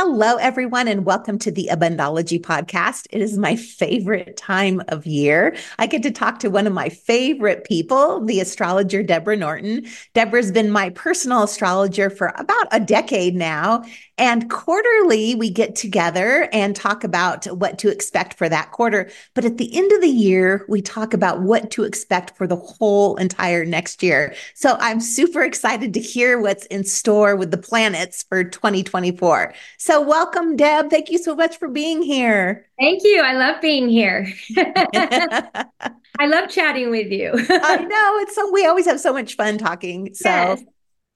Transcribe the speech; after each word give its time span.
Hello, 0.00 0.36
everyone, 0.36 0.86
and 0.86 1.04
welcome 1.04 1.40
to 1.40 1.50
the 1.50 1.70
Abundology 1.72 2.40
podcast. 2.40 3.08
It 3.10 3.20
is 3.20 3.36
my 3.36 3.56
favorite 3.56 4.36
time 4.36 4.80
of 4.86 5.08
year. 5.08 5.56
I 5.76 5.88
get 5.88 6.04
to 6.04 6.12
talk 6.12 6.38
to 6.38 6.50
one 6.50 6.68
of 6.68 6.72
my 6.72 6.88
favorite 6.88 7.64
people, 7.64 8.24
the 8.24 8.38
astrologer 8.38 9.02
Deborah 9.02 9.36
Norton. 9.36 9.86
Deborah's 10.14 10.52
been 10.52 10.70
my 10.70 10.90
personal 10.90 11.42
astrologer 11.42 12.10
for 12.10 12.32
about 12.36 12.68
a 12.70 12.78
decade 12.78 13.34
now. 13.34 13.82
And 14.18 14.50
quarterly, 14.50 15.36
we 15.36 15.48
get 15.48 15.76
together 15.76 16.48
and 16.52 16.74
talk 16.74 17.04
about 17.04 17.46
what 17.46 17.78
to 17.78 17.88
expect 17.88 18.34
for 18.34 18.48
that 18.48 18.72
quarter. 18.72 19.10
But 19.34 19.44
at 19.44 19.58
the 19.58 19.74
end 19.76 19.92
of 19.92 20.00
the 20.00 20.08
year, 20.08 20.66
we 20.68 20.82
talk 20.82 21.14
about 21.14 21.40
what 21.40 21.70
to 21.72 21.84
expect 21.84 22.36
for 22.36 22.46
the 22.48 22.56
whole 22.56 23.16
entire 23.16 23.64
next 23.64 24.02
year. 24.02 24.34
So 24.54 24.76
I'm 24.80 25.00
super 25.00 25.42
excited 25.42 25.94
to 25.94 26.00
hear 26.00 26.40
what's 26.40 26.66
in 26.66 26.82
store 26.82 27.36
with 27.36 27.52
the 27.52 27.58
planets 27.58 28.24
for 28.24 28.42
2024. 28.42 29.54
So, 29.78 30.00
welcome, 30.00 30.56
Deb. 30.56 30.90
Thank 30.90 31.10
you 31.10 31.18
so 31.18 31.36
much 31.36 31.56
for 31.58 31.68
being 31.68 32.02
here. 32.02 32.66
Thank 32.78 33.04
you. 33.04 33.22
I 33.22 33.34
love 33.34 33.60
being 33.60 33.88
here. 33.88 34.32
I 34.56 36.26
love 36.26 36.48
chatting 36.50 36.90
with 36.90 37.12
you. 37.12 37.32
I 37.34 37.76
know 37.76 38.18
it's 38.18 38.34
so 38.34 38.50
we 38.52 38.66
always 38.66 38.86
have 38.86 39.00
so 39.00 39.12
much 39.12 39.36
fun 39.36 39.58
talking. 39.58 40.14
So, 40.14 40.28
yes. 40.28 40.62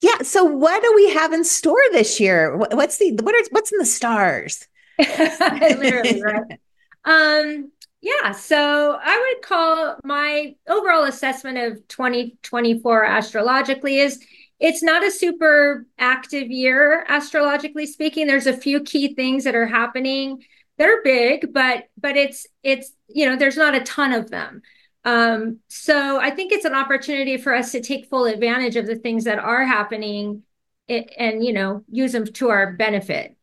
Yeah. 0.03 0.21
So, 0.21 0.43
what 0.43 0.83
do 0.83 0.93
we 0.95 1.11
have 1.11 1.31
in 1.31 1.45
store 1.45 1.81
this 1.93 2.19
year? 2.19 2.57
What's 2.57 2.97
the 2.97 3.11
what 3.23 3.33
is 3.35 3.47
what's 3.51 3.71
in 3.71 3.79
the 3.79 3.85
stars? 3.85 4.67
Literally, 4.99 6.21
right? 6.21 6.59
Um, 7.05 7.71
yeah, 8.01 8.33
so 8.33 8.99
I 9.01 9.33
would 9.33 9.41
call 9.47 9.97
my 10.03 10.55
overall 10.67 11.05
assessment 11.05 11.57
of 11.57 11.87
2024 11.87 13.05
astrologically 13.05 13.99
is 13.99 14.21
it's 14.59 14.83
not 14.83 15.05
a 15.05 15.11
super 15.11 15.85
active 15.97 16.51
year 16.51 17.05
astrologically 17.09 17.85
speaking 17.85 18.27
there's 18.27 18.47
a 18.47 18.55
few 18.55 18.81
key 18.81 19.13
things 19.13 19.43
that 19.45 19.55
are 19.55 19.65
happening 19.65 20.43
that 20.77 20.87
are 20.87 21.01
big 21.03 21.51
but 21.51 21.85
but 21.97 22.15
it's 22.15 22.45
it's 22.61 22.91
you 23.07 23.25
know 23.25 23.35
there's 23.35 23.57
not 23.57 23.75
a 23.75 23.81
ton 23.81 24.13
of 24.13 24.29
them 24.29 24.61
um 25.05 25.59
so 25.67 26.19
i 26.19 26.29
think 26.29 26.51
it's 26.51 26.65
an 26.65 26.73
opportunity 26.73 27.37
for 27.37 27.53
us 27.53 27.71
to 27.71 27.81
take 27.81 28.09
full 28.09 28.25
advantage 28.25 28.75
of 28.75 28.85
the 28.85 28.95
things 28.95 29.25
that 29.25 29.39
are 29.39 29.65
happening 29.65 30.43
and, 30.87 31.09
and 31.17 31.45
you 31.45 31.53
know 31.53 31.83
use 31.89 32.11
them 32.11 32.25
to 32.25 32.49
our 32.49 32.73
benefit 32.73 33.35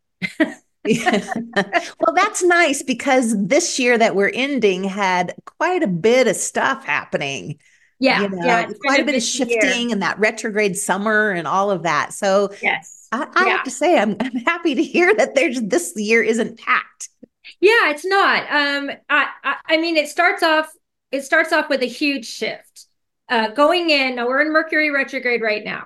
well, 0.85 2.15
that's 2.15 2.43
nice 2.43 2.83
because 2.83 3.35
this 3.47 3.79
year 3.79 3.99
that 3.99 4.15
we're 4.15 4.31
ending 4.33 4.85
had 4.85 5.35
quite 5.45 5.83
a 5.83 5.87
bit 5.87 6.27
of 6.27 6.37
stuff 6.37 6.85
happening. 6.85 7.59
Yeah, 7.99 8.23
you 8.23 8.29
know, 8.31 8.47
yeah, 8.47 8.71
quite 8.81 9.01
a 9.01 9.05
bit 9.05 9.15
of 9.15 9.23
shifting 9.23 9.61
year. 9.61 9.93
and 9.93 10.03
that 10.03 10.19
retrograde 10.19 10.77
summer 10.77 11.31
and 11.31 11.47
all 11.47 11.71
of 11.71 11.83
that. 11.83 12.15
So 12.15 12.51
yes, 12.63 13.09
I, 13.13 13.27
I 13.35 13.45
yeah. 13.45 13.57
have 13.57 13.65
to 13.65 13.71
say 13.71 13.99
I'm, 13.99 14.17
I'm 14.21 14.37
happy 14.37 14.75
to 14.75 14.83
hear 14.83 15.15
that 15.15 15.35
there's 15.35 15.61
this 15.61 15.93
year 15.97 16.23
isn't 16.23 16.59
packed. 16.59 17.11
Yeah, 17.61 17.91
it's 17.91 18.07
not. 18.07 18.43
Um, 18.51 18.91
I, 19.11 19.27
I, 19.45 19.57
I 19.69 19.77
mean, 19.77 19.99
it 19.99 20.09
starts 20.09 20.43
off. 20.43 20.73
It 21.11 21.23
starts 21.23 21.53
off 21.53 21.69
with 21.69 21.83
a 21.83 21.87
huge 21.87 22.27
shift. 22.27 22.87
Uh, 23.29 23.49
going 23.49 23.91
in, 23.91 24.17
now 24.17 24.27
we're 24.27 24.41
in 24.41 24.53
Mercury 24.53 24.91
retrograde 24.91 25.41
right 25.41 25.65
now, 25.65 25.85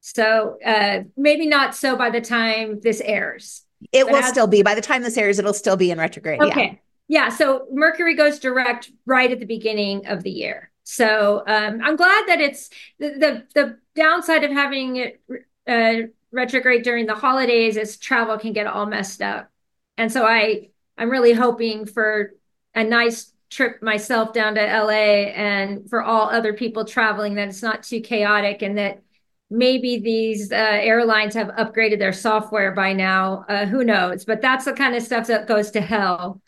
so 0.00 0.58
uh, 0.64 1.00
maybe 1.16 1.46
not 1.46 1.76
so 1.76 1.96
by 1.96 2.10
the 2.10 2.20
time 2.20 2.80
this 2.80 3.00
airs. 3.00 3.62
It 3.92 4.06
will 4.06 4.16
as, 4.16 4.28
still 4.28 4.48
be 4.48 4.62
by 4.62 4.74
the 4.74 4.80
time 4.80 5.02
this 5.02 5.16
airs. 5.16 5.38
It'll 5.38 5.54
still 5.54 5.76
be 5.76 5.90
in 5.90 5.98
retrograde. 5.98 6.42
Okay. 6.42 6.80
Yeah. 7.08 7.26
yeah. 7.26 7.28
So 7.28 7.66
Mercury 7.72 8.16
goes 8.16 8.38
direct 8.38 8.90
right 9.06 9.30
at 9.30 9.38
the 9.38 9.46
beginning 9.46 10.06
of 10.06 10.22
the 10.22 10.30
year. 10.30 10.72
So 10.84 11.42
um, 11.46 11.80
I'm 11.82 11.96
glad 11.96 12.26
that 12.26 12.40
it's 12.40 12.68
the, 12.98 13.10
the, 13.10 13.46
the 13.54 13.78
downside 13.94 14.44
of 14.44 14.50
having 14.50 14.96
it 14.96 15.20
uh, 15.66 16.08
retrograde 16.32 16.82
during 16.82 17.06
the 17.06 17.14
holidays 17.14 17.76
is 17.76 17.96
travel 17.96 18.38
can 18.38 18.52
get 18.52 18.66
all 18.66 18.86
messed 18.86 19.22
up, 19.22 19.50
and 19.96 20.10
so 20.10 20.26
I 20.26 20.70
I'm 20.98 21.10
really 21.10 21.32
hoping 21.32 21.86
for 21.86 22.34
a 22.74 22.82
nice 22.82 23.32
trip 23.52 23.82
myself 23.82 24.32
down 24.32 24.54
to 24.54 24.62
LA 24.62 25.28
and 25.34 25.88
for 25.90 26.02
all 26.02 26.30
other 26.30 26.54
people 26.54 26.86
traveling 26.86 27.34
that 27.34 27.48
it's 27.48 27.62
not 27.62 27.82
too 27.82 28.00
chaotic 28.00 28.62
and 28.62 28.78
that 28.78 29.02
maybe 29.50 29.98
these 29.98 30.50
uh, 30.50 30.54
airlines 30.56 31.34
have 31.34 31.48
upgraded 31.48 31.98
their 31.98 32.14
software 32.14 32.72
by 32.72 32.94
now. 32.94 33.44
Uh, 33.50 33.66
who 33.66 33.84
knows? 33.84 34.24
But 34.24 34.40
that's 34.40 34.64
the 34.64 34.72
kind 34.72 34.94
of 34.94 35.02
stuff 35.02 35.26
that 35.26 35.46
goes 35.46 35.70
to 35.72 35.82
hell 35.82 36.40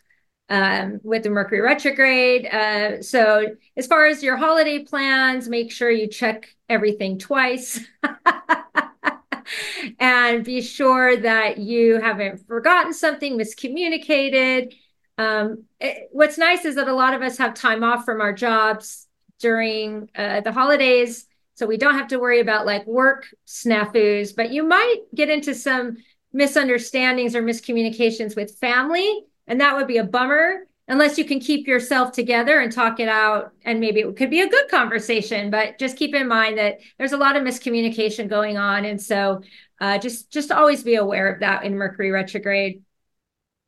um, 0.49 0.99
with 1.03 1.21
the 1.21 1.29
Mercury 1.29 1.61
retrograde. 1.61 2.47
Uh, 2.47 3.03
so, 3.03 3.45
as 3.77 3.85
far 3.85 4.07
as 4.07 4.23
your 4.23 4.37
holiday 4.37 4.79
plans, 4.79 5.47
make 5.47 5.71
sure 5.71 5.91
you 5.91 6.07
check 6.07 6.55
everything 6.69 7.19
twice. 7.19 7.79
and 9.99 10.43
be 10.43 10.61
sure 10.61 11.17
that 11.17 11.59
you 11.59 12.01
haven't 12.01 12.47
forgotten 12.47 12.93
something, 12.93 13.37
miscommunicated. 13.37 14.73
Um, 15.17 15.63
it, 15.79 16.09
what's 16.11 16.37
nice 16.37 16.65
is 16.65 16.75
that 16.75 16.87
a 16.87 16.93
lot 16.93 17.13
of 17.13 17.21
us 17.21 17.37
have 17.37 17.53
time 17.53 17.83
off 17.83 18.05
from 18.05 18.21
our 18.21 18.33
jobs 18.33 19.07
during 19.39 20.09
uh, 20.15 20.41
the 20.41 20.51
holidays. 20.51 21.25
So 21.55 21.65
we 21.65 21.77
don't 21.77 21.95
have 21.95 22.09
to 22.09 22.19
worry 22.19 22.41
about 22.41 22.65
like 22.65 22.85
work 22.85 23.27
snafus, 23.47 24.35
but 24.35 24.51
you 24.51 24.63
might 24.63 25.01
get 25.13 25.29
into 25.29 25.55
some 25.55 25.97
misunderstandings 26.33 27.33
or 27.33 27.41
miscommunications 27.41 28.35
with 28.35 28.57
family 28.57 29.23
and 29.47 29.61
that 29.61 29.75
would 29.75 29.87
be 29.87 29.97
a 29.97 30.03
bummer 30.03 30.67
unless 30.87 31.17
you 31.17 31.25
can 31.25 31.39
keep 31.39 31.67
yourself 31.67 32.11
together 32.11 32.59
and 32.59 32.71
talk 32.71 32.99
it 32.99 33.07
out. 33.07 33.51
And 33.63 33.79
maybe 33.79 34.01
it 34.01 34.17
could 34.17 34.29
be 34.29 34.41
a 34.41 34.49
good 34.49 34.69
conversation, 34.69 35.49
but 35.49 35.79
just 35.79 35.97
keep 35.97 36.13
in 36.13 36.27
mind 36.27 36.57
that 36.57 36.79
there's 36.97 37.13
a 37.13 37.17
lot 37.17 37.35
of 37.35 37.43
miscommunication 37.43 38.29
going 38.29 38.57
on. 38.57 38.85
And 38.85 39.01
so 39.01 39.41
uh, 39.81 39.97
just, 39.97 40.31
just 40.31 40.51
always 40.51 40.83
be 40.83 40.95
aware 40.95 41.27
of 41.27 41.39
that 41.39 41.63
in 41.63 41.75
Mercury 41.75 42.11
retrograde. 42.11 42.83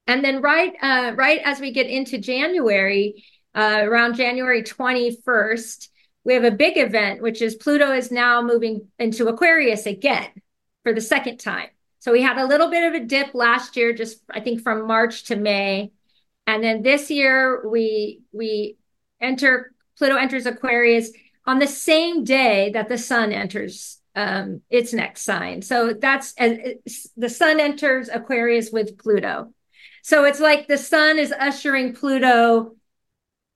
And 0.07 0.23
then 0.23 0.41
right, 0.41 0.73
uh, 0.81 1.13
right 1.16 1.41
as 1.44 1.59
we 1.59 1.72
get 1.72 1.88
into 1.88 2.18
January, 2.18 3.25
uh, 3.53 3.81
around 3.84 4.16
January 4.16 4.63
21st, 4.63 5.90
we 6.23 6.34
have 6.34 6.44
a 6.44 6.51
big 6.51 6.78
event, 6.78 7.22
which 7.22 7.41
is 7.41 7.56
Pluto 7.56 7.91
is 7.91 8.12
now 8.12 8.41
moving 8.41 8.88
into 9.00 9.28
Aquarius 9.28 9.85
again 9.85 10.29
for 10.84 10.94
the 10.94 11.01
second 11.01 11.38
time. 11.38 11.69
So 12.00 12.12
we 12.12 12.22
had 12.22 12.38
a 12.38 12.45
little 12.45 12.69
bit 12.69 12.84
of 12.84 13.01
a 13.01 13.06
dip 13.06 13.34
last 13.34 13.75
year, 13.75 13.94
just 13.94 14.22
I 14.29 14.40
think 14.40 14.62
from 14.62 14.88
March 14.88 15.25
to 15.25 15.35
May. 15.35 15.91
And 16.45 16.63
then 16.63 16.81
this 16.81 17.09
year 17.09 17.68
we 17.68 18.22
we 18.31 18.78
enter 19.19 19.74
Pluto 19.97 20.16
enters 20.16 20.45
Aquarius 20.45 21.12
on 21.45 21.59
the 21.59 21.68
same 21.68 22.24
day 22.24 22.72
that 22.74 22.88
the 22.88 22.97
sun 22.97 23.31
enters 23.31 24.00
um, 24.16 24.62
its 24.69 24.94
next 24.94 25.24
sign. 25.24 25.62
So 25.62 25.94
that's 25.94 26.34
uh, 26.39 26.56
the 27.16 27.29
sun 27.29 27.59
enters 27.59 28.09
Aquarius 28.09 28.72
with 28.72 28.97
Pluto. 28.97 29.53
So 30.07 30.23
it's 30.23 30.40
like 30.40 30.68
the 30.68 30.78
sun 30.78 31.19
is 31.19 31.34
ushering 31.38 31.94
Pluto 31.94 32.78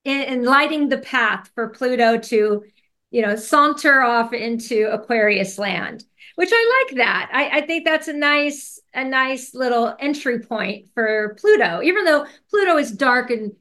in, 0.04 0.22
in 0.24 0.44
lighting 0.44 0.90
the 0.90 0.98
path 0.98 1.50
for 1.56 1.70
Pluto 1.70 2.18
to, 2.18 2.64
you 3.10 3.22
know, 3.22 3.38
saunter 3.38 4.02
off 4.02 4.34
into 4.34 4.92
Aquarius 4.92 5.58
land 5.58 6.04
which 6.36 6.50
I 6.52 6.86
like 6.88 6.98
that. 6.98 7.30
I, 7.34 7.60
I 7.60 7.62
think 7.68 7.86
that's 7.86 8.08
a 8.08 8.14
nice 8.14 8.80
a 8.94 9.04
nice 9.04 9.54
little 9.54 9.94
entry 10.00 10.40
point 10.40 10.88
for 10.94 11.36
Pluto, 11.40 11.82
even 11.84 12.06
though 12.06 12.26
Pluto 12.50 12.78
is 12.78 12.92
dark 12.92 13.30
and 13.30 13.52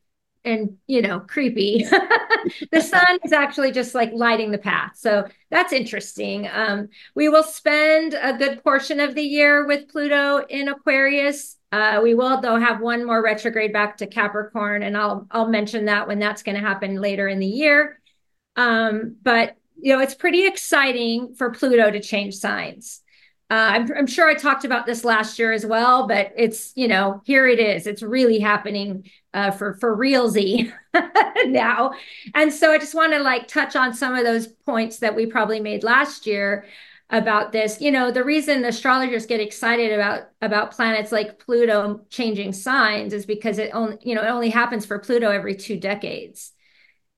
and 0.45 0.79
you 0.87 1.03
know 1.03 1.21
creepy. 1.21 1.85
The 2.73 2.81
sun 2.81 3.19
is 3.23 3.33
actually 3.33 3.71
just 3.71 3.95
like 3.95 4.13
lighting 4.15 4.51
the 4.51 4.59
path. 4.59 4.93
So 4.97 5.27
that's 5.51 5.75
interesting. 5.75 6.49
Um, 6.51 6.89
we 7.15 7.29
will 7.29 7.43
spend 7.43 8.15
a 8.15 8.33
good 8.33 8.65
portion 8.65 8.99
of 8.99 9.15
the 9.15 9.23
year 9.23 9.67
with 9.67 9.89
pluto 9.89 10.39
in 10.49 10.69
aquarius 10.69 11.57
uh, 11.73 12.01
we 12.03 12.15
will 12.15 12.41
though 12.41 12.59
have 12.59 12.81
one 12.81 13.07
more 13.07 13.23
retrograde 13.23 13.73
back 13.73 13.97
to 13.97 14.07
capricorn 14.07 14.83
and 14.83 14.97
i'll 14.97 15.27
i'll 15.31 15.49
mention 15.49 15.85
that 15.87 16.09
when 16.09 16.19
that's 16.19 16.43
going 16.43 16.57
to 16.57 16.67
happen 16.67 16.97
later 17.01 17.29
in 17.29 17.39
the 17.39 17.47
year 17.47 18.01
um, 18.57 19.17
but 19.23 19.57
you 19.81 19.95
know, 19.95 20.01
it's 20.01 20.15
pretty 20.15 20.47
exciting 20.47 21.35
for 21.35 21.51
Pluto 21.51 21.91
to 21.91 22.01
change 22.01 22.35
signs. 22.35 23.01
Uh, 23.51 23.55
I'm, 23.55 23.93
I'm, 23.97 24.07
sure 24.07 24.29
I 24.29 24.35
talked 24.35 24.65
about 24.65 24.87
this 24.87 25.05
last 25.05 25.39
year 25.39 25.53
as 25.53 25.67
well, 25.67 26.07
but 26.07 26.33
it's 26.37 26.73
you 26.77 26.87
know 26.87 27.21
here 27.25 27.49
it 27.49 27.59
is. 27.59 27.89
It's 27.89 28.03
really 28.03 28.39
happening 28.39 29.11
uh, 29.35 29.51
for 29.51 29.75
for 29.75 29.97
realsy 29.97 30.73
now, 31.47 31.93
and 32.33 32.53
so 32.53 32.71
I 32.71 32.79
just 32.79 32.95
want 32.95 33.13
to 33.13 33.19
like 33.19 33.49
touch 33.49 33.75
on 33.75 33.93
some 33.93 34.15
of 34.15 34.25
those 34.25 34.47
points 34.47 34.99
that 34.99 35.17
we 35.17 35.27
probably 35.27 35.59
made 35.59 35.83
last 35.83 36.27
year 36.27 36.65
about 37.11 37.53
this. 37.53 37.81
You 37.81 37.91
know, 37.91 38.11
the 38.11 38.25
reason 38.25 38.65
astrologers 38.65 39.27
get 39.27 39.41
excited 39.41 39.93
about 39.93 40.29
about 40.41 40.71
planets 40.71 41.13
like 41.13 41.39
Pluto 41.39 42.07
changing 42.09 42.53
signs 42.53 43.13
is 43.13 43.27
because 43.27 43.59
it 43.59 43.71
only 43.75 43.99
you 44.03 44.15
know 44.15 44.23
it 44.23 44.29
only 44.29 44.51
happens 44.51 44.87
for 44.87 44.99
Pluto 44.99 45.31
every 45.31 45.55
two 45.55 45.79
decades. 45.79 46.53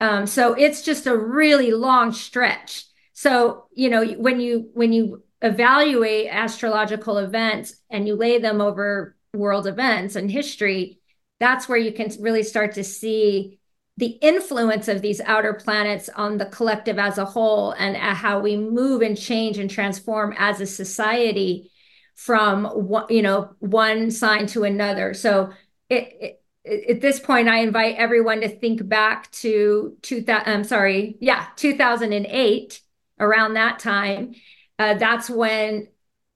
Um, 0.01 0.27
so 0.27 0.55
it's 0.55 0.83
just 0.83 1.07
a 1.07 1.17
really 1.17 1.71
long 1.71 2.13
stretch. 2.13 2.85
So, 3.13 3.67
you 3.73 3.89
know, 3.89 4.05
when 4.05 4.41
you 4.41 4.71
when 4.75 4.93
you 4.93 5.23
evaluate 5.43 6.29
astrological 6.29 7.19
events 7.19 7.77
and 7.91 8.07
you 8.07 8.17
lay 8.17 8.39
them 8.39 8.61
over 8.61 9.17
world 9.35 9.67
events 9.67 10.17
and 10.17 10.31
history, 10.31 10.99
that's 11.39 11.69
where 11.69 11.79
you 11.79 11.93
can 11.93 12.11
really 12.21 12.43
start 12.43 12.75
to 12.75 12.85
see 12.85 13.61
the 13.99 14.19
influence 14.23 14.89
of 14.89 15.03
these 15.03 15.21
outer 15.21 15.53
planets 15.53 16.09
on 16.17 16.39
the 16.39 16.47
collective 16.47 16.99
as 16.99 17.19
a 17.19 17.25
whole 17.25 17.73
and 17.73 17.97
how 17.97 18.41
we 18.41 18.57
move 18.57 19.03
and 19.03 19.19
change 19.19 19.59
and 19.59 19.71
transform 19.71 20.35
as 20.39 20.61
a 20.61 20.67
society 20.67 21.71
from 22.15 22.65
one, 22.65 23.07
you 23.11 23.23
know, 23.23 23.55
one 23.59 24.11
sign 24.11 24.47
to 24.47 24.65
another. 24.65 25.13
So 25.15 25.51
it, 25.91 26.39
it, 26.65 26.91
at 26.91 27.01
this 27.01 27.21
point, 27.21 27.49
I 27.49 27.59
invite 27.59 27.97
everyone 27.97 28.41
to 28.41 28.49
think 28.49 28.87
back 28.89 29.31
to 29.33 29.97
2000, 30.03 30.53
I'm 30.53 30.65
sorry, 30.65 31.17
yeah, 31.21 31.47
2008, 31.57 32.81
around 33.19 33.55
that 33.55 33.79
time. 33.79 34.35
Uh, 34.79 34.95
that's 34.95 35.29
when 35.29 35.89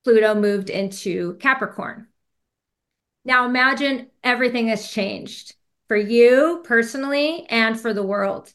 Pluto 0.05 0.35
moved 0.35 0.69
into 0.71 1.35
Capricorn. 1.35 2.09
Now 3.25 3.47
imagine 3.47 4.11
everything 4.23 4.69
has 4.69 4.89
changed 4.91 5.56
for 5.89 5.97
you 5.97 6.63
personally 6.65 7.47
and 7.49 7.79
for 7.79 7.93
the 7.93 8.03
world. 8.03 8.53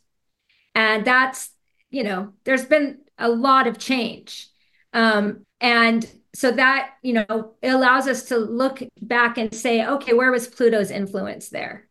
And 0.75 1.05
that's, 1.05 1.49
you 1.89 2.03
know, 2.03 2.33
there's 2.43 2.65
been 2.65 2.99
a 3.17 3.29
lot 3.29 3.67
of 3.67 3.77
change. 3.77 4.47
Um, 4.93 5.45
and 5.59 6.09
so 6.33 6.51
that, 6.51 6.91
you 7.01 7.13
know, 7.13 7.53
it 7.61 7.69
allows 7.69 8.07
us 8.07 8.23
to 8.25 8.37
look 8.37 8.81
back 9.01 9.37
and 9.37 9.53
say, 9.53 9.85
okay, 9.85 10.13
where 10.13 10.31
was 10.31 10.47
Pluto's 10.47 10.91
influence 10.91 11.49
there? 11.49 11.87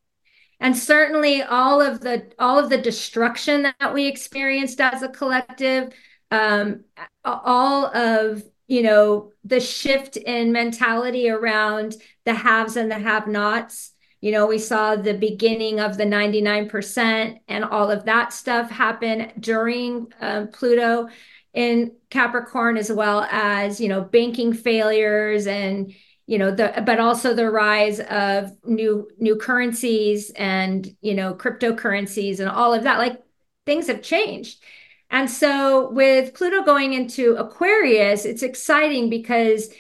And 0.61 0.77
certainly 0.77 1.43
all 1.43 1.81
of 1.81 2.01
the 2.01 2.31
all 2.39 2.59
of 2.59 2.69
the 2.69 2.77
destruction 2.79 3.63
that 3.63 3.95
we 3.95 4.07
experienced 4.07 4.81
as 4.81 5.03
a 5.03 5.09
collective, 5.09 5.95
um, 6.31 6.85
all 7.25 7.87
of 7.87 8.43
you 8.67 8.83
know 8.83 9.33
the 9.43 9.59
shift 9.59 10.19
in 10.19 10.53
mentality 10.53 11.31
around 11.31 11.97
the 12.27 12.35
haves 12.35 12.77
and 12.77 12.91
the 12.91 12.99
have-nots 12.99 13.93
you 14.21 14.33
know, 14.33 14.47
we 14.47 14.59
saw 14.59 14.97
the 14.97 15.15
beginning 15.15 15.81
of 15.81 15.97
the 15.97 16.05
99% 16.05 17.41
and 17.49 17.65
all 17.65 17.91
of 17.91 18.05
that 18.05 18.33
stuff 18.33 18.71
happen 18.71 19.33
during 19.41 20.13
um, 20.21 20.49
Pluto 20.49 21.09
in 21.55 21.93
Capricorn, 22.11 22.77
as 22.77 22.93
well 22.93 23.23
as, 23.31 23.81
you 23.81 23.89
know, 23.89 24.03
banking 24.03 24.53
failures 24.53 25.47
and, 25.47 25.95
you 26.27 26.39
know, 26.39 26.51
the, 26.51 26.83
but 26.85 27.01
also 27.01 27.35
the 27.35 27.51
rise 27.51 27.99
of 28.01 28.57
new, 28.65 29.09
new 29.19 29.37
currencies 29.37 30.31
and, 30.37 30.95
you 31.01 31.15
know, 31.15 31.35
cryptocurrencies 31.35 32.41
and 32.41 32.49
all 32.49 32.75
of 32.75 32.85
that. 32.85 32.99
Like 32.99 33.23
things 33.65 33.87
have 33.87 34.03
changed. 34.03 34.63
And 35.11 35.29
so 35.29 35.91
with 35.91 36.35
Pluto 36.35 36.63
going 36.63 36.93
into 36.93 37.35
Aquarius, 37.37 38.25
it's 38.25 38.43
exciting 38.43 39.11
because 39.11 39.71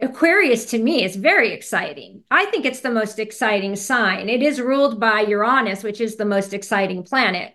Aquarius 0.00 0.66
to 0.66 0.78
me 0.78 1.04
is 1.04 1.16
very 1.16 1.52
exciting. 1.52 2.24
I 2.30 2.46
think 2.46 2.64
it's 2.64 2.80
the 2.80 2.90
most 2.90 3.18
exciting 3.18 3.76
sign. 3.76 4.28
It 4.28 4.42
is 4.42 4.60
ruled 4.60 4.98
by 4.98 5.20
Uranus, 5.20 5.82
which 5.82 6.00
is 6.00 6.16
the 6.16 6.24
most 6.24 6.52
exciting 6.52 7.04
planet. 7.04 7.54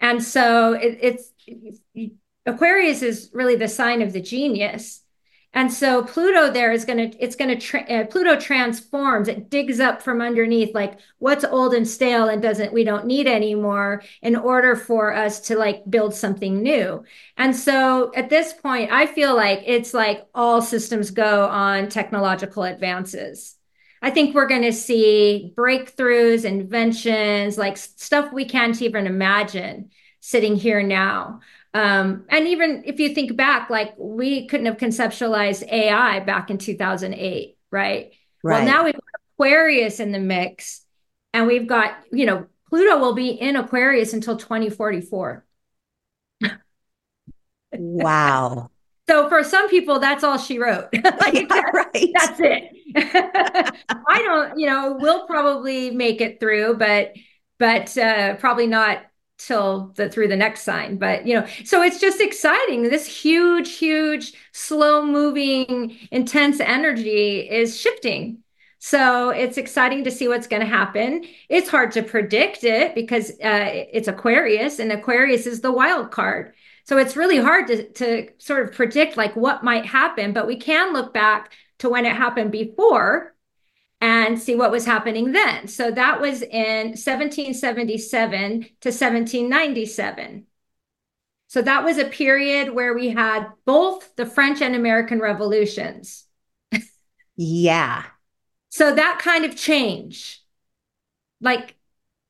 And 0.00 0.22
so 0.22 0.72
it, 0.72 0.98
it's 1.00 2.12
Aquarius 2.44 3.02
is 3.02 3.30
really 3.32 3.56
the 3.56 3.68
sign 3.68 4.02
of 4.02 4.12
the 4.12 4.20
genius. 4.20 5.02
And 5.54 5.72
so 5.72 6.04
Pluto 6.04 6.50
there 6.50 6.70
is 6.70 6.84
going 6.84 7.10
to, 7.10 7.24
it's 7.24 7.36
going 7.36 7.48
to, 7.48 7.56
tra- 7.56 7.84
uh, 7.84 8.04
Pluto 8.06 8.38
transforms, 8.38 9.26
it 9.26 9.48
digs 9.48 9.80
up 9.80 10.02
from 10.02 10.20
underneath 10.20 10.74
like 10.74 10.98
what's 11.18 11.44
old 11.44 11.72
and 11.72 11.88
stale 11.88 12.28
and 12.28 12.42
doesn't, 12.42 12.74
we 12.74 12.84
don't 12.84 13.06
need 13.06 13.26
anymore 13.26 14.02
in 14.20 14.36
order 14.36 14.76
for 14.76 15.14
us 15.14 15.40
to 15.40 15.56
like 15.56 15.88
build 15.88 16.14
something 16.14 16.62
new. 16.62 17.02
And 17.38 17.56
so 17.56 18.12
at 18.14 18.28
this 18.28 18.52
point, 18.52 18.92
I 18.92 19.06
feel 19.06 19.34
like 19.34 19.62
it's 19.64 19.94
like 19.94 20.26
all 20.34 20.60
systems 20.60 21.10
go 21.10 21.46
on 21.46 21.88
technological 21.88 22.64
advances. 22.64 23.56
I 24.02 24.10
think 24.10 24.34
we're 24.34 24.46
going 24.46 24.62
to 24.62 24.72
see 24.72 25.54
breakthroughs, 25.56 26.44
inventions, 26.44 27.56
like 27.56 27.78
stuff 27.78 28.30
we 28.32 28.44
can't 28.44 28.80
even 28.82 29.06
imagine 29.06 29.90
sitting 30.20 30.56
here 30.56 30.82
now. 30.82 31.40
Um, 31.76 32.24
and 32.30 32.48
even 32.48 32.84
if 32.86 32.98
you 33.00 33.10
think 33.10 33.36
back, 33.36 33.68
like 33.68 33.92
we 33.98 34.46
couldn't 34.46 34.64
have 34.64 34.78
conceptualized 34.78 35.70
AI 35.70 36.20
back 36.20 36.48
in 36.48 36.56
2008, 36.56 37.58
right? 37.70 38.12
right. 38.42 38.56
Well, 38.56 38.64
now 38.64 38.84
we've 38.84 38.94
got 38.94 39.20
Aquarius 39.34 40.00
in 40.00 40.10
the 40.10 40.18
mix, 40.18 40.86
and 41.34 41.46
we've 41.46 41.66
got, 41.66 41.98
you 42.10 42.24
know, 42.24 42.46
Pluto 42.70 42.98
will 42.98 43.12
be 43.12 43.28
in 43.28 43.56
Aquarius 43.56 44.14
until 44.14 44.38
2044. 44.38 45.44
wow. 47.72 48.70
So 49.08 49.28
for 49.28 49.44
some 49.44 49.68
people, 49.68 50.00
that's 50.00 50.24
all 50.24 50.36
she 50.36 50.58
wrote. 50.58 50.88
like, 51.04 51.34
yeah, 51.34 51.62
right. 51.72 52.10
That's 52.12 52.40
it. 52.40 52.64
I 54.08 54.20
don't, 54.24 54.58
you 54.58 54.66
know, 54.66 54.96
we'll 54.98 55.28
probably 55.28 55.92
make 55.92 56.20
it 56.20 56.40
through, 56.40 56.74
but 56.76 57.12
but 57.60 57.96
uh, 57.96 58.34
probably 58.34 58.66
not 58.66 59.04
till 59.38 59.92
the 59.96 60.08
through 60.08 60.28
the 60.28 60.36
next 60.36 60.62
sign. 60.62 60.96
But 60.96 61.26
you 61.26 61.34
know 61.34 61.46
so 61.64 61.82
it's 61.82 62.00
just 62.00 62.20
exciting. 62.20 62.84
This 62.84 63.06
huge 63.06 63.76
huge 63.76 64.32
slow 64.52 65.04
moving 65.04 65.96
intense 66.10 66.60
energy 66.60 67.40
is 67.40 67.78
shifting. 67.78 68.38
So 68.78 69.30
it's 69.30 69.58
exciting 69.58 70.04
to 70.04 70.10
see 70.10 70.28
what's 70.28 70.46
going 70.46 70.60
to 70.60 70.68
happen. 70.68 71.24
It's 71.48 71.68
hard 71.68 71.92
to 71.92 72.02
predict 72.02 72.62
it 72.62 72.94
because 72.94 73.30
uh, 73.42 73.70
it's 73.72 74.06
aquarius 74.06 74.78
and 74.78 74.92
aquarius 74.92 75.46
is 75.46 75.60
the 75.60 75.72
wild 75.72 76.10
card. 76.10 76.54
So 76.84 76.98
it's 76.98 77.16
really 77.16 77.38
hard 77.38 77.66
to, 77.68 77.88
to 77.94 78.28
sort 78.38 78.62
of 78.62 78.72
predict 78.72 79.16
like 79.16 79.34
what 79.34 79.64
might 79.64 79.86
happen 79.86 80.32
but 80.32 80.46
we 80.46 80.56
can 80.56 80.92
look 80.92 81.12
back 81.12 81.52
to 81.78 81.88
when 81.88 82.06
it 82.06 82.14
happened 82.14 82.52
before 82.52 83.34
and 84.00 84.38
see 84.38 84.54
what 84.54 84.70
was 84.70 84.84
happening 84.84 85.32
then. 85.32 85.68
So 85.68 85.90
that 85.90 86.20
was 86.20 86.42
in 86.42 86.88
1777 86.88 88.60
to 88.60 88.88
1797. 88.90 90.46
So 91.48 91.62
that 91.62 91.84
was 91.84 91.98
a 91.98 92.04
period 92.04 92.74
where 92.74 92.94
we 92.94 93.10
had 93.10 93.46
both 93.64 94.14
the 94.16 94.26
French 94.26 94.60
and 94.60 94.74
American 94.74 95.20
revolutions. 95.20 96.24
yeah. 97.36 98.04
So 98.68 98.94
that 98.94 99.20
kind 99.22 99.44
of 99.44 99.56
change, 99.56 100.42
like 101.40 101.76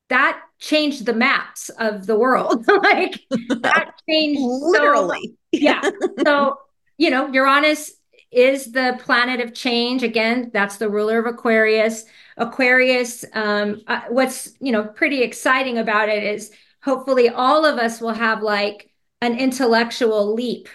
that 0.09 0.41
changed 0.59 1.05
the 1.05 1.13
maps 1.13 1.69
of 1.69 2.05
the 2.07 2.17
world. 2.17 2.65
like 2.83 3.19
that 3.29 3.93
changed 4.09 4.41
literally. 4.41 5.35
So, 5.53 5.59
yeah. 5.59 5.81
so, 6.23 6.59
you 6.97 7.09
know, 7.09 7.27
Uranus 7.27 7.96
is 8.31 8.71
the 8.71 8.99
planet 9.03 9.39
of 9.39 9.53
change. 9.53 10.03
Again, 10.03 10.51
that's 10.53 10.77
the 10.77 10.89
ruler 10.89 11.19
of 11.19 11.25
Aquarius. 11.25 12.05
Aquarius, 12.37 13.25
um, 13.33 13.81
uh, 13.87 14.01
what's, 14.09 14.53
you 14.59 14.71
know, 14.71 14.83
pretty 14.83 15.23
exciting 15.23 15.77
about 15.77 16.09
it 16.09 16.23
is 16.23 16.51
hopefully 16.81 17.29
all 17.29 17.65
of 17.65 17.77
us 17.77 17.99
will 17.99 18.13
have 18.13 18.41
like 18.41 18.91
an 19.21 19.37
intellectual 19.37 20.33
leap 20.33 20.69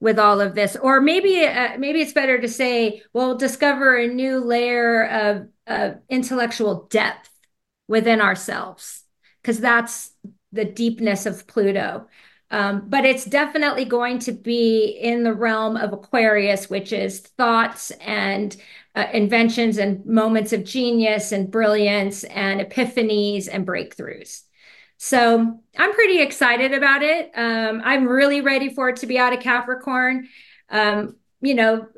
with 0.00 0.18
all 0.18 0.40
of 0.40 0.54
this 0.54 0.76
or 0.76 1.00
maybe 1.00 1.44
uh, 1.44 1.78
maybe 1.78 2.00
it's 2.00 2.12
better 2.12 2.40
to 2.40 2.48
say 2.48 3.02
we'll 3.12 3.36
discover 3.36 3.96
a 3.96 4.08
new 4.08 4.40
layer 4.40 5.06
of, 5.06 5.48
of 5.68 5.98
intellectual 6.08 6.88
depth 6.90 7.30
within 7.86 8.20
ourselves 8.20 9.04
because 9.40 9.60
that's 9.60 10.10
the 10.50 10.64
deepness 10.64 11.24
of 11.24 11.46
pluto 11.46 12.06
um, 12.52 12.84
but 12.86 13.06
it's 13.06 13.24
definitely 13.24 13.86
going 13.86 14.18
to 14.20 14.32
be 14.32 14.84
in 14.84 15.24
the 15.24 15.32
realm 15.32 15.76
of 15.78 15.94
Aquarius, 15.94 16.68
which 16.68 16.92
is 16.92 17.20
thoughts 17.20 17.90
and 17.92 18.54
uh, 18.94 19.06
inventions 19.14 19.78
and 19.78 20.04
moments 20.04 20.52
of 20.52 20.62
genius 20.62 21.32
and 21.32 21.50
brilliance 21.50 22.24
and 22.24 22.60
epiphanies 22.60 23.48
and 23.50 23.66
breakthroughs. 23.66 24.42
So 24.98 25.60
I'm 25.78 25.92
pretty 25.94 26.20
excited 26.20 26.74
about 26.74 27.02
it. 27.02 27.32
Um, 27.34 27.80
I'm 27.84 28.06
really 28.06 28.42
ready 28.42 28.68
for 28.68 28.90
it 28.90 28.96
to 28.96 29.06
be 29.06 29.18
out 29.18 29.32
of 29.32 29.40
Capricorn. 29.40 30.28
Um, 30.68 31.16
you 31.40 31.54
know, 31.54 31.88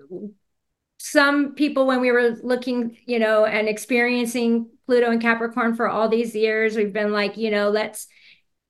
some 0.99 1.54
people, 1.54 1.87
when 1.87 2.00
we 2.00 2.12
were 2.12 2.37
looking, 2.42 2.96
you 3.06 3.18
know, 3.18 3.44
and 3.44 3.68
experiencing 3.68 4.70
Pluto 4.87 5.11
and 5.11 5.20
Capricorn 5.20 5.75
for 5.75 5.88
all 5.88 6.08
these 6.08 6.34
years, 6.34 6.76
we've 6.76 6.92
been 6.92 7.12
like, 7.12 7.37
you 7.37 7.50
know, 7.50 7.70
let's 7.70 8.06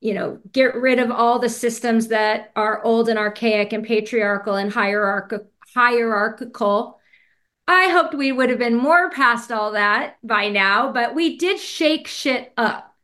you 0.05 0.13
know, 0.13 0.39
get 0.53 0.75
rid 0.75 0.99
of 0.99 1.11
all 1.11 1.39
the 1.39 1.49
systems 1.49 2.09
that 2.09 2.53
are 2.55 2.85
old 2.85 3.09
and 3.09 3.19
archaic 3.19 3.73
and 3.73 3.83
patriarchal 3.83 4.55
and 4.55 4.71
hierarchical. 4.71 5.49
hierarchical. 5.75 7.01
I 7.67 7.89
hoped 7.89 8.13
we 8.13 8.31
would 8.31 8.51
have 8.51 8.59
been 8.59 8.77
more 8.77 9.09
past 9.09 9.51
all 9.51 9.73
that 9.73 10.19
by 10.23 10.51
now, 10.51 10.93
but 10.93 11.15
we 11.15 11.39
did 11.39 11.59
shake 11.59 12.07
shit 12.07 12.53
up. 12.59 12.95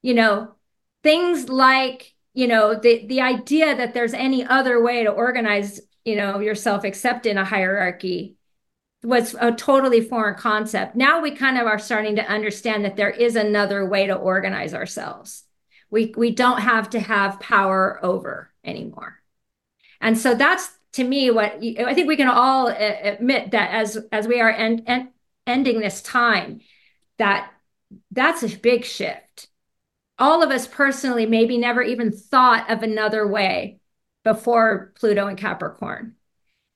You 0.00 0.14
know, 0.14 0.54
things 1.02 1.50
like, 1.50 2.14
you 2.32 2.46
know, 2.46 2.74
the 2.74 3.06
the 3.06 3.20
idea 3.20 3.76
that 3.76 3.92
there's 3.92 4.14
any 4.14 4.42
other 4.42 4.82
way 4.82 5.04
to 5.04 5.10
organize, 5.10 5.82
you 6.06 6.16
know, 6.16 6.38
yourself 6.38 6.82
except 6.82 7.26
in 7.26 7.36
a 7.36 7.44
hierarchy 7.44 8.36
was 9.02 9.36
a 9.38 9.52
totally 9.52 10.00
foreign 10.00 10.38
concept. 10.38 10.96
Now 10.96 11.20
we 11.20 11.32
kind 11.32 11.58
of 11.58 11.66
are 11.66 11.78
starting 11.78 12.16
to 12.16 12.26
understand 12.26 12.86
that 12.86 12.96
there 12.96 13.10
is 13.10 13.36
another 13.36 13.86
way 13.86 14.06
to 14.06 14.14
organize 14.14 14.72
ourselves 14.72 15.44
we 15.90 16.12
we 16.16 16.30
don't 16.30 16.60
have 16.60 16.90
to 16.90 17.00
have 17.00 17.40
power 17.40 17.98
over 18.02 18.50
anymore. 18.64 19.20
And 20.00 20.16
so 20.16 20.34
that's 20.34 20.70
to 20.92 21.04
me 21.04 21.30
what 21.30 21.52
i 21.62 21.92
think 21.94 22.08
we 22.08 22.16
can 22.16 22.28
all 22.28 22.68
uh, 22.68 22.96
admit 23.02 23.50
that 23.50 23.70
as 23.72 23.98
as 24.10 24.26
we 24.26 24.40
are 24.40 24.50
end, 24.50 24.82
end, 24.86 25.08
ending 25.46 25.80
this 25.80 26.00
time 26.00 26.60
that 27.18 27.50
that's 28.10 28.42
a 28.42 28.56
big 28.58 28.84
shift. 28.84 29.48
All 30.18 30.42
of 30.42 30.50
us 30.50 30.66
personally 30.66 31.26
maybe 31.26 31.58
never 31.58 31.82
even 31.82 32.10
thought 32.10 32.70
of 32.70 32.82
another 32.82 33.26
way 33.26 33.80
before 34.24 34.92
pluto 34.98 35.26
and 35.26 35.38
capricorn. 35.38 36.16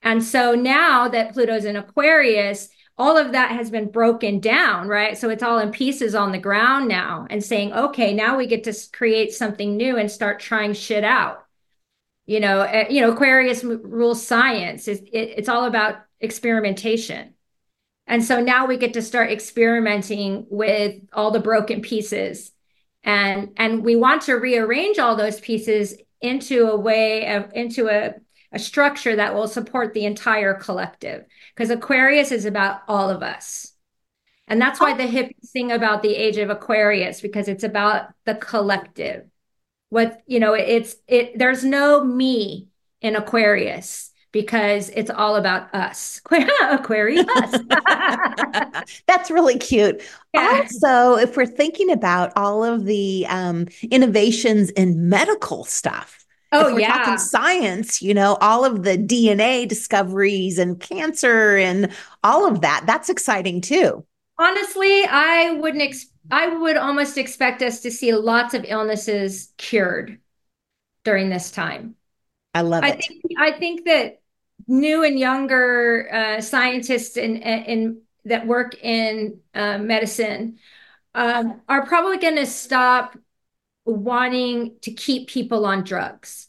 And 0.02 0.22
so 0.22 0.54
now 0.54 1.08
that 1.08 1.32
Pluto's 1.32 1.64
in 1.64 1.76
Aquarius, 1.76 2.68
all 2.98 3.16
of 3.16 3.32
that 3.32 3.52
has 3.52 3.70
been 3.70 3.90
broken 3.90 4.38
down, 4.38 4.86
right? 4.86 5.16
So 5.16 5.30
it's 5.30 5.42
all 5.42 5.58
in 5.58 5.70
pieces 5.70 6.14
on 6.14 6.32
the 6.32 6.38
ground 6.38 6.88
now 6.88 7.26
and 7.30 7.42
saying, 7.42 7.72
okay, 7.72 8.12
now 8.12 8.36
we 8.36 8.46
get 8.46 8.64
to 8.64 8.74
create 8.92 9.32
something 9.32 9.76
new 9.76 9.96
and 9.96 10.10
start 10.10 10.40
trying 10.40 10.74
shit 10.74 11.04
out. 11.04 11.46
You 12.26 12.40
know, 12.40 12.60
uh, 12.60 12.84
you 12.88 13.00
know, 13.00 13.12
Aquarius 13.12 13.64
rules 13.64 14.24
science. 14.24 14.88
It's, 14.88 15.00
it, 15.02 15.34
it's 15.36 15.48
all 15.48 15.64
about 15.64 15.96
experimentation. 16.20 17.34
And 18.06 18.22
so 18.22 18.40
now 18.40 18.66
we 18.66 18.76
get 18.76 18.94
to 18.94 19.02
start 19.02 19.30
experimenting 19.30 20.46
with 20.50 20.96
all 21.12 21.30
the 21.30 21.40
broken 21.40 21.80
pieces. 21.80 22.52
And, 23.04 23.52
and 23.56 23.82
we 23.82 23.96
want 23.96 24.22
to 24.22 24.34
rearrange 24.34 24.98
all 24.98 25.16
those 25.16 25.40
pieces 25.40 25.96
into 26.20 26.68
a 26.68 26.76
way 26.76 27.34
of, 27.34 27.50
into 27.54 27.88
a, 27.88 28.14
a 28.52 28.58
structure 28.58 29.16
that 29.16 29.34
will 29.34 29.48
support 29.48 29.94
the 29.94 30.04
entire 30.04 30.54
collective. 30.54 31.24
Because 31.54 31.70
Aquarius 31.70 32.32
is 32.32 32.44
about 32.44 32.82
all 32.88 33.10
of 33.10 33.22
us. 33.22 33.72
And 34.48 34.60
that's 34.60 34.80
why 34.80 34.94
the 34.94 35.04
hippies 35.04 35.44
sing 35.44 35.72
about 35.72 36.02
the 36.02 36.14
age 36.14 36.36
of 36.36 36.50
Aquarius, 36.50 37.20
because 37.20 37.48
it's 37.48 37.64
about 37.64 38.08
the 38.26 38.34
collective. 38.34 39.26
What, 39.88 40.20
you 40.26 40.40
know, 40.40 40.54
it's, 40.54 40.96
it, 41.06 41.38
there's 41.38 41.64
no 41.64 42.04
me 42.04 42.68
in 43.00 43.16
Aquarius 43.16 44.10
because 44.32 44.88
it's 44.90 45.10
all 45.10 45.36
about 45.36 45.72
us. 45.74 46.20
Aquarius. 46.62 47.26
That's 49.06 49.30
really 49.30 49.58
cute. 49.58 50.02
Yeah. 50.34 50.62
Also, 50.62 51.16
if 51.16 51.36
we're 51.36 51.46
thinking 51.46 51.90
about 51.90 52.32
all 52.34 52.64
of 52.64 52.84
the 52.84 53.26
um, 53.28 53.68
innovations 53.90 54.70
in 54.70 55.08
medical 55.08 55.64
stuff, 55.64 56.21
Oh, 56.52 56.68
if 56.68 56.72
we're 56.72 56.80
yeah. 56.80 56.92
talking 56.92 57.18
science, 57.18 58.02
you 58.02 58.12
know, 58.14 58.36
all 58.40 58.64
of 58.64 58.82
the 58.82 58.96
DNA 58.98 59.66
discoveries 59.66 60.58
and 60.58 60.78
cancer 60.78 61.56
and 61.56 61.92
all 62.22 62.46
of 62.46 62.60
that, 62.60 62.84
that's 62.86 63.08
exciting 63.08 63.60
too. 63.60 64.04
Honestly, 64.38 65.04
I 65.04 65.52
wouldn't, 65.52 65.82
ex- 65.82 66.06
I 66.30 66.48
would 66.48 66.76
almost 66.76 67.18
expect 67.18 67.62
us 67.62 67.80
to 67.80 67.90
see 67.90 68.12
lots 68.12 68.54
of 68.54 68.64
illnesses 68.66 69.52
cured 69.56 70.20
during 71.04 71.30
this 71.30 71.50
time. 71.50 71.96
I 72.54 72.62
love 72.62 72.84
I 72.84 72.92
it. 72.92 73.06
Think, 73.08 73.22
I 73.38 73.52
think 73.52 73.86
that 73.86 74.20
new 74.68 75.04
and 75.04 75.18
younger 75.18 76.08
uh, 76.12 76.40
scientists 76.40 77.16
in, 77.16 77.38
in 77.38 78.02
that 78.26 78.46
work 78.46 78.74
in 78.82 79.40
uh, 79.54 79.78
medicine 79.78 80.58
um, 81.14 81.62
are 81.68 81.86
probably 81.86 82.18
going 82.18 82.36
to 82.36 82.46
stop 82.46 83.16
wanting 83.84 84.76
to 84.82 84.92
keep 84.92 85.28
people 85.28 85.66
on 85.66 85.84
drugs. 85.84 86.48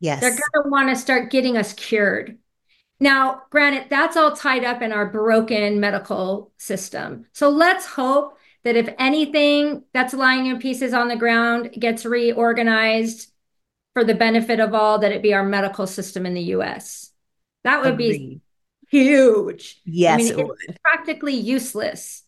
Yes. 0.00 0.20
They're 0.20 0.30
going 0.30 0.64
to 0.64 0.70
want 0.70 0.88
to 0.88 0.96
start 0.96 1.30
getting 1.30 1.56
us 1.56 1.72
cured. 1.74 2.38
Now, 2.98 3.42
granted, 3.50 3.86
that's 3.88 4.16
all 4.16 4.36
tied 4.36 4.64
up 4.64 4.82
in 4.82 4.92
our 4.92 5.06
broken 5.06 5.80
medical 5.80 6.52
system. 6.58 7.26
So 7.32 7.48
let's 7.48 7.86
hope 7.86 8.38
that 8.62 8.76
if 8.76 8.94
anything 8.98 9.84
that's 9.94 10.12
lying 10.12 10.46
in 10.46 10.58
pieces 10.58 10.92
on 10.92 11.08
the 11.08 11.16
ground 11.16 11.72
gets 11.78 12.04
reorganized 12.04 13.30
for 13.94 14.04
the 14.04 14.14
benefit 14.14 14.60
of 14.60 14.74
all, 14.74 14.98
that 14.98 15.12
it 15.12 15.22
be 15.22 15.32
our 15.32 15.44
medical 15.44 15.86
system 15.86 16.26
in 16.26 16.34
the 16.34 16.42
US. 16.42 17.10
That 17.64 17.82
would 17.82 17.94
Agreed. 17.94 18.18
be 18.18 18.40
huge. 18.90 19.80
Yes, 19.84 20.14
I 20.14 20.22
mean, 20.22 20.38
it 20.38 20.46
would. 20.46 20.78
practically 20.82 21.34
useless 21.34 22.22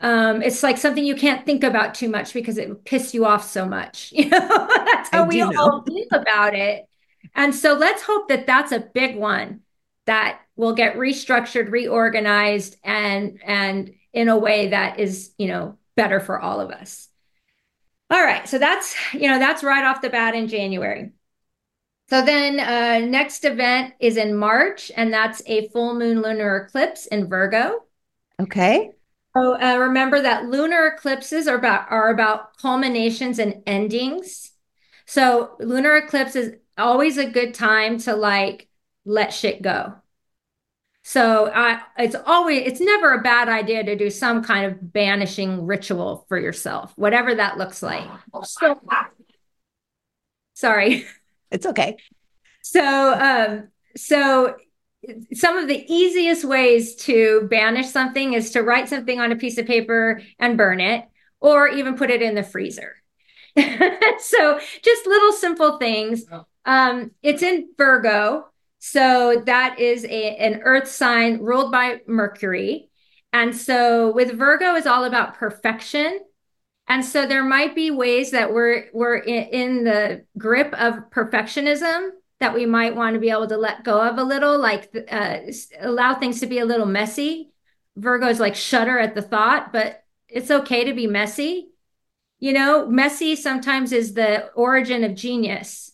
um, 0.00 0.42
it's 0.42 0.62
like 0.62 0.76
something 0.76 1.04
you 1.04 1.16
can't 1.16 1.46
think 1.46 1.64
about 1.64 1.94
too 1.94 2.08
much 2.08 2.34
because 2.34 2.58
it 2.58 2.68
would 2.68 2.84
piss 2.84 3.14
you 3.14 3.24
off 3.24 3.48
so 3.48 3.66
much. 3.66 4.12
You 4.16 4.28
know, 4.28 4.68
that's 4.86 5.10
how 5.10 5.26
we 5.26 5.40
all 5.40 5.82
feel 5.82 6.06
about 6.12 6.54
it. 6.54 6.88
And 7.34 7.54
so 7.54 7.74
let's 7.74 8.02
hope 8.02 8.28
that 8.28 8.46
that's 8.46 8.72
a 8.72 8.80
big 8.80 9.16
one 9.16 9.60
that 10.06 10.40
will 10.56 10.74
get 10.74 10.96
restructured, 10.96 11.70
reorganized, 11.70 12.76
and 12.82 13.40
and 13.44 13.94
in 14.12 14.28
a 14.28 14.38
way 14.38 14.68
that 14.68 14.98
is 14.98 15.32
you 15.38 15.48
know 15.48 15.78
better 15.96 16.20
for 16.20 16.40
all 16.40 16.60
of 16.60 16.70
us. 16.70 17.08
All 18.10 18.22
right, 18.22 18.48
so 18.48 18.58
that's 18.58 18.96
you 19.12 19.28
know 19.28 19.38
that's 19.38 19.64
right 19.64 19.84
off 19.84 20.02
the 20.02 20.10
bat 20.10 20.34
in 20.34 20.48
January. 20.48 21.12
So 22.08 22.24
then 22.24 22.60
uh, 22.60 23.04
next 23.06 23.44
event 23.44 23.94
is 23.98 24.16
in 24.16 24.34
March, 24.36 24.92
and 24.96 25.12
that's 25.12 25.42
a 25.46 25.68
full 25.68 25.94
moon 25.94 26.22
lunar 26.22 26.56
eclipse 26.56 27.06
in 27.06 27.28
Virgo. 27.28 27.84
Okay. 28.40 28.92
So 29.36 29.60
uh, 29.60 29.76
remember 29.78 30.22
that 30.22 30.46
lunar 30.46 30.86
eclipses 30.86 31.46
are 31.46 31.56
about 31.56 31.90
are 31.90 32.08
about 32.08 32.56
culminations 32.56 33.38
and 33.38 33.62
endings. 33.66 34.52
So 35.04 35.56
lunar 35.60 35.96
eclipse 35.96 36.36
is 36.36 36.54
always 36.78 37.18
a 37.18 37.26
good 37.26 37.52
time 37.52 37.98
to 38.00 38.16
like 38.16 38.68
let 39.04 39.34
shit 39.34 39.60
go. 39.60 39.94
So 41.02 41.50
I 41.54 41.82
it's 41.98 42.16
always 42.26 42.66
it's 42.66 42.80
never 42.80 43.12
a 43.12 43.22
bad 43.22 43.48
idea 43.48 43.84
to 43.84 43.94
do 43.94 44.08
some 44.10 44.42
kind 44.42 44.66
of 44.66 44.92
banishing 44.92 45.66
ritual 45.66 46.24
for 46.28 46.38
yourself, 46.38 46.92
whatever 46.96 47.34
that 47.34 47.58
looks 47.58 47.82
like. 47.82 48.08
So, 48.42 48.80
sorry. 50.54 51.06
It's 51.50 51.66
okay. 51.66 51.96
So 52.62 53.14
um 53.14 53.68
so 53.96 54.56
some 55.32 55.56
of 55.56 55.68
the 55.68 55.84
easiest 55.92 56.44
ways 56.44 56.94
to 56.96 57.46
banish 57.50 57.88
something 57.88 58.32
is 58.34 58.50
to 58.52 58.62
write 58.62 58.88
something 58.88 59.20
on 59.20 59.32
a 59.32 59.36
piece 59.36 59.58
of 59.58 59.66
paper 59.66 60.22
and 60.38 60.56
burn 60.56 60.80
it, 60.80 61.04
or 61.40 61.68
even 61.68 61.96
put 61.96 62.10
it 62.10 62.22
in 62.22 62.34
the 62.34 62.42
freezer. 62.42 62.96
so 63.56 64.60
just 64.82 65.06
little 65.06 65.32
simple 65.32 65.78
things. 65.78 66.24
Um, 66.64 67.12
it's 67.22 67.42
in 67.42 67.70
Virgo. 67.76 68.46
So 68.78 69.42
that 69.46 69.78
is 69.80 70.04
a, 70.04 70.36
an 70.36 70.60
earth 70.62 70.88
sign 70.88 71.38
ruled 71.38 71.72
by 71.72 72.00
Mercury. 72.06 72.90
And 73.32 73.56
so 73.56 74.12
with 74.12 74.32
Virgo 74.32 74.74
is 74.76 74.86
all 74.86 75.04
about 75.04 75.34
perfection. 75.34 76.20
And 76.88 77.04
so 77.04 77.26
there 77.26 77.44
might 77.44 77.74
be 77.74 77.90
ways 77.90 78.30
that 78.30 78.52
we're 78.52 78.86
we're 78.92 79.16
in, 79.16 79.44
in 79.44 79.84
the 79.84 80.24
grip 80.38 80.72
of 80.74 81.10
perfectionism 81.10 82.10
that 82.40 82.54
we 82.54 82.66
might 82.66 82.94
want 82.94 83.14
to 83.14 83.20
be 83.20 83.30
able 83.30 83.46
to 83.46 83.56
let 83.56 83.84
go 83.84 84.00
of 84.00 84.18
a 84.18 84.24
little, 84.24 84.58
like 84.58 84.94
uh, 85.10 85.38
allow 85.80 86.14
things 86.14 86.40
to 86.40 86.46
be 86.46 86.58
a 86.58 86.66
little 86.66 86.86
messy. 86.86 87.52
Virgo's 87.96 88.40
like 88.40 88.54
shudder 88.54 88.98
at 88.98 89.14
the 89.14 89.22
thought, 89.22 89.72
but 89.72 90.04
it's 90.28 90.50
okay 90.50 90.84
to 90.84 90.92
be 90.92 91.06
messy. 91.06 91.68
You 92.38 92.52
know, 92.52 92.86
messy 92.86 93.36
sometimes 93.36 93.92
is 93.92 94.12
the 94.12 94.52
origin 94.52 95.02
of 95.04 95.14
genius 95.14 95.92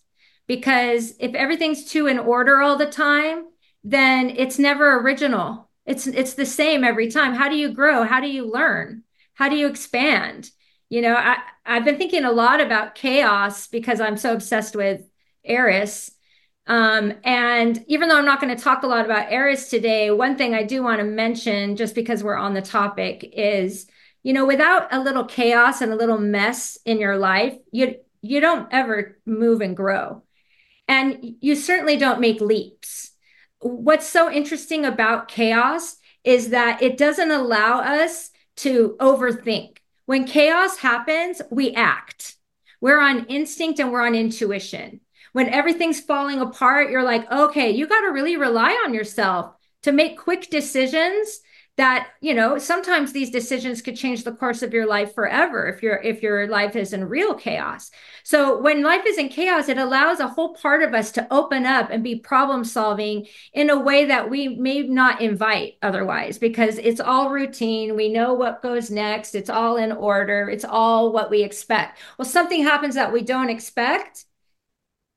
because 0.49 1.15
if 1.21 1.35
everything's 1.35 1.85
too 1.85 2.09
in 2.09 2.19
order 2.19 2.61
all 2.61 2.77
the 2.77 2.91
time, 2.91 3.47
then 3.85 4.31
it's 4.31 4.59
never 4.59 4.99
original. 4.99 5.71
It's 5.87 6.07
it's 6.07 6.35
the 6.35 6.47
same 6.47 6.83
every 6.83 7.11
time. 7.11 7.35
How 7.35 7.49
do 7.49 7.57
you 7.57 7.73
grow? 7.73 8.05
How 8.05 8.21
do 8.21 8.29
you 8.29 8.51
learn? 8.51 9.05
How 9.35 9.49
do 9.49 9.57
you 9.57 9.69
expand? 9.69 10.51
You 10.89 11.03
know, 11.03 11.15
I, 11.15 11.39
I've 11.65 11.85
been 11.85 11.99
thinking 11.99 12.25
a 12.25 12.33
lot 12.33 12.61
about 12.61 12.95
chaos 12.95 13.67
because 13.69 14.01
I'm 14.01 14.17
so 14.17 14.33
obsessed 14.33 14.77
with 14.77 15.03
Eris 15.45 16.11
um, 16.66 17.14
and 17.25 17.85
even 17.88 18.09
though 18.09 18.19
I'm 18.19 18.25
not 18.25 18.40
going 18.40 18.57
to 18.57 18.62
talk 18.62 18.83
a 18.83 18.87
lot 18.87 19.04
about 19.04 19.33
Eris 19.33 19.69
today, 19.69 20.11
one 20.11 20.37
thing 20.37 20.54
I 20.54 20.62
do 20.62 20.83
want 20.83 21.00
to 21.00 21.04
mention, 21.04 21.76
just 21.76 21.95
because 21.95 22.23
we're 22.23 22.37
on 22.37 22.54
the 22.54 22.62
topic, 22.62 23.28
is 23.33 23.87
you 24.23 24.33
know, 24.33 24.47
without 24.47 24.92
a 24.95 25.00
little 25.00 25.25
chaos 25.25 25.81
and 25.81 25.92
a 25.92 25.97
little 25.97 26.19
mess 26.19 26.78
in 26.85 27.00
your 27.00 27.19
life, 27.19 27.57
you 27.73 27.97
you 28.21 28.40
don't 28.40 28.69
ever 28.71 29.19
move 29.26 29.61
and 29.61 29.76
grow, 29.76 30.23
and 30.87 31.19
you 31.40 31.57
certainly 31.57 31.97
don't 31.97 32.21
make 32.21 32.40
leaps. 32.40 33.11
What's 33.59 34.09
so 34.09 34.31
interesting 34.31 34.85
about 34.85 35.28
chaos 35.28 35.97
is 36.23 36.50
that 36.50 36.83
it 36.83 36.97
doesn't 36.97 37.31
allow 37.33 37.81
us 37.81 38.31
to 38.59 38.97
overthink. 39.00 39.78
When 40.07 40.25
chaos 40.25 40.76
happens, 40.76 41.42
we 41.50 41.75
act. 41.75 42.37
We're 42.81 43.00
on 43.00 43.26
instinct 43.26 43.81
and 43.81 43.92
we're 43.92 44.07
on 44.07 44.14
intuition 44.14 45.00
when 45.33 45.49
everything's 45.49 46.01
falling 46.01 46.41
apart, 46.41 46.91
you're 46.91 47.03
like, 47.03 47.31
okay, 47.31 47.71
you 47.71 47.87
got 47.87 48.03
to 48.03 48.12
really 48.12 48.37
rely 48.37 48.71
on 48.85 48.95
yourself 48.95 49.55
to 49.83 49.93
make 49.93 50.19
quick 50.19 50.49
decisions 50.51 51.41
that 51.79 52.09
you 52.21 52.35
know 52.35 52.59
sometimes 52.59 53.12
these 53.12 53.31
decisions 53.31 53.81
could 53.81 53.97
change 53.97 54.25
the 54.25 54.33
course 54.33 54.62
of 54.62 54.75
your 54.75 54.87
life 54.87 55.15
forever 55.15 55.67
if 55.67 55.83
your 55.83 55.97
if 56.03 56.23
your 56.23 56.47
life 56.47 56.77
is 56.77 56.93
in 56.93 57.09
real 57.09 57.35
chaos. 57.35 57.91
So 58.25 58.61
when 58.61 58.83
life 58.83 59.07
is 59.07 59.17
in 59.17 59.31
chaos 59.31 59.71
it 59.71 59.79
allows 59.79 60.21
a 60.21 60.29
whole 60.29 60.55
part 60.55 60.83
of 60.83 60.93
us 60.93 61.12
to 61.12 61.27
open 61.33 61.65
up 61.65 61.89
and 61.91 62.05
be 62.05 62.17
problem 62.17 62.65
solving 62.65 63.27
in 63.55 63.71
a 63.71 63.81
way 63.81 64.05
that 64.05 64.29
we 64.29 64.49
may 64.49 64.83
not 64.83 65.23
invite 65.23 65.79
otherwise 65.81 66.37
because 66.39 66.77
it's 66.77 67.01
all 67.01 67.31
routine. 67.31 67.97
We 67.97 68.11
know 68.11 68.35
what 68.35 68.62
goes 68.62 68.91
next. 68.91 69.35
It's 69.35 69.51
all 69.51 69.77
in 69.79 69.93
order. 69.93 70.51
It's 70.51 70.67
all 70.67 71.11
what 71.11 71.31
we 71.31 71.43
expect. 71.43 72.01
Well 72.19 72.27
something 72.27 72.62
happens 72.62 72.97
that 72.97 73.15
we 73.15 73.23
don't 73.23 73.49
expect 73.49 74.27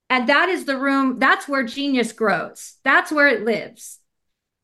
and 0.10 0.30
that 0.30 0.50
is 0.50 0.66
the 0.66 0.78
room, 0.78 1.20
that's 1.20 1.48
where 1.48 1.64
genius 1.64 2.12
grows. 2.12 2.76
That's 2.84 3.12
where 3.12 3.28
it 3.28 3.44
lives. 3.44 4.00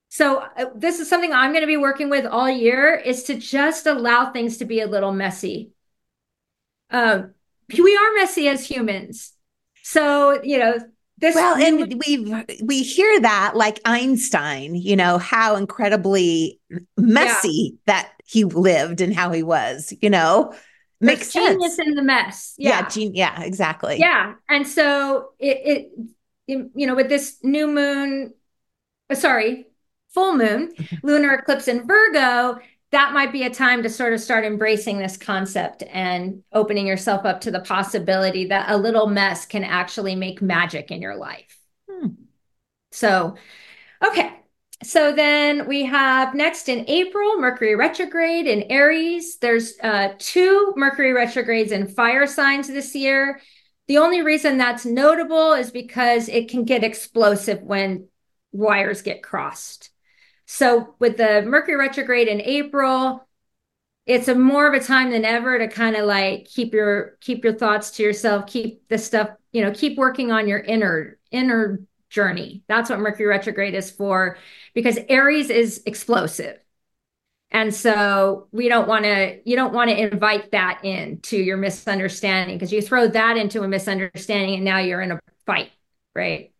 So 0.10 0.40
uh, 0.58 0.66
this 0.76 1.00
is 1.00 1.10
something 1.10 1.32
I'm 1.32 1.52
going 1.52 1.62
to 1.62 1.68
be 1.68 1.78
working 1.78 2.10
with 2.10 2.26
all 2.26 2.50
year 2.50 2.96
is 2.96 3.24
to 3.24 3.36
just 3.36 3.86
allow 3.86 4.32
things 4.32 4.58
to 4.58 4.66
be 4.66 4.82
a 4.82 4.88
little 4.88 5.14
messy. 5.14 5.72
Uh, 6.90 7.24
we 7.72 7.96
are 7.96 8.14
messy 8.18 8.50
as 8.50 8.66
humans. 8.66 9.32
So, 9.84 10.44
you 10.44 10.60
know, 10.60 10.78
this 11.18 11.36
well, 11.36 11.56
and 11.56 12.02
we 12.06 12.44
we 12.64 12.82
hear 12.82 13.22
that 13.22 13.54
like 13.56 13.80
Einstein, 13.86 14.76
you 14.76 14.96
know, 14.96 15.20
how 15.20 15.56
incredibly 15.56 16.60
messy 16.98 17.74
yeah. 17.74 17.80
that 17.86 18.12
he 18.26 18.44
lived 18.44 19.02
and 19.02 19.14
how 19.14 19.32
he 19.32 19.44
was, 19.44 19.94
you 20.02 20.10
know. 20.10 20.54
Makes 21.02 21.34
There's 21.34 21.50
genius 21.50 21.80
in 21.80 21.96
the 21.96 22.04
mess. 22.04 22.54
Yeah, 22.58 22.82
yeah, 22.82 22.90
gen- 22.90 23.16
yeah, 23.16 23.42
exactly. 23.42 23.98
Yeah, 23.98 24.36
and 24.50 24.68
so 24.68 25.32
it, 25.40 25.92
it, 26.48 26.72
you 26.76 26.88
know, 26.88 26.96
with 26.96 27.10
this 27.10 27.38
new 27.44 27.68
moon, 27.68 28.34
uh, 29.10 29.16
sorry, 29.16 29.68
full 30.14 30.36
moon, 30.36 30.72
lunar 31.04 31.34
eclipse 31.34 31.68
in 31.68 31.88
Virgo, 31.88 32.60
that 32.92 33.14
might 33.14 33.32
be 33.32 33.44
a 33.44 33.50
time 33.50 33.84
to 33.84 33.90
sort 33.90 34.14
of 34.14 34.20
start 34.20 34.44
embracing 34.44 35.00
this 35.00 35.18
concept 35.18 35.84
and 35.92 36.44
opening 36.52 36.86
yourself 36.86 37.26
up 37.26 37.42
to 37.42 37.52
the 37.52 37.62
possibility 37.62 38.46
that 38.46 38.70
a 38.70 38.78
little 38.78 39.08
mess 39.08 39.46
can 39.46 39.64
actually 39.64 40.16
make 40.16 40.42
magic 40.42 40.92
in 40.92 41.02
your 41.02 41.16
life. 41.16 41.58
Hmm. 41.90 42.08
So, 42.92 43.36
okay. 44.04 44.41
So 44.84 45.14
then 45.14 45.68
we 45.68 45.86
have 45.86 46.34
next 46.34 46.68
in 46.68 46.86
April, 46.88 47.38
Mercury 47.38 47.76
retrograde 47.76 48.48
in 48.48 48.64
Aries. 48.64 49.38
There's 49.38 49.74
uh, 49.82 50.14
two 50.18 50.74
Mercury 50.76 51.14
retrogrades 51.14 51.72
in 51.72 51.88
fire 51.88 52.26
signs 52.26 52.68
this 52.68 52.96
year. 52.96 53.42
The 53.88 54.00
only 54.00 54.22
reason 54.22 54.58
that's 54.58 54.86
notable 54.86 55.54
is 55.54 55.70
because 55.70 56.30
it 56.30 56.50
can 56.50 56.64
get 56.64 56.84
explosive 56.84 57.62
when 57.62 58.08
wires 58.52 59.02
get 59.02 59.22
crossed. 59.22 59.92
So 60.46 60.96
with 61.00 61.18
the 61.18 61.44
Mercury 61.44 61.78
retrograde 61.78 62.28
in 62.28 62.42
April, 62.42 63.28
it's 64.08 64.28
a 64.28 64.36
more 64.36 64.68
of 64.68 64.74
a 64.74 64.84
time 64.84 65.12
than 65.12 65.26
ever 65.26 65.60
to 65.60 65.68
kind 65.68 65.96
of 65.96 66.06
like 66.06 66.46
keep 66.46 66.74
your 66.74 67.18
keep 67.22 67.44
your 67.44 67.54
thoughts 67.54 67.92
to 67.92 68.04
yourself, 68.04 68.48
keep 68.48 68.88
the 68.90 68.98
stuff, 68.98 69.30
you 69.52 69.64
know, 69.64 69.72
keep 69.72 69.98
working 69.98 70.32
on 70.32 70.48
your 70.48 70.60
inner 70.60 71.20
inner 71.30 71.82
journey. 72.12 72.64
That's 72.68 72.90
what 72.90 73.00
Mercury 73.00 73.28
retrograde 73.28 73.74
is 73.74 73.90
for 73.90 74.38
because 74.76 75.00
Aries 75.10 75.50
is 75.50 75.82
explosive. 75.86 76.58
And 77.50 77.74
so 77.74 78.48
we 78.52 78.70
don't 78.70 78.88
want 78.88 79.04
to, 79.06 79.40
you 79.44 79.56
don't 79.56 79.74
want 79.74 79.90
to 79.90 80.00
invite 80.00 80.52
that 80.52 80.86
into 80.86 81.38
your 81.38 81.58
misunderstanding 81.58 82.58
because 82.58 82.72
you 82.72 82.82
throw 82.82 83.08
that 83.08 83.38
into 83.38 83.64
a 83.64 83.68
misunderstanding 83.68 84.56
and 84.56 84.64
now 84.64 84.78
you're 84.78 85.02
in 85.02 85.12
a 85.12 85.20
fight, 85.46 85.72
right? 86.16 86.54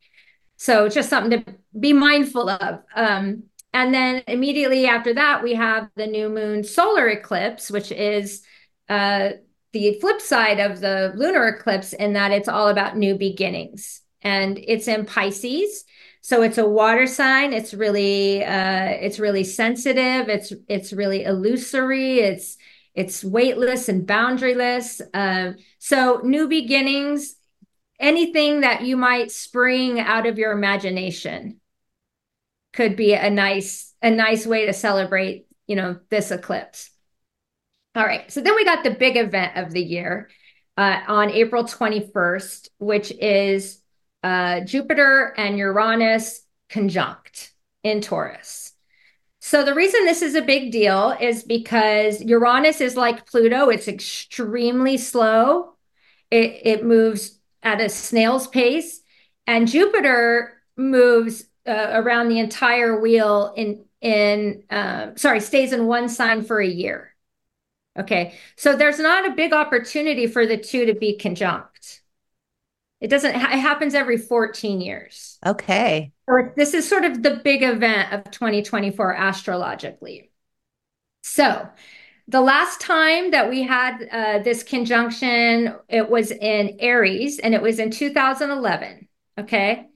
So 0.58 0.90
just 0.90 1.10
something 1.10 1.44
to 1.44 1.56
be 1.80 1.94
mindful 1.94 2.50
of. 2.50 2.82
Um, 2.96 3.44
and 3.74 3.94
then 3.94 4.24
immediately 4.28 4.86
after 4.86 5.14
that, 5.14 5.44
we 5.44 5.54
have 5.54 5.90
the 5.96 6.08
new 6.08 6.28
moon 6.30 6.64
solar 6.64 7.08
eclipse, 7.08 7.72
which 7.72 7.92
is 7.92 8.44
uh, 8.90 9.30
the 9.72 9.98
flip 10.02 10.20
side 10.20 10.60
of 10.60 10.82
the 10.82 11.14
lunar 11.16 11.48
eclipse 11.48 11.94
in 11.94 12.14
that 12.14 12.32
it's 12.32 12.50
all 12.50 12.68
about 12.68 12.98
new 12.98 13.16
beginnings. 13.16 14.01
And 14.22 14.58
it's 14.58 14.88
in 14.88 15.06
Pisces. 15.06 15.86
So 16.22 16.44
it's 16.44 16.58
a 16.58 16.68
water 16.68 17.08
sign. 17.08 17.54
It's 17.54 17.74
really 17.74 18.44
uh, 18.44 18.90
it's 19.02 19.20
really 19.20 19.44
sensitive. 19.44 20.30
It's 20.30 20.54
it's 20.68 20.94
really 20.94 21.24
illusory. 21.24 22.20
It's 22.20 22.58
it's 22.94 23.24
weightless 23.24 23.90
and 23.90 24.06
boundaryless. 24.08 25.02
Uh, 25.14 25.54
so 25.80 26.22
new 26.24 26.48
beginnings, 26.48 27.36
anything 28.00 28.62
that 28.62 28.82
you 28.84 28.98
might 28.98 29.32
spring 29.32 30.00
out 30.00 30.26
of 30.26 30.38
your 30.38 30.52
imagination 30.52 31.60
could 32.74 32.96
be 32.96 33.14
a 33.14 33.30
nice 33.30 33.94
a 34.02 34.10
nice 34.10 34.46
way 34.46 34.66
to 34.66 34.74
celebrate 34.74 35.46
you 35.68 35.76
know 35.76 36.00
this 36.10 36.32
eclipse 36.32 36.90
all 37.96 38.06
right 38.06 38.32
so 38.32 38.42
then 38.42 38.56
we 38.56 38.66
got 38.66 38.84
the 38.84 38.92
big 38.92 39.18
event 39.18 39.56
of 39.58 39.72
the 39.72 39.82
year 39.82 40.30
uh, 40.78 41.02
on 41.08 41.30
april 41.30 41.64
21st 41.64 42.70
which 42.80 43.12
is 43.12 43.81
uh, 44.24 44.62
jupiter 44.62 45.34
and 45.38 45.58
uranus 45.58 46.42
conjunct 46.70 47.54
in 47.84 48.02
taurus. 48.02 48.74
So 49.40 49.66
the 49.66 49.74
reason 49.74 50.06
this 50.06 50.22
is 50.22 50.36
a 50.36 50.42
big 50.42 50.72
deal 50.72 51.16
is 51.20 51.44
because 51.44 52.22
uranus 52.22 52.80
is 52.80 52.96
like 52.96 53.26
pluto. 53.26 53.70
It's 53.70 53.88
extremely 53.88 54.98
slow. 54.98 55.74
It, 56.30 56.62
it 56.64 56.86
moves 56.86 57.40
at 57.64 57.82
a 57.82 57.90
snail's 57.90 58.48
pace 58.48 59.02
and 59.48 59.68
jupiter 59.68 60.62
moves 60.78 61.46
uh, 61.68 61.90
around 61.92 62.30
the 62.30 62.40
entire 62.40 63.00
wheel 63.00 63.54
in 63.56 63.86
in 64.00 64.64
uh, 64.70 65.12
sorry 65.16 65.40
stays 65.40 65.74
in 65.74 65.86
one 65.86 66.10
sign 66.10 66.44
for 66.44 66.60
a 66.60 66.68
year. 66.68 67.14
Okay 68.00 68.36
so 68.56 68.76
there's 68.76 69.00
not 69.00 69.30
a 69.30 69.36
big 69.36 69.54
opportunity 69.54 70.28
for 70.28 70.46
the 70.46 70.58
two 70.58 70.86
to 70.86 70.94
be 70.94 71.18
conjunct 71.18 72.01
it 73.02 73.10
doesn't 73.10 73.36
it 73.36 73.40
happens 73.40 73.94
every 73.94 74.18
14 74.18 74.80
years 74.80 75.38
okay 75.46 76.12
so 76.30 76.52
this 76.56 76.74
is 76.74 76.88
sort 76.88 77.04
of 77.04 77.22
the 77.22 77.42
big 77.44 77.64
event 77.64 78.14
of 78.14 78.32
2024 78.32 79.16
astrologically 79.16 80.32
so 81.24 81.68
the 82.28 82.42
last 82.42 82.80
time 82.80 83.32
that 83.32 83.50
we 83.50 83.64
had 83.64 84.08
uh, 84.12 84.40
this 84.40 84.64
conjunction 84.64 85.76
it 85.90 86.10
was 86.10 86.32
in 86.32 86.78
aries 86.80 87.40
and 87.40 87.54
it 87.54 87.62
was 87.62 87.80
in 87.80 87.92
2011 87.92 89.08
okay 89.40 89.88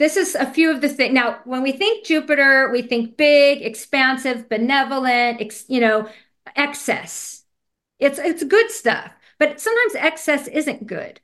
this 0.00 0.16
is 0.16 0.34
a 0.34 0.50
few 0.50 0.70
of 0.70 0.80
the 0.80 0.88
things. 0.88 1.12
Now, 1.12 1.40
when 1.44 1.62
we 1.62 1.72
think 1.72 2.06
Jupiter, 2.06 2.70
we 2.72 2.80
think 2.80 3.18
big, 3.18 3.60
expansive, 3.60 4.48
benevolent, 4.48 5.42
ex, 5.42 5.66
you 5.68 5.78
know, 5.78 6.08
excess. 6.56 7.44
It's 7.98 8.18
it's 8.18 8.42
good 8.42 8.70
stuff, 8.70 9.12
but 9.38 9.60
sometimes 9.60 9.94
excess 9.96 10.48
isn't 10.48 10.86
good, 10.86 11.20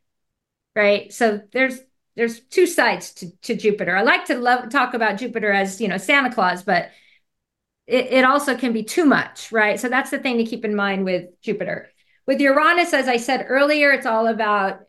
right? 0.76 1.12
So 1.12 1.40
there's 1.52 1.80
there's 2.16 2.40
two 2.40 2.66
sides 2.66 3.12
to, 3.14 3.30
to 3.42 3.56
Jupiter. 3.56 3.96
I 3.96 4.02
like 4.02 4.26
to 4.26 4.36
love 4.38 4.70
talk 4.70 4.94
about 4.94 5.18
Jupiter 5.18 5.50
as 5.52 5.80
you 5.80 5.88
know 5.88 5.98
Santa 5.98 6.32
Claus, 6.32 6.62
but 6.62 6.90
it, 7.86 8.06
it 8.12 8.24
also 8.24 8.56
can 8.56 8.72
be 8.72 8.84
too 8.84 9.04
much, 9.04 9.50
right? 9.52 9.78
So 9.80 9.88
that's 9.88 10.10
the 10.10 10.18
thing 10.18 10.38
to 10.38 10.44
keep 10.44 10.64
in 10.64 10.74
mind 10.74 11.04
with 11.04 11.40
Jupiter. 11.42 11.90
With 12.26 12.40
Uranus, 12.40 12.92
as 12.92 13.08
I 13.08 13.16
said 13.18 13.46
earlier, 13.48 13.92
it's 13.92 14.06
all 14.06 14.26
about 14.26 14.80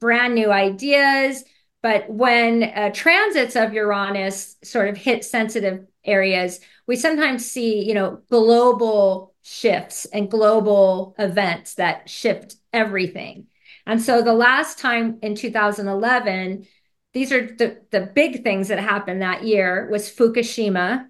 brand 0.00 0.34
new 0.34 0.50
ideas 0.50 1.44
but 1.82 2.10
when 2.10 2.62
uh, 2.64 2.90
transits 2.92 3.56
of 3.56 3.72
Uranus 3.72 4.56
sort 4.62 4.88
of 4.88 4.96
hit 4.96 5.24
sensitive 5.24 5.86
areas, 6.04 6.60
we 6.86 6.96
sometimes 6.96 7.50
see, 7.50 7.84
you 7.86 7.94
know, 7.94 8.20
global 8.28 9.34
shifts 9.42 10.04
and 10.06 10.30
global 10.30 11.14
events 11.18 11.74
that 11.76 12.08
shift 12.08 12.56
everything. 12.72 13.46
And 13.90 14.00
so 14.00 14.22
the 14.22 14.32
last 14.32 14.78
time 14.78 15.18
in 15.20 15.34
2011, 15.34 16.64
these 17.12 17.32
are 17.32 17.44
the, 17.44 17.82
the 17.90 18.02
big 18.02 18.44
things 18.44 18.68
that 18.68 18.78
happened 18.78 19.20
that 19.20 19.42
year 19.42 19.88
was 19.90 20.08
Fukushima. 20.08 21.08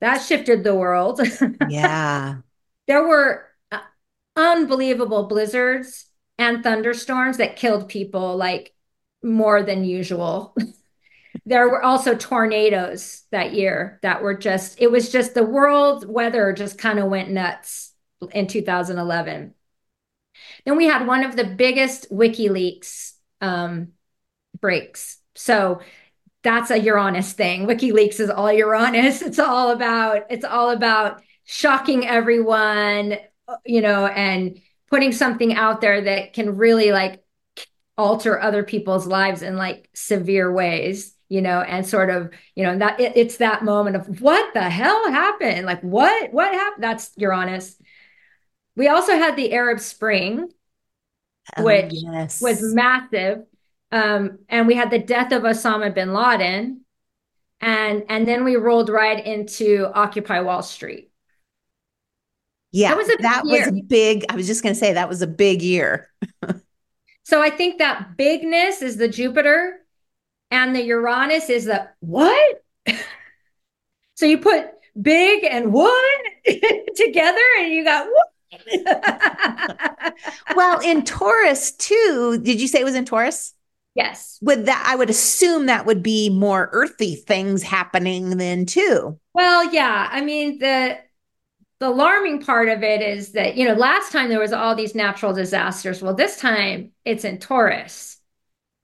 That 0.00 0.22
shifted 0.22 0.64
the 0.64 0.74
world. 0.74 1.20
Yeah. 1.68 2.36
there 2.86 3.06
were 3.06 3.44
uh, 3.70 3.80
unbelievable 4.36 5.24
blizzards 5.24 6.06
and 6.38 6.62
thunderstorms 6.62 7.36
that 7.36 7.56
killed 7.56 7.90
people 7.90 8.38
like 8.38 8.72
more 9.22 9.62
than 9.62 9.84
usual. 9.84 10.56
there 11.44 11.68
were 11.68 11.84
also 11.84 12.14
tornadoes 12.14 13.24
that 13.32 13.52
year 13.52 13.98
that 14.00 14.22
were 14.22 14.34
just, 14.34 14.80
it 14.80 14.90
was 14.90 15.12
just 15.12 15.34
the 15.34 15.44
world 15.44 16.08
weather 16.08 16.54
just 16.54 16.78
kind 16.78 16.98
of 16.98 17.10
went 17.10 17.28
nuts 17.28 17.92
in 18.32 18.46
2011. 18.46 19.52
Then 20.64 20.76
we 20.76 20.86
had 20.86 21.06
one 21.06 21.24
of 21.24 21.36
the 21.36 21.44
biggest 21.44 22.10
WikiLeaks 22.10 23.12
um, 23.40 23.88
breaks. 24.60 25.18
So 25.34 25.80
that's 26.42 26.70
a 26.70 26.78
Uranus 26.78 27.32
thing. 27.32 27.66
WikiLeaks 27.66 28.20
is 28.20 28.30
all 28.30 28.52
Uranus. 28.52 29.22
It's 29.30 29.38
all 29.38 29.70
about, 29.70 30.26
it's 30.30 30.44
all 30.44 30.70
about 30.70 31.22
shocking 31.44 32.06
everyone, 32.06 33.16
you 33.64 33.80
know, 33.80 34.06
and 34.06 34.60
putting 34.90 35.12
something 35.12 35.54
out 35.54 35.80
there 35.80 36.02
that 36.02 36.32
can 36.32 36.56
really 36.56 36.92
like 36.92 37.22
alter 37.96 38.40
other 38.40 38.62
people's 38.62 39.06
lives 39.06 39.42
in 39.42 39.56
like 39.56 39.88
severe 39.94 40.50
ways 40.50 41.14
you 41.28 41.42
know 41.42 41.60
and 41.60 41.86
sort 41.86 42.10
of 42.10 42.30
you 42.54 42.64
know 42.64 42.78
that 42.78 42.98
it, 42.98 43.12
it's 43.14 43.36
that 43.36 43.62
moment 43.62 43.94
of 43.94 44.20
what 44.20 44.52
the 44.54 44.62
hell 44.62 45.10
happened 45.10 45.66
like 45.66 45.80
what 45.82 46.32
what 46.32 46.52
happened 46.52 46.82
that's 46.82 47.12
uranus 47.16 47.76
we 48.76 48.88
also 48.88 49.12
had 49.12 49.36
the 49.36 49.52
arab 49.52 49.80
spring 49.80 50.48
oh, 51.56 51.62
which 51.62 51.92
yes. 51.92 52.40
was 52.40 52.62
massive. 52.74 53.44
Um, 53.92 54.38
and 54.48 54.66
we 54.66 54.74
had 54.74 54.90
the 54.90 54.98
death 54.98 55.32
of 55.32 55.42
osama 55.42 55.92
bin 55.94 56.12
laden. 56.12 56.82
And 57.60 58.04
and 58.08 58.26
then 58.26 58.44
we 58.44 58.56
rolled 58.56 58.88
right 58.88 59.24
into 59.24 59.90
occupy 59.94 60.40
wall 60.40 60.62
street. 60.62 61.10
Yeah 62.72 62.90
that 62.90 62.96
was 62.96 63.08
a, 63.08 63.16
that 63.20 63.44
was 63.44 63.66
a 63.66 63.72
big. 63.72 64.24
I 64.30 64.36
was 64.36 64.46
just 64.46 64.62
going 64.62 64.74
to 64.74 64.78
say 64.78 64.92
that 64.92 65.08
was 65.08 65.22
a 65.22 65.26
big 65.26 65.60
year. 65.62 66.08
So 67.22 67.40
I 67.40 67.50
think 67.50 67.78
that 67.78 68.16
bigness 68.16 68.82
is 68.82 68.96
the 68.96 69.06
Jupiter 69.06 69.86
and 70.50 70.74
the 70.74 70.82
Uranus 70.82 71.48
is 71.48 71.66
the 71.66 71.88
what? 72.00 72.64
so 74.14 74.26
you 74.26 74.38
put 74.38 74.66
big 75.00 75.44
and 75.44 75.72
what 75.72 76.20
together 76.96 77.38
and 77.60 77.72
you 77.72 77.84
got 77.84 78.08
well, 80.56 80.80
in 80.80 81.04
Taurus 81.04 81.72
too, 81.72 82.38
did 82.42 82.60
you 82.60 82.68
say 82.68 82.80
it 82.80 82.84
was 82.84 82.94
in 82.94 83.04
Taurus? 83.04 83.54
Yes. 83.94 84.38
Would 84.42 84.66
that 84.66 84.84
I 84.86 84.96
would 84.96 85.10
assume 85.10 85.66
that 85.66 85.86
would 85.86 86.02
be 86.02 86.30
more 86.30 86.68
earthy 86.72 87.16
things 87.16 87.62
happening 87.62 88.36
then 88.36 88.64
too. 88.66 89.18
Well, 89.34 89.72
yeah. 89.72 90.08
I 90.10 90.20
mean, 90.20 90.58
the 90.58 90.98
the 91.80 91.88
alarming 91.88 92.42
part 92.42 92.68
of 92.68 92.82
it 92.82 93.00
is 93.00 93.32
that, 93.32 93.56
you 93.56 93.66
know, 93.66 93.74
last 93.74 94.12
time 94.12 94.28
there 94.28 94.38
was 94.38 94.52
all 94.52 94.74
these 94.74 94.94
natural 94.94 95.32
disasters. 95.32 96.02
Well, 96.02 96.14
this 96.14 96.36
time 96.38 96.92
it's 97.06 97.24
in 97.24 97.38
Taurus, 97.38 98.18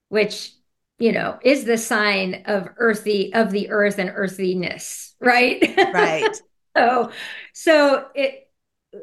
which, 0.08 0.52
you 0.98 1.12
know, 1.12 1.38
is 1.42 1.64
the 1.64 1.76
sign 1.76 2.44
of 2.46 2.68
earthy 2.78 3.34
of 3.34 3.50
the 3.50 3.70
earth 3.70 3.98
and 3.98 4.10
earthiness, 4.14 5.14
right? 5.20 5.62
Right. 5.92 6.36
so 6.76 7.10
so 7.52 8.06
it 8.14 8.45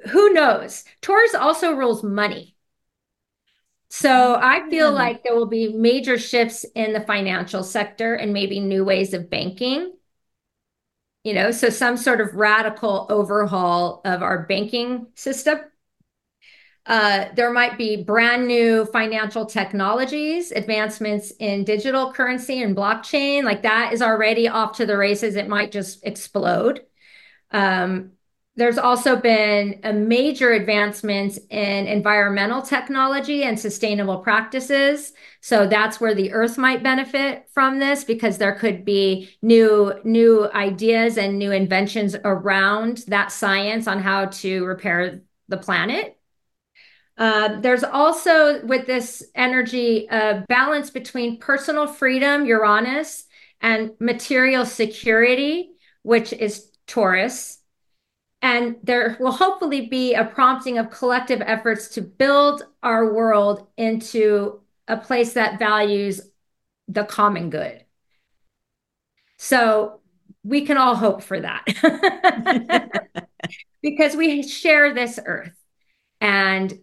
who 0.10 0.34
knows? 0.34 0.84
Taurus 1.02 1.36
also 1.36 1.74
rules 1.74 2.04
money. 2.04 2.56
So 3.90 4.40
I 4.42 4.68
feel 4.70 4.90
yeah. 4.90 4.98
like 4.98 5.24
there 5.24 5.36
will 5.36 5.46
be 5.46 5.72
major 5.72 6.18
shifts 6.18 6.66
in 6.74 6.94
the 6.94 7.02
financial 7.02 7.62
sector 7.64 8.16
and 8.16 8.34
maybe 8.34 8.60
new 8.60 8.84
ways 8.84 9.14
of 9.14 9.30
banking. 9.30 9.94
You 11.24 11.34
know, 11.36 11.52
so 11.52 11.70
some 11.70 11.96
sort 11.96 12.20
of 12.20 12.34
radical 12.34 13.06
overhaul 13.10 14.02
of 14.04 14.24
our 14.24 14.48
banking 14.48 15.08
system. 15.14 15.60
Uh, 16.86 17.28
there 17.36 17.54
might 17.54 17.78
be 17.78 18.04
brand 18.04 18.48
new 18.48 18.86
financial 18.86 19.46
technologies, 19.46 20.52
advancements 20.52 21.32
in 21.40 21.64
digital 21.64 22.12
currency 22.12 22.62
and 22.62 22.76
blockchain. 22.76 23.44
Like 23.44 23.62
that 23.62 23.94
is 23.94 24.02
already 24.02 24.48
off 24.48 24.78
to 24.78 24.86
the 24.86 24.98
races. 24.98 25.36
It 25.36 25.48
might 25.48 25.72
just 25.72 26.04
explode. 26.04 26.82
Um, 27.52 28.14
there's 28.56 28.78
also 28.78 29.16
been 29.16 29.80
a 29.84 29.92
major 29.92 30.52
advancements 30.52 31.40
in 31.50 31.88
environmental 31.88 32.62
technology 32.62 33.44
and 33.44 33.60
sustainable 33.60 34.20
practices. 34.20 35.14
So 35.42 35.66
that's 35.66 36.00
where 36.00 36.14
the 36.14 36.32
earth 36.34 36.58
might 36.60 36.84
benefit 36.84 37.48
from 37.52 37.80
this 37.80 38.04
because 38.04 38.38
there 38.38 38.54
could 38.54 38.86
be 38.86 39.36
new 39.42 40.50
ideas 40.54 41.18
and 41.18 41.40
new 41.40 41.52
inventions 41.52 42.16
around 42.24 43.06
that 43.08 43.32
science 43.32 43.88
on 43.88 44.00
how 44.00 44.26
to 44.26 44.66
repair 44.66 45.22
the 45.48 45.58
planet. 45.58 46.20
Uh, 47.18 47.60
there's 47.60 47.84
also 47.84 48.64
with 48.66 48.86
this 48.86 49.24
energy 49.34 50.08
a 50.12 50.46
balance 50.48 50.92
between 50.92 51.40
personal 51.40 51.88
freedom, 51.88 52.46
Uranus, 52.46 53.26
and 53.62 53.92
material 54.00 54.66
security, 54.66 55.72
which 56.04 56.34
is 56.34 56.72
Taurus. 56.86 57.60
And 58.44 58.76
there 58.84 59.16
will 59.22 59.32
hopefully 59.32 59.88
be 59.88 60.14
a 60.16 60.26
prompting 60.26 60.78
of 60.78 60.92
collective 60.92 61.42
efforts 61.42 61.88
to 61.90 62.02
build 62.02 62.64
our 62.84 63.14
world 63.14 63.66
into 63.78 64.60
a 64.90 64.98
place 64.98 65.34
that 65.34 65.58
values 65.58 66.20
the 66.90 67.06
common 67.06 67.50
good. 67.50 67.86
So 69.38 70.02
we 70.44 70.66
can 70.66 70.78
all 70.78 70.96
hope 70.96 71.24
for 71.24 71.40
that 71.40 71.64
because 73.82 74.16
we 74.16 74.44
share 74.44 74.94
this 74.94 75.20
earth. 75.26 75.56
And 76.20 76.78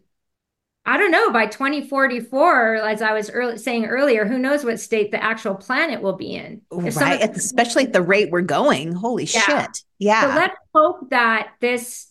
I 0.87 0.97
don't 0.97 1.11
know, 1.11 1.31
by 1.31 1.47
2044, 1.47 2.77
as 2.77 3.03
I 3.03 3.13
was 3.13 3.31
early, 3.31 3.59
saying 3.59 3.85
earlier, 3.85 4.25
who 4.25 4.39
knows 4.39 4.65
what 4.65 4.81
state 4.81 5.11
the 5.11 5.23
actual 5.23 5.55
planet 5.55 6.01
will 6.01 6.15
be 6.15 6.35
in. 6.35 6.63
right. 6.71 7.21
Especially 7.37 7.85
at 7.85 7.93
the 7.93 8.03
rate 8.03 8.31
we're 8.31 8.41
going. 8.41 8.93
Holy 8.93 9.25
yeah. 9.25 9.41
shit. 9.41 9.83
Yeah. 9.99 10.23
So 10.23 10.29
let's 10.29 10.57
hope 10.75 11.11
that 11.11 11.51
this 11.61 12.11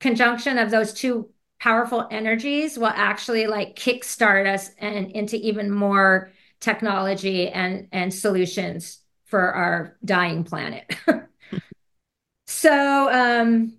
conjunction 0.00 0.58
of 0.58 0.70
those 0.70 0.94
two 0.94 1.28
powerful 1.60 2.06
energies 2.10 2.78
will 2.78 2.86
actually 2.86 3.46
like 3.46 3.76
kickstart 3.76 4.46
us 4.46 4.70
and 4.78 5.10
into 5.12 5.36
even 5.36 5.70
more 5.70 6.32
technology 6.60 7.48
and 7.48 7.88
and 7.92 8.12
solutions 8.12 9.00
for 9.24 9.52
our 9.52 9.96
dying 10.04 10.44
planet. 10.44 10.94
so 12.46 13.12
um 13.12 13.74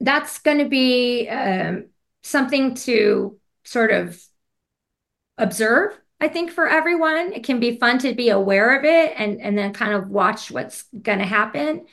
that's 0.00 0.38
going 0.38 0.58
to 0.58 0.68
be 0.68 1.28
um 1.28 1.89
something 2.22 2.74
to 2.74 3.38
sort 3.64 3.90
of 3.90 4.20
observe 5.38 5.98
I 6.20 6.28
think 6.28 6.50
for 6.50 6.68
everyone. 6.68 7.32
It 7.32 7.44
can 7.44 7.60
be 7.60 7.78
fun 7.78 7.98
to 8.00 8.14
be 8.14 8.28
aware 8.28 8.78
of 8.78 8.84
it 8.84 9.14
and 9.16 9.40
and 9.40 9.56
then 9.56 9.72
kind 9.72 9.94
of 9.94 10.08
watch 10.10 10.50
what's 10.50 10.84
going 11.02 11.18
to 11.18 11.24
happen. 11.24 11.86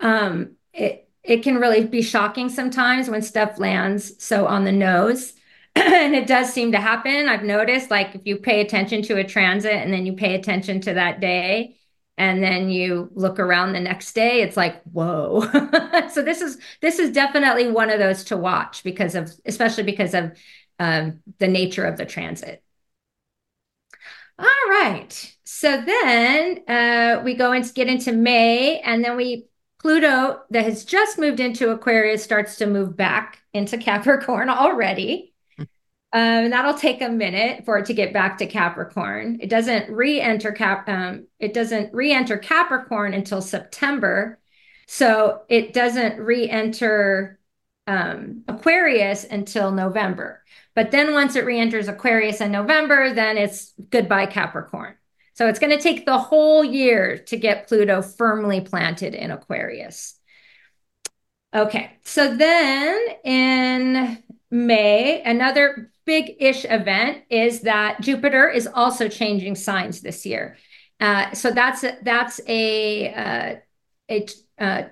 Um, 0.00 0.52
it 0.72 1.08
it 1.24 1.42
can 1.42 1.56
really 1.56 1.84
be 1.84 2.02
shocking 2.02 2.48
sometimes 2.48 3.10
when 3.10 3.22
stuff 3.22 3.58
lands 3.58 4.22
so 4.22 4.46
on 4.46 4.64
the 4.64 4.72
nose. 4.72 5.32
and 5.76 6.14
it 6.14 6.26
does 6.26 6.52
seem 6.52 6.72
to 6.72 6.80
happen. 6.80 7.28
I've 7.28 7.42
noticed 7.42 7.90
like 7.90 8.14
if 8.14 8.22
you 8.24 8.36
pay 8.36 8.60
attention 8.60 9.02
to 9.02 9.18
a 9.18 9.24
transit 9.24 9.72
and 9.72 9.92
then 9.92 10.06
you 10.06 10.14
pay 10.14 10.34
attention 10.34 10.80
to 10.82 10.94
that 10.94 11.20
day 11.20 11.76
and 12.18 12.42
then 12.42 12.70
you 12.70 13.10
look 13.14 13.38
around 13.38 13.72
the 13.72 13.80
next 13.80 14.14
day 14.14 14.40
it's 14.42 14.56
like 14.56 14.82
whoa 14.84 15.40
so 16.12 16.22
this 16.22 16.40
is 16.40 16.58
this 16.80 16.98
is 16.98 17.12
definitely 17.12 17.70
one 17.70 17.90
of 17.90 17.98
those 17.98 18.24
to 18.24 18.36
watch 18.36 18.82
because 18.82 19.14
of 19.14 19.30
especially 19.44 19.84
because 19.84 20.14
of 20.14 20.32
um, 20.78 21.20
the 21.38 21.48
nature 21.48 21.84
of 21.84 21.96
the 21.96 22.04
transit 22.04 22.62
all 24.38 24.68
right. 24.68 25.36
So 25.44 25.80
then 25.80 26.62
uh, 26.68 27.22
we 27.24 27.34
go 27.34 27.52
and 27.52 27.72
get 27.74 27.88
into 27.88 28.12
May, 28.12 28.80
and 28.80 29.02
then 29.04 29.16
we 29.16 29.46
Pluto 29.78 30.42
that 30.50 30.64
has 30.64 30.84
just 30.84 31.18
moved 31.18 31.40
into 31.40 31.70
Aquarius 31.70 32.22
starts 32.24 32.56
to 32.56 32.66
move 32.66 32.96
back 32.96 33.40
into 33.52 33.78
Capricorn 33.78 34.50
already. 34.50 35.32
Um, 36.16 36.48
that'll 36.48 36.72
take 36.72 37.02
a 37.02 37.10
minute 37.10 37.66
for 37.66 37.76
it 37.76 37.84
to 37.86 37.92
get 37.92 38.14
back 38.14 38.38
to 38.38 38.46
Capricorn. 38.46 39.36
It 39.38 39.50
doesn't 39.50 39.90
re-enter 39.90 40.50
Cap. 40.50 40.88
Um, 40.88 41.26
it 41.38 41.52
doesn't 41.52 41.92
re-enter 41.92 42.38
Capricorn 42.38 43.12
until 43.12 43.42
September, 43.42 44.38
so 44.86 45.42
it 45.50 45.74
doesn't 45.74 46.18
re-enter 46.18 47.38
um, 47.86 48.44
Aquarius 48.48 49.24
until 49.24 49.70
November. 49.70 50.42
But 50.74 50.90
then 50.90 51.12
once 51.12 51.36
it 51.36 51.44
re-enters 51.44 51.86
Aquarius 51.86 52.40
in 52.40 52.50
November, 52.50 53.12
then 53.12 53.36
it's 53.36 53.74
goodbye 53.90 54.24
Capricorn. 54.24 54.94
So 55.34 55.48
it's 55.48 55.58
going 55.58 55.76
to 55.76 55.82
take 55.82 56.06
the 56.06 56.16
whole 56.16 56.64
year 56.64 57.18
to 57.26 57.36
get 57.36 57.68
Pluto 57.68 58.00
firmly 58.00 58.62
planted 58.62 59.14
in 59.14 59.30
Aquarius. 59.30 60.18
Okay, 61.54 61.90
so 62.04 62.34
then 62.34 63.06
in 63.22 64.22
May, 64.50 65.22
another 65.22 65.90
big 66.04 66.36
ish 66.38 66.64
event 66.64 67.24
is 67.30 67.62
that 67.62 68.00
Jupiter 68.00 68.48
is 68.48 68.66
also 68.66 69.08
changing 69.08 69.56
signs 69.56 70.00
this 70.00 70.24
year. 70.24 70.56
Uh, 71.00 71.32
so 71.32 71.50
that's 71.50 71.84
a, 71.84 71.98
that's 72.02 72.40
a 72.46 73.12
uh, 73.12 73.56
a 74.10 74.26
uh, 74.58 74.82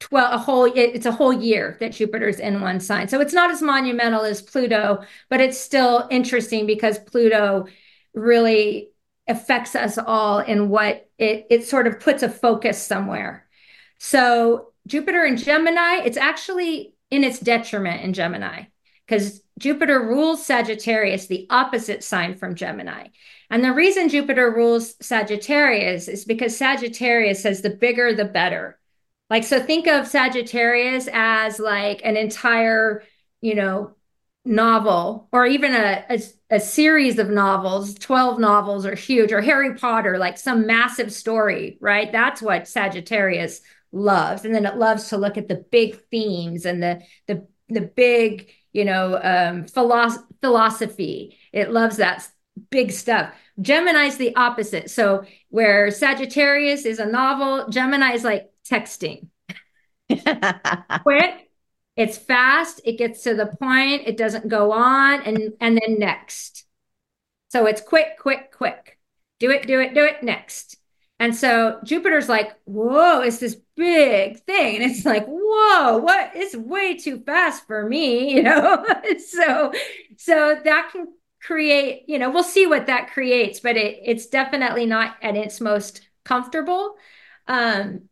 12 0.00 0.32
a 0.34 0.38
whole 0.38 0.64
it's 0.74 1.06
a 1.06 1.12
whole 1.12 1.32
year 1.32 1.76
that 1.80 1.92
jupiter's 1.92 2.40
in 2.40 2.60
one 2.60 2.80
sign. 2.80 3.08
So 3.08 3.20
it's 3.20 3.32
not 3.32 3.50
as 3.50 3.62
monumental 3.62 4.22
as 4.22 4.42
pluto 4.42 5.04
but 5.28 5.40
it's 5.40 5.58
still 5.58 6.08
interesting 6.10 6.66
because 6.66 6.98
pluto 6.98 7.66
really 8.14 8.90
affects 9.28 9.76
us 9.76 9.98
all 9.98 10.40
in 10.40 10.68
what 10.68 11.08
it 11.18 11.46
it 11.50 11.64
sort 11.64 11.86
of 11.86 12.00
puts 12.00 12.22
a 12.24 12.28
focus 12.28 12.84
somewhere. 12.84 13.46
So 13.98 14.72
jupiter 14.88 15.24
in 15.24 15.36
gemini 15.36 16.02
it's 16.04 16.16
actually 16.16 16.91
in 17.12 17.22
its 17.22 17.38
detriment 17.38 18.02
in 18.02 18.12
gemini 18.12 18.64
because 19.06 19.42
jupiter 19.58 20.00
rules 20.00 20.44
sagittarius 20.44 21.26
the 21.26 21.46
opposite 21.50 22.02
sign 22.02 22.34
from 22.34 22.54
gemini. 22.54 23.08
And 23.50 23.62
the 23.62 23.72
reason 23.72 24.08
jupiter 24.08 24.50
rules 24.50 24.94
sagittarius 25.04 26.08
is 26.08 26.24
because 26.24 26.56
sagittarius 26.56 27.42
says 27.42 27.62
the 27.62 27.70
bigger 27.70 28.14
the 28.14 28.24
better. 28.24 28.78
Like, 29.32 29.44
so 29.44 29.60
think 29.60 29.86
of 29.86 30.06
Sagittarius 30.06 31.08
as 31.10 31.58
like 31.58 32.02
an 32.04 32.18
entire, 32.18 33.02
you 33.40 33.54
know, 33.54 33.94
novel 34.44 35.30
or 35.32 35.46
even 35.46 35.72
a, 35.72 36.04
a, 36.10 36.20
a, 36.50 36.60
series 36.60 37.18
of 37.18 37.30
novels. 37.30 37.94
12 37.94 38.38
novels 38.38 38.84
are 38.84 38.94
huge. 38.94 39.32
Or 39.32 39.40
harry 39.40 39.74
potter 39.74 40.18
like 40.18 40.36
some 40.36 40.66
massive 40.66 41.10
story 41.10 41.78
right? 41.80 42.12
That's 42.12 42.42
what 42.42 42.68
sagittarius 42.68 43.62
loves 43.92 44.44
and 44.44 44.54
then 44.54 44.66
it 44.66 44.76
loves 44.76 45.08
to 45.08 45.16
look 45.16 45.36
at 45.36 45.48
the 45.48 45.64
big 45.70 45.96
themes 46.10 46.64
and 46.64 46.82
the 46.82 47.02
the 47.26 47.46
the 47.68 47.80
big 47.82 48.50
you 48.72 48.84
know 48.84 49.16
um 49.16 49.64
philosoph- 49.64 50.24
philosophy 50.40 51.36
it 51.52 51.70
loves 51.70 51.98
that 51.98 52.26
big 52.70 52.90
stuff 52.90 53.34
gemini's 53.60 54.16
the 54.16 54.34
opposite 54.36 54.90
so 54.90 55.24
where 55.50 55.90
sagittarius 55.90 56.84
is 56.86 56.98
a 56.98 57.06
novel 57.06 57.68
gemini 57.68 58.12
is 58.12 58.24
like 58.24 58.50
texting. 58.68 59.28
Quick, 61.02 61.50
it's 61.96 62.18
fast, 62.18 62.80
it 62.84 62.98
gets 62.98 63.22
to 63.24 63.34
the 63.34 63.46
point, 63.46 64.02
it 64.06 64.16
doesn't 64.16 64.48
go 64.48 64.72
on, 64.72 65.22
and 65.22 65.52
and 65.60 65.78
then 65.80 65.98
next. 65.98 66.64
So 67.50 67.66
it's 67.66 67.80
quick, 67.80 68.18
quick, 68.18 68.52
quick. 68.52 68.98
Do 69.40 69.50
it, 69.50 69.66
do 69.66 69.80
it, 69.80 69.94
do 69.94 70.04
it 70.04 70.22
next. 70.22 70.78
And 71.22 71.36
so 71.36 71.78
Jupiter's 71.84 72.28
like, 72.28 72.50
whoa, 72.64 73.20
it's 73.20 73.38
this 73.38 73.54
big 73.76 74.40
thing. 74.40 74.82
And 74.82 74.90
it's 74.90 75.04
like, 75.04 75.24
whoa, 75.24 75.98
what? 75.98 76.32
It's 76.34 76.56
way 76.56 76.96
too 76.96 77.20
fast 77.20 77.64
for 77.68 77.88
me, 77.88 78.34
you 78.34 78.42
know? 78.42 78.84
so, 79.28 79.72
so 80.16 80.60
that 80.64 80.88
can 80.90 81.06
create, 81.40 82.08
you 82.08 82.18
know, 82.18 82.28
we'll 82.28 82.42
see 82.42 82.66
what 82.66 82.88
that 82.88 83.12
creates, 83.12 83.60
but 83.60 83.76
it, 83.76 84.00
it's 84.02 84.26
definitely 84.26 84.84
not 84.84 85.14
at 85.22 85.36
its 85.36 85.60
most 85.60 86.08
comfortable. 86.24 86.96
Um, 87.46 88.08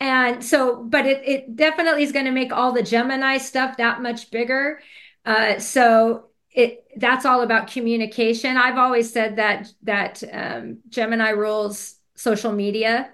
and 0.00 0.42
so, 0.42 0.82
but 0.82 1.04
it, 1.04 1.28
it 1.28 1.56
definitely 1.56 2.04
is 2.04 2.12
going 2.12 2.24
to 2.24 2.30
make 2.30 2.52
all 2.52 2.72
the 2.72 2.82
Gemini 2.82 3.36
stuff 3.36 3.76
that 3.76 4.00
much 4.00 4.30
bigger. 4.30 4.80
Uh, 5.26 5.58
so 5.58 6.28
it 6.50 6.86
that's 6.96 7.26
all 7.26 7.42
about 7.42 7.70
communication. 7.70 8.56
I've 8.56 8.78
always 8.78 9.12
said 9.12 9.36
that 9.36 9.70
that 9.82 10.22
um, 10.32 10.78
Gemini 10.88 11.30
rules 11.30 11.97
social 12.18 12.52
media 12.52 13.10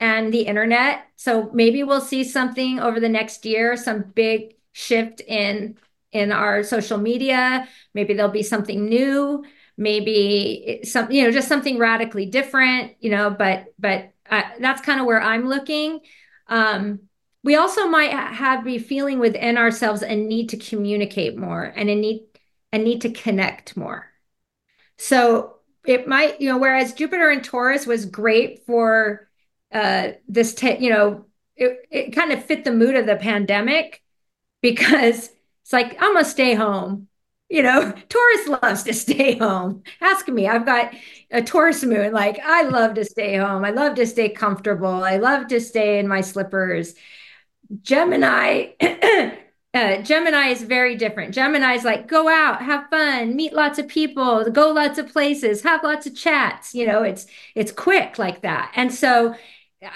and 0.00 0.34
the 0.34 0.42
internet. 0.42 1.06
So 1.16 1.50
maybe 1.52 1.84
we'll 1.84 2.00
see 2.00 2.24
something 2.24 2.80
over 2.80 2.98
the 3.00 3.08
next 3.08 3.44
year, 3.46 3.76
some 3.76 4.02
big 4.02 4.54
shift 4.72 5.20
in 5.20 5.78
in 6.10 6.32
our 6.32 6.62
social 6.62 6.98
media. 6.98 7.68
Maybe 7.94 8.14
there'll 8.14 8.30
be 8.30 8.42
something 8.42 8.86
new. 8.86 9.44
Maybe 9.78 10.80
some, 10.84 11.10
you 11.10 11.24
know, 11.24 11.30
just 11.30 11.48
something 11.48 11.78
radically 11.78 12.26
different. 12.26 12.96
You 13.00 13.10
know, 13.10 13.30
but 13.30 13.72
but 13.78 14.12
uh, 14.28 14.42
that's 14.60 14.82
kind 14.82 15.00
of 15.00 15.06
where 15.06 15.22
I'm 15.22 15.48
looking. 15.48 16.00
Um, 16.48 17.00
we 17.44 17.56
also 17.56 17.88
might 17.88 18.12
have 18.12 18.64
be 18.64 18.78
feeling 18.78 19.18
within 19.18 19.58
ourselves 19.58 20.02
a 20.02 20.14
need 20.14 20.50
to 20.50 20.56
communicate 20.56 21.36
more 21.36 21.62
and 21.62 21.88
a 21.88 21.94
need 21.94 22.22
a 22.72 22.78
need 22.78 23.02
to 23.02 23.10
connect 23.10 23.76
more. 23.76 24.06
So 24.98 25.56
it 25.86 26.06
might, 26.06 26.40
you 26.40 26.48
know, 26.48 26.58
whereas 26.58 26.92
Jupiter 26.94 27.30
and 27.30 27.42
Taurus 27.42 27.86
was 27.86 28.06
great 28.06 28.64
for 28.66 29.28
uh, 29.72 30.10
this, 30.28 30.54
te- 30.54 30.78
you 30.78 30.90
know, 30.90 31.26
it, 31.56 31.86
it 31.90 32.14
kind 32.14 32.32
of 32.32 32.44
fit 32.44 32.64
the 32.64 32.72
mood 32.72 32.96
of 32.96 33.06
the 33.06 33.16
pandemic 33.16 34.02
because 34.62 35.30
it's 35.62 35.72
like, 35.72 35.96
I'm 36.02 36.16
to 36.16 36.24
stay 36.24 36.54
home. 36.54 37.08
You 37.48 37.62
know, 37.62 37.92
Taurus 38.08 38.48
loves 38.62 38.82
to 38.84 38.94
stay 38.94 39.36
home. 39.38 39.82
Ask 40.00 40.28
me. 40.28 40.48
I've 40.48 40.66
got 40.66 40.94
a 41.30 41.42
Taurus 41.42 41.84
moon. 41.84 42.12
Like, 42.12 42.40
I 42.44 42.62
love 42.62 42.94
to 42.94 43.04
stay 43.04 43.36
home. 43.36 43.64
I 43.64 43.70
love 43.70 43.96
to 43.96 44.06
stay 44.06 44.28
comfortable. 44.30 45.04
I 45.04 45.16
love 45.18 45.48
to 45.48 45.60
stay 45.60 45.98
in 45.98 46.08
my 46.08 46.20
slippers. 46.22 46.94
Gemini, 47.82 48.72
uh, 49.74 50.02
Gemini 50.02 50.48
is 50.48 50.62
very 50.62 50.96
different. 50.96 51.34
Gemini 51.34 51.74
is 51.74 51.84
like, 51.84 52.06
go 52.06 52.28
out, 52.28 52.62
have 52.62 52.90
fun, 52.90 53.34
meet 53.34 53.54
lots 53.54 53.78
of 53.78 53.88
people, 53.88 54.44
go 54.50 54.70
lots 54.70 54.98
of 54.98 55.10
places, 55.10 55.62
have 55.62 55.82
lots 55.82 56.06
of 56.06 56.14
chats. 56.14 56.74
You 56.74 56.86
know, 56.86 57.02
it's 57.02 57.26
it's 57.54 57.72
quick 57.72 58.18
like 58.18 58.42
that. 58.42 58.72
And 58.76 58.92
so 58.92 59.34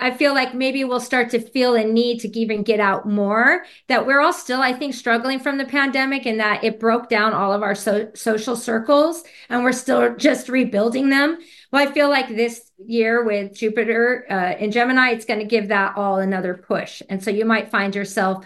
I 0.00 0.10
feel 0.10 0.34
like 0.34 0.54
maybe 0.54 0.82
we'll 0.82 0.98
start 0.98 1.30
to 1.30 1.40
feel 1.40 1.74
a 1.74 1.84
need 1.84 2.20
to 2.20 2.38
even 2.38 2.62
get 2.62 2.80
out 2.80 3.08
more. 3.08 3.64
That 3.88 4.06
we're 4.06 4.20
all 4.20 4.32
still, 4.32 4.60
I 4.60 4.72
think, 4.72 4.94
struggling 4.94 5.38
from 5.38 5.58
the 5.58 5.64
pandemic 5.64 6.26
and 6.26 6.40
that 6.40 6.64
it 6.64 6.80
broke 6.80 7.08
down 7.08 7.32
all 7.32 7.52
of 7.52 7.62
our 7.62 7.74
so- 7.74 8.10
social 8.14 8.56
circles 8.56 9.22
and 9.48 9.62
we're 9.62 9.72
still 9.72 10.16
just 10.16 10.48
rebuilding 10.48 11.10
them. 11.10 11.38
Well, 11.70 11.86
I 11.86 11.92
feel 11.92 12.08
like 12.08 12.28
this 12.28 12.70
year 12.78 13.24
with 13.24 13.54
Jupiter 13.54 14.26
uh, 14.30 14.54
in 14.58 14.72
Gemini, 14.72 15.10
it's 15.10 15.24
going 15.24 15.40
to 15.40 15.46
give 15.46 15.68
that 15.68 15.96
all 15.96 16.18
another 16.18 16.54
push. 16.54 17.02
And 17.08 17.22
so 17.22 17.30
you 17.30 17.44
might 17.44 17.70
find 17.70 17.94
yourself 17.94 18.44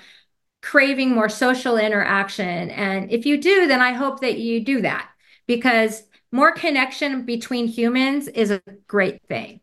craving 0.62 1.14
more 1.14 1.28
social 1.28 1.76
interaction. 1.76 2.70
And 2.70 3.10
if 3.10 3.26
you 3.26 3.40
do, 3.40 3.66
then 3.66 3.80
I 3.80 3.92
hope 3.92 4.20
that 4.20 4.38
you 4.38 4.64
do 4.64 4.82
that 4.82 5.08
because 5.46 6.02
more 6.32 6.52
connection 6.52 7.24
between 7.24 7.66
humans 7.66 8.28
is 8.28 8.50
a 8.50 8.62
great 8.86 9.22
thing. 9.24 9.60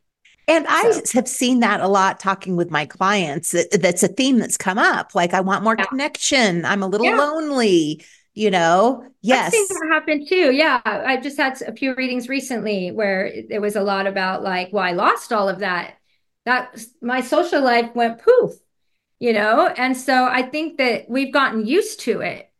And 0.49 0.65
I 0.67 0.91
so. 0.91 1.01
have 1.13 1.27
seen 1.27 1.60
that 1.60 1.81
a 1.81 1.88
lot 1.88 2.19
talking 2.19 2.55
with 2.55 2.71
my 2.71 2.86
clients. 2.86 3.53
That's 3.71 4.03
a 4.03 4.07
theme 4.07 4.39
that's 4.39 4.55
come 4.55 4.77
up. 4.77 5.13
Like, 5.13 5.33
I 5.33 5.41
want 5.41 5.63
more 5.63 5.75
yeah. 5.77 5.86
connection. 5.86 6.63
I'm 6.63 6.83
a 6.83 6.88
little 6.88 7.05
yeah. 7.05 7.17
lonely, 7.17 8.05
you 8.33 8.49
know? 8.49 9.05
Yes. 9.21 9.53
I've 9.53 9.67
that 9.67 9.89
happen 9.91 10.25
too. 10.25 10.53
Yeah. 10.53 10.81
I 10.86 11.17
just 11.17 11.38
had 11.38 11.62
a 11.62 11.73
few 11.73 11.95
readings 11.95 12.29
recently 12.29 12.91
where 12.91 13.25
it 13.25 13.62
was 13.62 13.75
a 13.75 13.83
lot 13.83 14.07
about, 14.07 14.41
like, 14.41 14.69
well, 14.71 14.86
I 14.86 14.93
lost 14.93 15.33
all 15.33 15.49
of 15.49 15.60
that. 15.60 15.95
That 16.45 16.81
my 17.01 17.19
social 17.19 17.62
life 17.62 17.93
went 17.93 18.21
poof, 18.21 18.53
you 19.19 19.34
know? 19.34 19.67
And 19.67 19.95
so 19.95 20.25
I 20.25 20.41
think 20.43 20.77
that 20.77 21.10
we've 21.10 21.34
gotten 21.34 21.65
used 21.65 22.01
to 22.01 22.21
it 22.21 22.51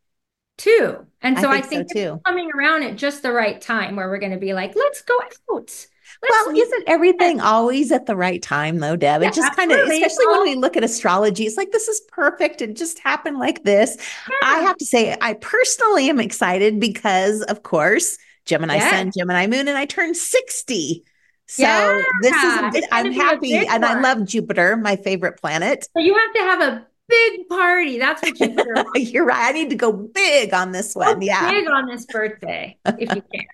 too. 0.58 1.06
And 1.22 1.38
so 1.38 1.50
I 1.50 1.62
think, 1.62 1.66
I 1.66 1.68
think 1.68 1.90
so 1.90 2.16
too. 2.16 2.22
coming 2.26 2.50
around 2.56 2.84
at 2.84 2.96
just 2.96 3.24
the 3.24 3.32
right 3.32 3.60
time 3.60 3.96
where 3.96 4.10
we're 4.10 4.20
going 4.20 4.32
to 4.32 4.38
be 4.38 4.54
like, 4.54 4.76
let's 4.76 5.02
go 5.02 5.16
out 5.16 5.88
well, 6.22 6.56
isn't 6.56 6.84
everything 6.88 7.42
always 7.42 7.92
at 7.92 8.06
the 8.06 8.16
right 8.16 8.42
time, 8.42 8.80
though, 8.80 8.96
Deb? 8.96 9.22
Yeah, 9.22 9.28
it 9.28 9.34
just 9.34 9.56
kind 9.56 9.72
of, 9.72 9.80
especially 9.80 10.28
when 10.28 10.44
we 10.44 10.56
look 10.56 10.76
at 10.76 10.84
astrology, 10.84 11.46
it's 11.46 11.58
like 11.58 11.72
this 11.72 11.88
is 11.88 12.02
perfect. 12.12 12.62
It 12.62 12.76
just 12.76 13.00
happened 13.00 13.38
like 13.38 13.64
this. 13.64 13.98
Yeah. 14.30 14.36
I 14.42 14.60
have 14.60 14.78
to 14.78 14.86
say, 14.86 15.16
I 15.22 15.34
personally 15.34 16.10
am 16.10 16.20
excited 16.20 16.80
because, 16.80 17.42
of 17.44 17.64
course, 17.64 18.18
Gemini 18.46 18.76
yeah. 18.76 18.92
Sun, 18.92 19.12
Gemini 19.16 19.48
Moon, 19.48 19.68
and 19.68 19.78
I 19.78 19.86
turned 19.86 20.18
60. 20.18 21.04
So 21.48 21.64
yeah, 21.64 22.02
this 22.22 22.34
is, 22.34 22.88
I'm 22.92 23.12
happy 23.12 23.56
and 23.56 23.86
I 23.86 24.00
love 24.02 24.26
Jupiter, 24.26 24.76
my 24.76 24.98
favorite 24.98 25.40
planet. 25.40 25.88
So 25.96 26.02
you 26.02 26.14
have 26.14 26.34
to 26.34 26.40
have 26.40 26.62
a 26.62 26.88
big 27.08 27.48
party. 27.48 28.00
That's 28.00 28.22
what 28.22 28.36
Jupiter 28.36 28.86
You're 28.96 29.26
right. 29.26 29.50
I 29.50 29.52
need 29.54 29.70
to 29.70 29.76
go 29.76 29.92
big 29.92 30.54
on 30.54 30.72
this 30.72 30.94
one. 30.94 31.20
Go 31.20 31.26
yeah. 31.26 31.50
Big 31.50 31.70
on 31.70 31.88
this 31.88 32.06
birthday 32.06 32.78
if 32.86 33.16
you 33.16 33.22
can 33.22 33.46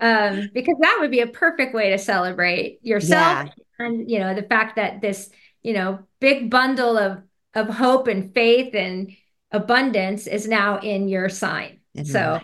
um, 0.00 0.50
because 0.54 0.76
that 0.80 0.98
would 1.00 1.10
be 1.10 1.20
a 1.20 1.26
perfect 1.26 1.74
way 1.74 1.90
to 1.90 1.98
celebrate 1.98 2.78
yourself 2.82 3.48
yeah. 3.48 3.84
and 3.86 4.10
you 4.10 4.18
know 4.18 4.34
the 4.34 4.42
fact 4.42 4.76
that 4.76 5.00
this 5.00 5.30
you 5.62 5.74
know 5.74 6.00
big 6.20 6.50
bundle 6.50 6.96
of 6.96 7.22
of 7.54 7.68
hope 7.68 8.06
and 8.08 8.32
faith 8.32 8.74
and 8.74 9.12
abundance 9.52 10.26
is 10.26 10.46
now 10.46 10.78
in 10.78 11.08
your 11.08 11.28
sign. 11.28 11.80
In 11.94 12.04
so 12.04 12.40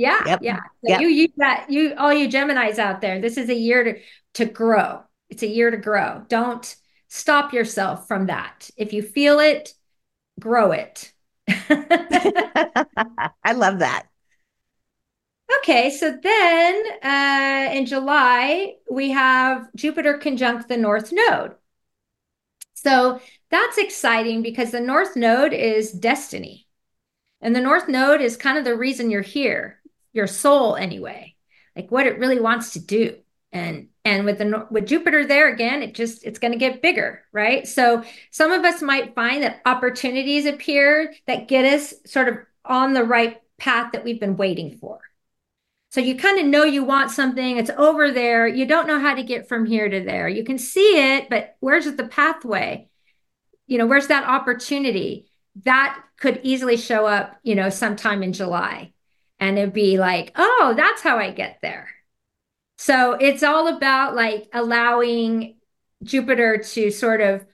yeah, 0.00 0.22
yep. 0.24 0.40
yeah. 0.42 0.56
So 0.56 0.88
yep. 0.88 1.00
you 1.02 1.08
use 1.08 1.30
that 1.36 1.66
you 1.68 1.94
all 1.98 2.12
you 2.12 2.26
Geminis 2.26 2.78
out 2.78 3.02
there. 3.02 3.20
This 3.20 3.36
is 3.36 3.50
a 3.50 3.54
year 3.54 3.84
to 3.84 4.00
to 4.34 4.44
grow. 4.46 5.02
It's 5.28 5.42
a 5.42 5.46
year 5.46 5.70
to 5.70 5.76
grow. 5.76 6.24
Don't 6.28 6.74
stop 7.08 7.52
yourself 7.52 8.08
from 8.08 8.26
that. 8.26 8.70
If 8.78 8.94
you 8.94 9.02
feel 9.02 9.40
it, 9.40 9.74
grow 10.38 10.72
it. 10.72 11.12
I 11.48 13.52
love 13.54 13.80
that. 13.80 14.06
Okay, 15.58 15.90
so 15.90 16.16
then 16.22 16.82
uh, 17.02 17.72
in 17.72 17.84
July, 17.84 18.76
we 18.90 19.10
have 19.10 19.68
Jupiter 19.74 20.16
conjunct 20.16 20.68
the 20.68 20.78
North 20.78 21.12
Node. 21.12 21.56
So 22.72 23.20
that's 23.50 23.76
exciting 23.76 24.42
because 24.42 24.70
the 24.70 24.80
North 24.80 25.16
Node 25.16 25.52
is 25.52 25.92
destiny. 25.92 26.68
And 27.40 27.56
the 27.56 27.60
North 27.60 27.88
Node 27.88 28.20
is 28.20 28.36
kind 28.36 28.58
of 28.58 28.64
the 28.64 28.76
reason 28.76 29.10
you're 29.10 29.22
here, 29.22 29.79
your 30.12 30.26
soul 30.26 30.76
anyway, 30.76 31.34
like 31.76 31.90
what 31.90 32.06
it 32.06 32.18
really 32.18 32.40
wants 32.40 32.72
to 32.72 32.80
do. 32.80 33.16
And 33.52 33.88
and 34.04 34.24
with 34.24 34.38
the 34.38 34.66
with 34.70 34.86
Jupiter 34.86 35.26
there 35.26 35.52
again, 35.52 35.82
it 35.82 35.94
just 35.94 36.24
it's 36.24 36.38
going 36.38 36.52
to 36.52 36.58
get 36.58 36.82
bigger, 36.82 37.24
right? 37.32 37.66
So 37.66 38.04
some 38.30 38.52
of 38.52 38.64
us 38.64 38.80
might 38.80 39.14
find 39.14 39.42
that 39.42 39.60
opportunities 39.66 40.46
appear 40.46 41.12
that 41.26 41.48
get 41.48 41.64
us 41.64 41.94
sort 42.06 42.28
of 42.28 42.38
on 42.64 42.92
the 42.92 43.04
right 43.04 43.40
path 43.58 43.92
that 43.92 44.04
we've 44.04 44.20
been 44.20 44.36
waiting 44.36 44.76
for. 44.78 45.00
So 45.90 46.00
you 46.00 46.16
kind 46.16 46.38
of 46.38 46.46
know 46.46 46.62
you 46.62 46.84
want 46.84 47.10
something, 47.10 47.56
it's 47.56 47.70
over 47.70 48.12
there. 48.12 48.46
You 48.46 48.64
don't 48.64 48.86
know 48.86 49.00
how 49.00 49.14
to 49.14 49.24
get 49.24 49.48
from 49.48 49.66
here 49.66 49.88
to 49.88 50.00
there. 50.04 50.28
You 50.28 50.44
can 50.44 50.56
see 50.56 51.16
it, 51.16 51.28
but 51.28 51.56
where's 51.58 51.92
the 51.92 52.06
pathway? 52.06 52.88
You 53.66 53.78
know, 53.78 53.86
where's 53.86 54.06
that 54.06 54.24
opportunity? 54.24 55.28
That 55.64 56.00
could 56.16 56.40
easily 56.44 56.76
show 56.76 57.06
up, 57.06 57.36
you 57.42 57.56
know, 57.56 57.70
sometime 57.70 58.22
in 58.22 58.32
July. 58.32 58.92
And 59.40 59.58
it'd 59.58 59.72
be 59.72 59.98
like, 59.98 60.32
oh, 60.36 60.74
that's 60.76 61.02
how 61.02 61.18
I 61.18 61.30
get 61.30 61.58
there. 61.62 61.88
So 62.78 63.14
it's 63.14 63.42
all 63.42 63.68
about 63.68 64.14
like 64.14 64.48
allowing 64.52 65.56
Jupiter 66.02 66.58
to 66.58 66.90
sort 66.90 67.20
of 67.20 67.44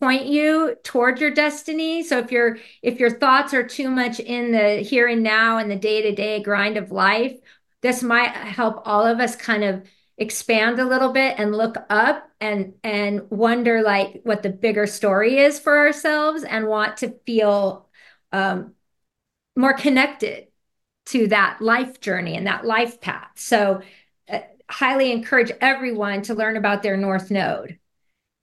point 0.00 0.26
you 0.26 0.76
toward 0.84 1.20
your 1.20 1.30
destiny 1.30 2.02
so 2.02 2.18
if 2.18 2.30
your 2.30 2.58
if 2.82 3.00
your 3.00 3.10
thoughts 3.10 3.54
are 3.54 3.66
too 3.66 3.90
much 3.90 4.20
in 4.20 4.52
the 4.52 4.82
here 4.82 5.08
and 5.08 5.22
now 5.22 5.56
and 5.56 5.70
the 5.70 5.76
day-to-day 5.76 6.42
grind 6.42 6.76
of 6.76 6.90
life 6.90 7.34
this 7.80 8.02
might 8.02 8.30
help 8.30 8.82
all 8.84 9.06
of 9.06 9.20
us 9.20 9.36
kind 9.36 9.64
of 9.64 9.82
expand 10.18 10.78
a 10.78 10.84
little 10.84 11.12
bit 11.12 11.38
and 11.38 11.56
look 11.56 11.76
up 11.88 12.28
and 12.40 12.74
and 12.82 13.22
wonder 13.30 13.82
like 13.82 14.20
what 14.24 14.42
the 14.42 14.50
bigger 14.50 14.86
story 14.86 15.38
is 15.38 15.58
for 15.58 15.78
ourselves 15.78 16.42
and 16.42 16.66
want 16.66 16.98
to 16.98 17.18
feel 17.26 17.88
um, 18.32 18.74
more 19.56 19.74
connected 19.74 20.46
to 21.06 21.28
that 21.28 21.60
life 21.60 22.00
journey 22.00 22.36
and 22.36 22.46
that 22.46 22.64
life 22.64 23.00
path 23.00 23.30
so 23.36 23.80
uh, 24.30 24.40
highly 24.68 25.12
encourage 25.12 25.52
everyone 25.60 26.22
to 26.22 26.34
learn 26.34 26.56
about 26.56 26.82
their 26.82 26.96
north 26.96 27.30
node 27.30 27.78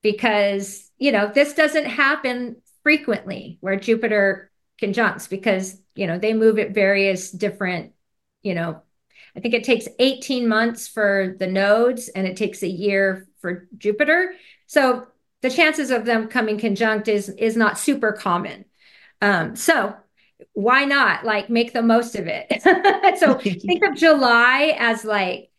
because 0.01 0.89
you 0.97 1.11
know 1.11 1.31
this 1.33 1.53
doesn't 1.53 1.85
happen 1.85 2.55
frequently 2.83 3.57
where 3.61 3.75
jupiter 3.75 4.51
conjuncts 4.79 5.27
because 5.27 5.79
you 5.95 6.07
know 6.07 6.17
they 6.17 6.33
move 6.33 6.57
at 6.57 6.71
various 6.71 7.31
different 7.31 7.93
you 8.41 8.53
know 8.55 8.81
I 9.35 9.39
think 9.39 9.53
it 9.53 9.63
takes 9.63 9.87
18 9.99 10.47
months 10.47 10.87
for 10.87 11.35
the 11.39 11.47
nodes 11.47 12.07
and 12.09 12.27
it 12.27 12.37
takes 12.37 12.61
a 12.61 12.67
year 12.67 13.27
for 13.39 13.67
Jupiter. 13.77 14.35
So 14.67 15.07
the 15.41 15.49
chances 15.49 15.91
of 15.91 16.05
them 16.05 16.27
coming 16.27 16.59
conjunct 16.59 17.07
is 17.07 17.29
is 17.29 17.57
not 17.57 17.79
super 17.79 18.11
common. 18.11 18.65
Um, 19.21 19.55
so 19.55 19.95
why 20.53 20.85
not 20.85 21.25
like 21.25 21.49
make 21.49 21.73
the 21.73 21.81
most 21.81 22.15
of 22.15 22.27
it? 22.27 22.61
so 23.19 23.33
think 23.39 23.83
of 23.83 23.95
July 23.95 24.75
as 24.77 25.05
like 25.05 25.49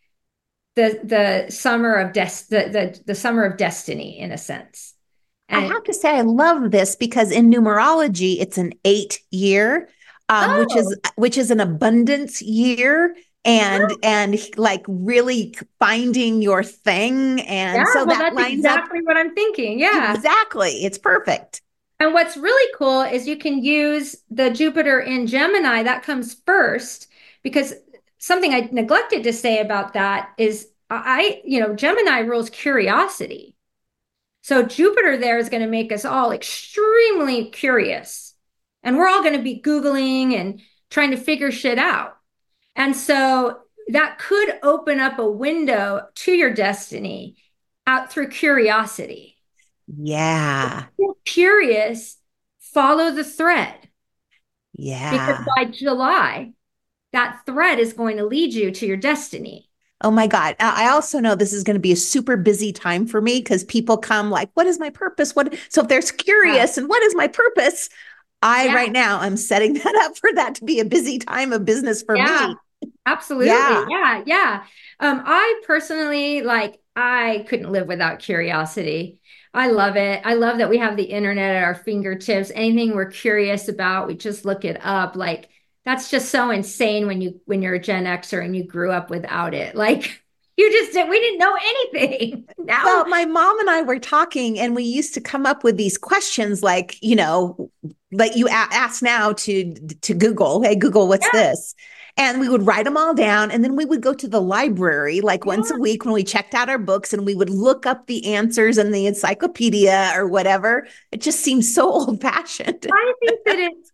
the 0.77 1.01
the 1.03 1.53
summer 1.53 1.95
of 1.95 2.13
des 2.13 2.31
the, 2.51 2.69
the 2.71 3.01
the 3.07 3.15
summer 3.15 3.45
of 3.45 3.57
destiny 3.57 4.19
in 4.19 4.33
a 4.33 4.39
sense. 4.39 4.95
And 5.49 5.65
I 5.65 5.69
have 5.69 5.85
to 5.85 5.95
say 5.95 6.11
I 6.11 6.23
love 6.23 6.71
this 6.71 6.97
because 6.97 7.31
in 7.31 7.51
numerology 7.51 8.41
it's 8.41 8.57
an 8.57 8.73
8 8.85 9.21
year 9.31 9.89
um, 10.29 10.51
oh. 10.51 10.61
which 10.61 10.77
is 10.77 10.99
oh. 11.05 11.11
which 11.17 11.39
is 11.39 11.51
an 11.51 11.61
abundance 11.61 12.41
year 12.43 13.15
and 13.45 13.93
oh. 13.93 13.97
and 14.03 14.39
like 14.57 14.85
really 14.89 15.55
finding 15.79 16.43
your 16.43 16.63
thing 16.63 17.41
and 17.43 17.77
yeah, 17.77 17.85
so 17.93 18.05
well, 18.05 18.19
that 18.19 18.35
lines 18.35 18.65
up 18.65 18.79
exactly 18.79 18.99
up, 19.01 19.05
what 19.05 19.17
I'm 19.17 19.35
thinking. 19.35 19.79
Yeah. 19.79 20.15
Exactly. 20.15 20.85
It's 20.85 20.99
perfect. 20.99 21.61
And 22.01 22.13
what's 22.13 22.37
really 22.37 22.73
cool 22.77 23.03
is 23.03 23.27
you 23.27 23.37
can 23.37 23.63
use 23.63 24.17
the 24.31 24.51
Jupiter 24.51 25.01
in 25.01 25.27
Gemini, 25.27 25.83
that 25.85 26.03
comes 26.03 26.35
first, 26.47 27.09
because 27.43 27.75
something 28.19 28.53
I 28.53 28.69
neglected 28.73 29.23
to 29.25 29.33
say 29.33 29.61
about 29.61 29.93
that 29.95 30.31
is 30.39 30.69
I, 30.91 31.41
you 31.45 31.61
know, 31.61 31.75
Gemini 31.75 32.21
rules 32.21 32.51
curiosity. 32.51 33.57
So 34.43 34.63
Jupiter 34.63 35.17
there 35.17 35.39
is 35.39 35.49
going 35.49 35.63
to 35.63 35.69
make 35.69 35.93
us 35.93 36.05
all 36.05 36.33
extremely 36.33 37.47
curious. 37.51 38.35
And 38.83 38.97
we're 38.99 39.09
all 39.09 39.23
going 39.23 39.37
to 39.37 39.43
be 39.43 39.63
Googling 39.63 40.35
and 40.35 40.61
trying 40.91 41.13
to 41.13 41.17
figure 41.17 41.51
shit 41.51 41.79
out. 41.79 42.17
And 42.77 42.95
so 42.95 43.61
that 43.89 44.19
could 44.19 44.59
open 44.63 45.01
up 45.01 45.19
a 45.19 45.31
window 45.31 46.09
to 46.15 46.33
your 46.33 46.53
destiny 46.53 47.37
out 47.87 48.13
through 48.13 48.29
curiosity. 48.29 49.34
Yeah. 49.87 50.87
curious, 51.25 52.19
follow 52.61 53.11
the 53.11 53.25
thread. 53.25 53.75
Yeah. 54.77 55.11
Because 55.11 55.47
by 55.57 55.65
July, 55.67 56.53
that 57.13 57.43
thread 57.47 57.79
is 57.79 57.93
going 57.93 58.17
to 58.17 58.25
lead 58.25 58.53
you 58.53 58.71
to 58.73 58.87
your 58.87 58.97
destiny. 58.97 59.71
Oh 60.01 60.11
my 60.11 60.27
God. 60.27 60.57
I 60.59 60.89
also 60.91 61.19
know 61.19 61.35
this 61.35 61.53
is 61.53 61.63
going 61.63 61.77
to 61.77 61.81
be 61.81 61.93
a 61.93 61.97
super 61.97 62.37
busy 62.37 62.73
time 62.73 63.07
for 63.07 63.21
me 63.21 63.39
because 63.39 63.65
people 63.65 63.97
come 63.97 64.31
like, 64.31 64.51
what 64.55 64.67
is 64.67 64.79
my 64.79 64.91
purpose? 64.91 65.35
What 65.35 65.55
so 65.69 65.83
if 65.83 65.89
they're 65.89 66.03
curious 66.03 66.77
yeah. 66.77 66.83
and 66.83 66.91
what 66.91 67.03
is 67.03 67.15
my 67.15 67.29
purpose? 67.29 67.89
I 68.43 68.67
yeah. 68.67 68.75
right 68.75 68.93
now 68.93 69.21
I'm 69.21 69.37
setting 69.37 69.75
that 69.85 69.95
up 70.05 70.19
for 70.19 70.31
that 70.35 70.57
to 70.57 70.65
be 70.65 70.81
a 70.81 70.85
busy 70.85 71.19
time 71.19 71.53
of 71.53 71.65
business 71.65 72.03
for 72.03 72.17
yeah. 72.17 72.55
me. 72.83 72.91
Absolutely. 73.07 73.49
Yeah. 73.49 73.87
yeah. 73.89 74.23
Yeah. 74.27 74.65
Um, 75.01 75.23
I 75.25 75.63
personally 75.67 76.43
like 76.43 76.79
I 76.97 77.47
couldn't 77.49 77.73
live 77.73 77.87
without 77.87 78.19
curiosity. 78.19 79.19
I 79.55 79.69
love 79.69 79.97
it. 79.97 80.21
I 80.25 80.35
love 80.35 80.59
that 80.59 80.69
we 80.69 80.79
have 80.79 80.97
the 80.97 81.05
internet 81.05 81.55
at 81.55 81.63
our 81.63 81.77
fingertips. 81.77 82.51
Anything 82.55 82.95
we're 82.95 83.11
curious 83.11 83.69
about, 83.69 84.09
we 84.09 84.17
just 84.17 84.45
look 84.45 84.65
it 84.65 84.79
up. 84.85 85.15
Like 85.15 85.49
that's 85.85 86.11
just 86.11 86.31
so 86.31 86.51
insane 86.51 87.07
when 87.07 87.21
you 87.21 87.41
when 87.45 87.63
you're 87.63 87.75
a 87.75 87.81
Gen 87.81 88.05
Xer 88.05 88.45
and 88.45 88.57
you 88.57 88.65
grew 88.65 88.91
up 88.91 89.11
without 89.11 89.55
it. 89.55 89.75
Like 89.85 90.23
you 90.57 90.71
just 90.71 90.93
did 90.93 91.09
we 91.09 91.19
didn't 91.21 91.39
know 91.39 91.57
anything. 91.57 92.49
Now 92.59 92.85
Well, 92.85 93.07
my 93.07 93.25
mom 93.27 93.61
and 93.61 93.69
I 93.69 93.83
were 93.83 93.99
talking 93.99 94.59
and 94.59 94.75
we 94.75 94.85
used 94.85 95.15
to 95.15 95.21
come 95.21 95.47
up 95.47 95.63
with 95.65 95.77
these 95.77 95.99
questions 95.99 96.63
like, 96.63 96.97
you 97.03 97.15
know, 97.15 97.71
like 98.11 98.37
you 98.37 98.49
a- 98.49 98.51
ask 98.51 99.03
now 99.03 99.33
to 99.33 99.75
to 100.03 100.15
Google, 100.15 100.63
hey 100.63 100.75
Google, 100.75 101.07
what's 101.07 101.29
yeah. 101.33 101.41
this? 101.51 101.75
And 102.17 102.39
we 102.39 102.49
would 102.49 102.65
write 102.65 102.85
them 102.85 102.97
all 102.97 103.13
down. 103.13 103.51
And 103.51 103.65
then 103.65 103.75
we 103.75 103.85
would 103.85 104.01
go 104.01 104.15
to 104.15 104.29
the 104.29 104.41
library 104.41 105.21
like 105.21 105.45
yeah. 105.45 105.57
once 105.57 105.71
a 105.71 105.79
week 105.79 106.05
when 106.05 106.15
we 106.15 106.23
checked 106.23 106.55
out 106.55 106.69
our 106.69 106.79
books 106.79 107.13
and 107.13 107.27
we 107.27 107.35
would 107.35 107.51
look 107.51 107.87
up 107.87 108.07
the 108.07 108.35
answers 108.35 108.79
in 108.79 108.93
the 108.93 109.07
encyclopedia 109.07 110.13
or 110.15 110.29
whatever. 110.29 110.87
It 111.11 111.21
just 111.21 111.41
seems 111.41 111.75
so 111.75 111.91
old 111.93 112.21
fashioned. 112.21 112.87
I 112.93 113.13
think 113.21 113.41
that 113.47 113.59
it's 113.59 113.93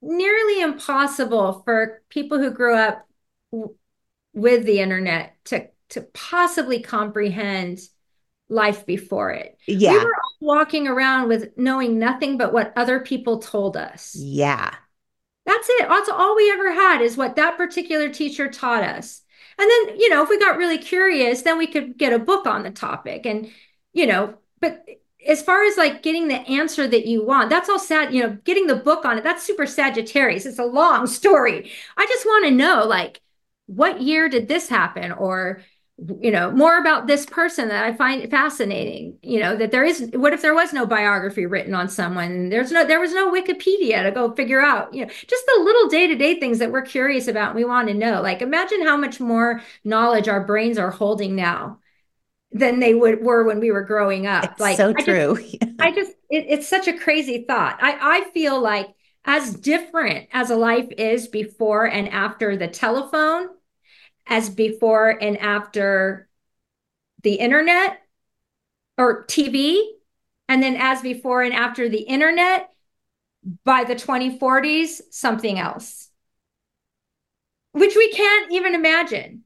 nearly 0.00 0.60
impossible 0.60 1.62
for 1.64 2.02
people 2.08 2.38
who 2.38 2.50
grew 2.50 2.74
up 2.74 3.06
w- 3.52 3.74
with 4.34 4.64
the 4.64 4.80
internet 4.80 5.36
to, 5.44 5.68
to 5.90 6.00
possibly 6.00 6.80
comprehend 6.80 7.78
life 8.48 8.86
before 8.86 9.30
it. 9.30 9.56
Yeah. 9.66 9.92
We 9.92 9.98
were 9.98 10.14
walking 10.40 10.86
around 10.86 11.28
with 11.28 11.56
knowing 11.56 11.98
nothing 11.98 12.38
but 12.38 12.52
what 12.52 12.72
other 12.76 13.00
people 13.00 13.38
told 13.38 13.76
us. 13.76 14.14
Yeah. 14.14 14.74
That's 15.52 15.68
it. 15.70 15.88
That's 15.88 16.08
all 16.08 16.34
we 16.34 16.50
ever 16.50 16.72
had 16.72 17.02
is 17.02 17.16
what 17.16 17.36
that 17.36 17.56
particular 17.58 18.08
teacher 18.08 18.48
taught 18.48 18.82
us. 18.84 19.20
And 19.58 19.70
then, 19.70 20.00
you 20.00 20.08
know, 20.08 20.22
if 20.22 20.30
we 20.30 20.38
got 20.38 20.56
really 20.56 20.78
curious, 20.78 21.42
then 21.42 21.58
we 21.58 21.66
could 21.66 21.98
get 21.98 22.12
a 22.14 22.18
book 22.18 22.46
on 22.46 22.62
the 22.62 22.70
topic. 22.70 23.26
And, 23.26 23.50
you 23.92 24.06
know, 24.06 24.38
but 24.60 24.84
as 25.26 25.42
far 25.42 25.64
as 25.64 25.76
like 25.76 26.02
getting 26.02 26.28
the 26.28 26.36
answer 26.36 26.88
that 26.88 27.06
you 27.06 27.24
want, 27.24 27.50
that's 27.50 27.68
all 27.68 27.78
sad, 27.78 28.14
you 28.14 28.22
know, 28.22 28.38
getting 28.44 28.66
the 28.66 28.76
book 28.76 29.04
on 29.04 29.18
it, 29.18 29.24
that's 29.24 29.44
super 29.44 29.66
Sagittarius. 29.66 30.46
It's 30.46 30.58
a 30.58 30.64
long 30.64 31.06
story. 31.18 31.70
I 31.98 32.06
just 32.06 32.24
want 32.24 32.46
to 32.46 32.50
know, 32.50 32.84
like, 32.86 33.20
what 33.66 34.00
year 34.00 34.28
did 34.28 34.48
this 34.48 34.68
happen? 34.68 35.12
Or, 35.12 35.60
you 36.20 36.30
know 36.30 36.50
more 36.50 36.78
about 36.78 37.06
this 37.06 37.24
person 37.26 37.68
that 37.68 37.84
i 37.84 37.92
find 37.92 38.28
fascinating 38.30 39.16
you 39.22 39.38
know 39.38 39.54
that 39.54 39.70
there 39.70 39.84
is 39.84 40.10
what 40.14 40.32
if 40.32 40.42
there 40.42 40.54
was 40.54 40.72
no 40.72 40.86
biography 40.86 41.46
written 41.46 41.74
on 41.74 41.88
someone? 41.88 42.48
There's 42.48 42.72
no 42.72 42.84
there 42.84 43.00
was 43.00 43.12
no 43.12 43.32
wikipedia 43.32 44.02
to 44.02 44.10
go 44.10 44.34
figure 44.34 44.60
out 44.60 44.92
you 44.92 45.04
know 45.04 45.12
just 45.12 45.46
the 45.46 45.62
little 45.62 45.88
day-to-day 45.88 46.40
things 46.40 46.58
that 46.58 46.72
we're 46.72 46.82
curious 46.82 47.28
about 47.28 47.50
and 47.50 47.56
we 47.56 47.64
want 47.64 47.88
to 47.88 47.94
know. 47.94 48.20
Like 48.20 48.42
imagine 48.42 48.82
how 48.82 48.96
much 48.96 49.20
more 49.20 49.62
knowledge 49.84 50.28
our 50.28 50.44
brains 50.44 50.78
are 50.78 50.90
holding 50.90 51.36
now 51.36 51.78
than 52.50 52.80
they 52.80 52.94
would 52.94 53.22
were 53.22 53.44
when 53.44 53.60
we 53.60 53.70
were 53.70 53.84
growing 53.84 54.26
up. 54.26 54.44
It's 54.44 54.60
like 54.60 54.76
so 54.76 54.92
true 54.92 55.36
i 55.36 55.40
just, 55.40 55.66
I 55.78 55.92
just 55.92 56.10
it, 56.30 56.46
it's 56.48 56.68
such 56.68 56.88
a 56.88 56.98
crazy 56.98 57.44
thought. 57.46 57.78
I 57.80 57.98
i 58.00 58.30
feel 58.32 58.60
like 58.60 58.88
as 59.24 59.54
different 59.54 60.28
as 60.32 60.50
a 60.50 60.56
life 60.56 60.88
is 60.98 61.28
before 61.28 61.86
and 61.86 62.08
after 62.08 62.56
the 62.56 62.68
telephone 62.68 63.48
as 64.32 64.48
before 64.48 65.10
and 65.10 65.36
after 65.36 66.26
the 67.22 67.34
internet 67.34 67.98
or 68.96 69.24
TV, 69.26 69.82
and 70.48 70.62
then 70.62 70.74
as 70.76 71.02
before 71.02 71.42
and 71.42 71.52
after 71.52 71.90
the 71.90 72.00
internet, 72.00 72.70
by 73.64 73.84
the 73.84 73.94
2040s, 73.94 75.02
something 75.10 75.58
else, 75.58 76.08
which 77.72 77.94
we 77.94 78.10
can't 78.10 78.50
even 78.52 78.74
imagine. 78.74 79.44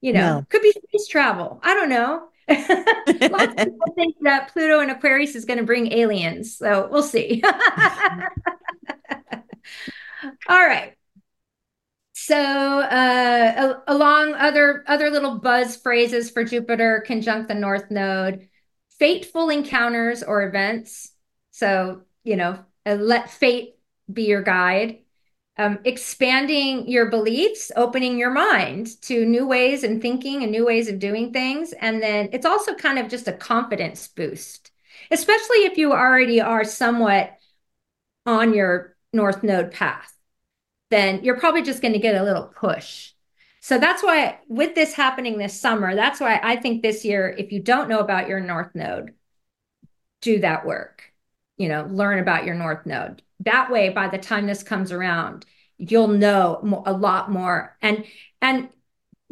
You 0.00 0.12
know, 0.12 0.38
no. 0.38 0.46
could 0.48 0.62
be 0.62 0.70
space 0.70 1.08
travel. 1.08 1.58
I 1.64 1.74
don't 1.74 1.88
know. 1.88 2.28
Lots 2.48 2.68
of 2.68 3.56
people 3.56 3.94
think 3.96 4.14
that 4.20 4.52
Pluto 4.52 4.78
and 4.78 4.92
Aquarius 4.92 5.34
is 5.34 5.44
going 5.44 5.58
to 5.58 5.64
bring 5.64 5.92
aliens. 5.92 6.56
So 6.56 6.88
we'll 6.88 7.02
see. 7.02 7.42
All 10.48 10.64
right. 10.64 10.94
So, 12.28 12.36
uh, 12.36 13.80
along 13.86 14.34
other 14.34 14.84
other 14.86 15.08
little 15.08 15.38
buzz 15.38 15.76
phrases 15.76 16.28
for 16.28 16.44
Jupiter 16.44 17.02
conjunct 17.06 17.48
the 17.48 17.54
North 17.54 17.90
Node, 17.90 18.48
fateful 18.98 19.48
encounters 19.48 20.22
or 20.22 20.42
events. 20.42 21.10
So, 21.52 22.02
you 22.24 22.36
know, 22.36 22.62
uh, 22.84 22.96
let 22.96 23.30
fate 23.30 23.76
be 24.12 24.24
your 24.24 24.42
guide. 24.42 24.98
Um, 25.56 25.78
expanding 25.86 26.86
your 26.86 27.08
beliefs, 27.08 27.72
opening 27.74 28.18
your 28.18 28.30
mind 28.30 29.00
to 29.04 29.24
new 29.24 29.46
ways 29.46 29.82
and 29.82 30.02
thinking 30.02 30.42
and 30.42 30.52
new 30.52 30.66
ways 30.66 30.90
of 30.90 30.98
doing 30.98 31.32
things. 31.32 31.72
And 31.72 32.02
then 32.02 32.28
it's 32.34 32.44
also 32.44 32.74
kind 32.74 32.98
of 32.98 33.08
just 33.08 33.26
a 33.26 33.32
confidence 33.32 34.06
boost, 34.06 34.70
especially 35.10 35.64
if 35.64 35.78
you 35.78 35.92
already 35.92 36.42
are 36.42 36.64
somewhat 36.64 37.38
on 38.26 38.52
your 38.52 38.96
North 39.14 39.42
Node 39.42 39.72
path 39.72 40.12
then 40.90 41.22
you're 41.24 41.38
probably 41.38 41.62
just 41.62 41.82
going 41.82 41.94
to 41.94 41.98
get 41.98 42.14
a 42.14 42.24
little 42.24 42.44
push. 42.44 43.12
So 43.60 43.78
that's 43.78 44.02
why, 44.02 44.38
with 44.48 44.74
this 44.74 44.94
happening 44.94 45.36
this 45.36 45.60
summer, 45.60 45.94
that's 45.94 46.20
why 46.20 46.40
I 46.42 46.56
think 46.56 46.82
this 46.82 47.04
year, 47.04 47.34
if 47.36 47.52
you 47.52 47.60
don't 47.60 47.88
know 47.88 47.98
about 47.98 48.28
your 48.28 48.40
North 48.40 48.74
Node, 48.74 49.14
do 50.22 50.38
that 50.40 50.64
work. 50.64 51.12
You 51.56 51.68
know, 51.68 51.86
learn 51.90 52.20
about 52.20 52.44
your 52.44 52.54
North 52.54 52.86
Node. 52.86 53.22
That 53.40 53.70
way, 53.70 53.90
by 53.90 54.08
the 54.08 54.18
time 54.18 54.46
this 54.46 54.62
comes 54.62 54.92
around, 54.92 55.44
you'll 55.76 56.08
know 56.08 56.82
a 56.86 56.92
lot 56.92 57.30
more. 57.30 57.76
And 57.82 58.04
and 58.40 58.68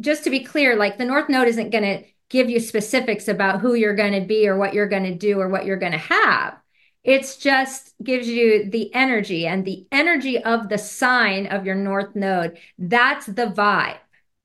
just 0.01 0.25
to 0.25 0.29
be 0.29 0.41
clear, 0.41 0.75
like 0.75 0.97
the 0.97 1.05
North 1.05 1.29
Node 1.29 1.47
isn't 1.47 1.71
going 1.71 1.83
to 1.83 2.03
give 2.29 2.49
you 2.49 2.59
specifics 2.59 3.27
about 3.27 3.61
who 3.61 3.73
you're 3.73 3.95
going 3.95 4.13
to 4.13 4.27
be 4.27 4.47
or 4.47 4.57
what 4.57 4.73
you're 4.73 4.87
going 4.87 5.05
to 5.05 5.15
do 5.15 5.39
or 5.39 5.47
what 5.47 5.65
you're 5.65 5.77
going 5.77 5.93
to 5.93 5.97
have. 5.97 6.57
It's 7.07 7.37
just 7.37 7.95
gives 8.03 8.27
you 8.27 8.69
the 8.69 8.93
energy 8.93 9.47
and 9.47 9.65
the 9.65 9.87
energy 9.91 10.43
of 10.43 10.69
the 10.69 10.77
sign 10.77 11.47
of 11.47 11.65
your 11.65 11.75
North 11.75 12.15
Node. 12.15 12.59
That's 12.77 13.25
the 13.25 13.47
vibe 13.47 13.97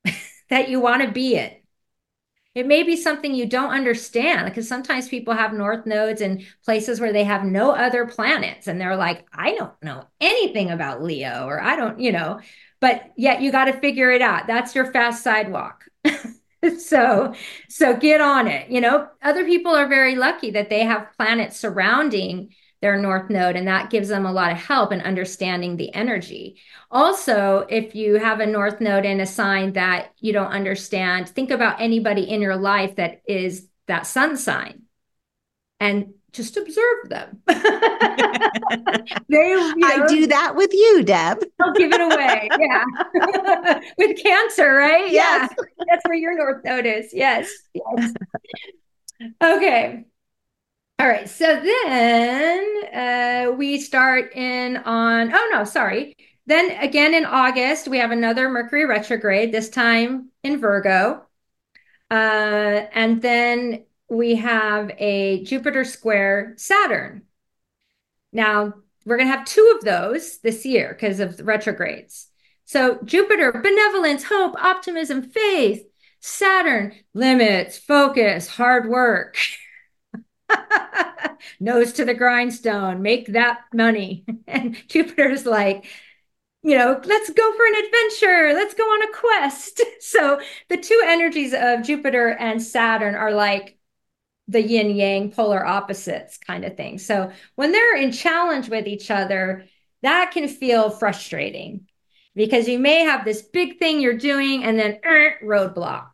that 0.50 0.70
you 0.70 0.80
want 0.80 1.02
to 1.02 1.10
be 1.12 1.36
in. 1.36 1.52
It 2.54 2.66
may 2.66 2.82
be 2.82 2.96
something 2.96 3.34
you 3.34 3.46
don't 3.46 3.72
understand 3.72 4.44
because 4.44 4.68
sometimes 4.68 5.08
people 5.08 5.32
have 5.32 5.54
North 5.54 5.86
Nodes 5.86 6.20
in 6.20 6.44
places 6.64 7.00
where 7.00 7.12
they 7.12 7.24
have 7.24 7.44
no 7.44 7.70
other 7.72 8.06
planets 8.06 8.66
and 8.66 8.78
they're 8.80 8.96
like, 8.96 9.26
I 9.32 9.54
don't 9.54 9.72
know 9.82 10.04
anything 10.20 10.70
about 10.70 11.02
Leo 11.02 11.46
or 11.46 11.62
I 11.62 11.76
don't, 11.76 11.98
you 11.98 12.12
know, 12.12 12.40
but 12.80 13.10
yet 13.16 13.40
you 13.40 13.52
got 13.52 13.66
to 13.66 13.72
figure 13.72 14.10
it 14.10 14.20
out. 14.20 14.46
That's 14.46 14.74
your 14.74 14.92
fast 14.92 15.24
sidewalk. 15.24 15.84
so 16.78 17.34
so 17.68 17.96
get 17.96 18.20
on 18.20 18.46
it. 18.48 18.70
You 18.70 18.80
know 18.80 19.08
other 19.22 19.44
people 19.44 19.74
are 19.74 19.88
very 19.88 20.16
lucky 20.16 20.50
that 20.52 20.70
they 20.70 20.84
have 20.84 21.12
planets 21.16 21.58
surrounding 21.58 22.54
their 22.80 22.96
north 22.98 23.30
node 23.30 23.54
and 23.54 23.68
that 23.68 23.90
gives 23.90 24.08
them 24.08 24.26
a 24.26 24.32
lot 24.32 24.50
of 24.50 24.58
help 24.58 24.92
in 24.92 25.00
understanding 25.00 25.76
the 25.76 25.94
energy. 25.94 26.60
Also 26.90 27.66
if 27.68 27.94
you 27.94 28.14
have 28.16 28.40
a 28.40 28.46
north 28.46 28.80
node 28.80 29.04
in 29.04 29.20
a 29.20 29.26
sign 29.26 29.72
that 29.74 30.12
you 30.20 30.32
don't 30.32 30.52
understand 30.52 31.28
think 31.28 31.50
about 31.50 31.80
anybody 31.80 32.22
in 32.22 32.40
your 32.40 32.56
life 32.56 32.96
that 32.96 33.22
is 33.26 33.68
that 33.86 34.06
sun 34.06 34.36
sign. 34.36 34.82
And 35.80 36.14
just 36.32 36.56
observe 36.56 37.08
them 37.08 37.40
they, 37.46 37.58
you 39.28 39.74
know, 39.76 39.86
i 39.86 40.06
do 40.08 40.26
that 40.26 40.54
with 40.56 40.72
you 40.72 41.02
deb 41.04 41.38
i'll 41.60 41.72
give 41.74 41.92
it 41.92 42.00
away 42.00 42.48
yeah 42.58 42.84
with 43.98 44.22
cancer 44.22 44.74
right 44.74 45.10
yes. 45.10 45.50
yeah 45.50 45.64
that's 45.90 46.04
where 46.06 46.16
your 46.16 46.36
north 46.36 46.64
node 46.64 46.86
is 46.86 47.12
yes 47.12 47.50
yes 47.74 48.14
okay 49.42 50.04
all 51.02 51.08
right. 51.08 51.28
So 51.28 51.60
then 51.60 52.84
uh, 52.94 53.52
we 53.56 53.80
start 53.80 54.36
in 54.36 54.76
on, 54.76 55.34
oh 55.34 55.50
no, 55.52 55.64
sorry. 55.64 56.14
Then 56.46 56.70
again 56.72 57.12
in 57.12 57.24
August, 57.24 57.88
we 57.88 57.98
have 57.98 58.12
another 58.12 58.48
Mercury 58.48 58.86
retrograde, 58.86 59.50
this 59.50 59.68
time 59.68 60.30
in 60.44 60.60
Virgo. 60.60 61.26
Uh, 62.08 62.86
and 62.92 63.20
then 63.20 63.84
we 64.12 64.36
have 64.36 64.90
a 64.98 65.42
Jupiter 65.44 65.84
square 65.84 66.52
Saturn. 66.58 67.22
Now, 68.30 68.74
we're 69.06 69.16
going 69.16 69.28
to 69.28 69.36
have 69.36 69.46
two 69.46 69.74
of 69.76 69.84
those 69.84 70.38
this 70.38 70.66
year 70.66 70.90
because 70.90 71.18
of 71.18 71.38
the 71.38 71.44
retrogrades. 71.44 72.28
So, 72.66 72.98
Jupiter, 73.04 73.52
benevolence, 73.52 74.24
hope, 74.24 74.54
optimism, 74.62 75.22
faith. 75.22 75.84
Saturn, 76.20 76.94
limits, 77.14 77.78
focus, 77.78 78.46
hard 78.46 78.88
work. 78.88 79.36
nose 81.60 81.94
to 81.94 82.04
the 82.04 82.14
grindstone, 82.14 83.02
make 83.02 83.28
that 83.28 83.60
money. 83.72 84.24
And 84.46 84.76
Jupiter's 84.88 85.46
like, 85.46 85.86
you 86.62 86.76
know, 86.76 87.00
let's 87.02 87.30
go 87.30 87.52
for 87.56 87.64
an 87.64 87.84
adventure. 87.86 88.52
Let's 88.52 88.74
go 88.74 88.84
on 88.84 89.02
a 89.08 89.12
quest. 89.12 89.80
So 90.00 90.40
the 90.68 90.76
two 90.76 91.00
energies 91.06 91.54
of 91.54 91.82
Jupiter 91.84 92.28
and 92.28 92.62
Saturn 92.62 93.14
are 93.14 93.32
like 93.32 93.78
the 94.48 94.62
yin 94.62 94.94
yang 94.94 95.30
polar 95.30 95.64
opposites 95.64 96.38
kind 96.38 96.64
of 96.64 96.76
thing. 96.76 96.98
So 96.98 97.30
when 97.54 97.72
they're 97.72 97.96
in 97.96 98.12
challenge 98.12 98.68
with 98.68 98.86
each 98.86 99.10
other, 99.10 99.66
that 100.02 100.32
can 100.32 100.48
feel 100.48 100.90
frustrating 100.90 101.86
because 102.34 102.68
you 102.68 102.78
may 102.78 103.04
have 103.04 103.24
this 103.24 103.42
big 103.42 103.78
thing 103.78 104.00
you're 104.00 104.16
doing 104.16 104.64
and 104.64 104.78
then 104.78 104.98
er, 105.04 105.36
roadblock. 105.42 106.08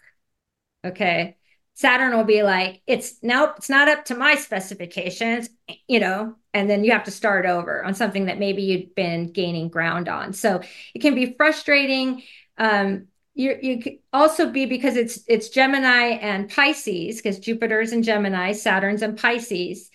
Okay. 0.85 1.37
Saturn 1.74 2.16
will 2.16 2.24
be 2.24 2.43
like, 2.43 2.83
it's 2.89 3.22
nope, 3.22 3.55
it's 3.57 3.70
not 3.70 3.89
up 3.89 4.07
to 4.07 4.16
my 4.16 4.35
specifications, 4.35 5.49
you 5.87 6.01
know, 6.01 6.35
and 6.53 6.68
then 6.68 6.83
you 6.83 6.91
have 6.91 7.05
to 7.05 7.12
start 7.12 7.47
over 7.47 7.85
on 7.85 7.95
something 7.95 8.26
that 8.26 8.41
maybe 8.41 8.62
you'd 8.62 8.97
been 8.97 9.31
gaining 9.31 9.68
ground 9.68 10.09
on. 10.09 10.33
So 10.33 10.61
it 10.93 10.99
can 11.01 11.14
be 11.14 11.35
frustrating. 11.37 12.24
Um, 12.59 13.07
you 13.39 13.57
you 13.62 13.80
could 13.80 13.99
also 14.12 14.51
be 14.51 14.66
because 14.66 14.97
it's 14.97 15.20
it's 15.28 15.49
Gemini 15.49 16.18
and 16.20 16.51
Pisces 16.51 17.16
because 17.16 17.39
Jupiter's 17.39 17.93
in 17.93 18.03
Gemini, 18.03 18.53
Saturn's 18.53 19.01
in 19.01 19.14
Pisces. 19.14 19.91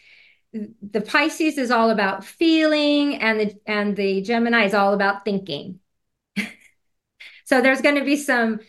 The 0.54 1.02
Pisces 1.02 1.58
is 1.58 1.70
all 1.70 1.90
about 1.90 2.24
feeling, 2.24 3.16
and 3.16 3.40
the 3.42 3.56
and 3.68 3.98
the 3.98 4.22
Gemini 4.22 4.64
is 4.64 4.74
all 4.74 4.94
about 4.94 5.26
thinking. 5.26 5.80
so 7.44 7.60
there's 7.60 7.82
going 7.82 7.96
to 7.96 8.06
be 8.06 8.16
some 8.16 8.62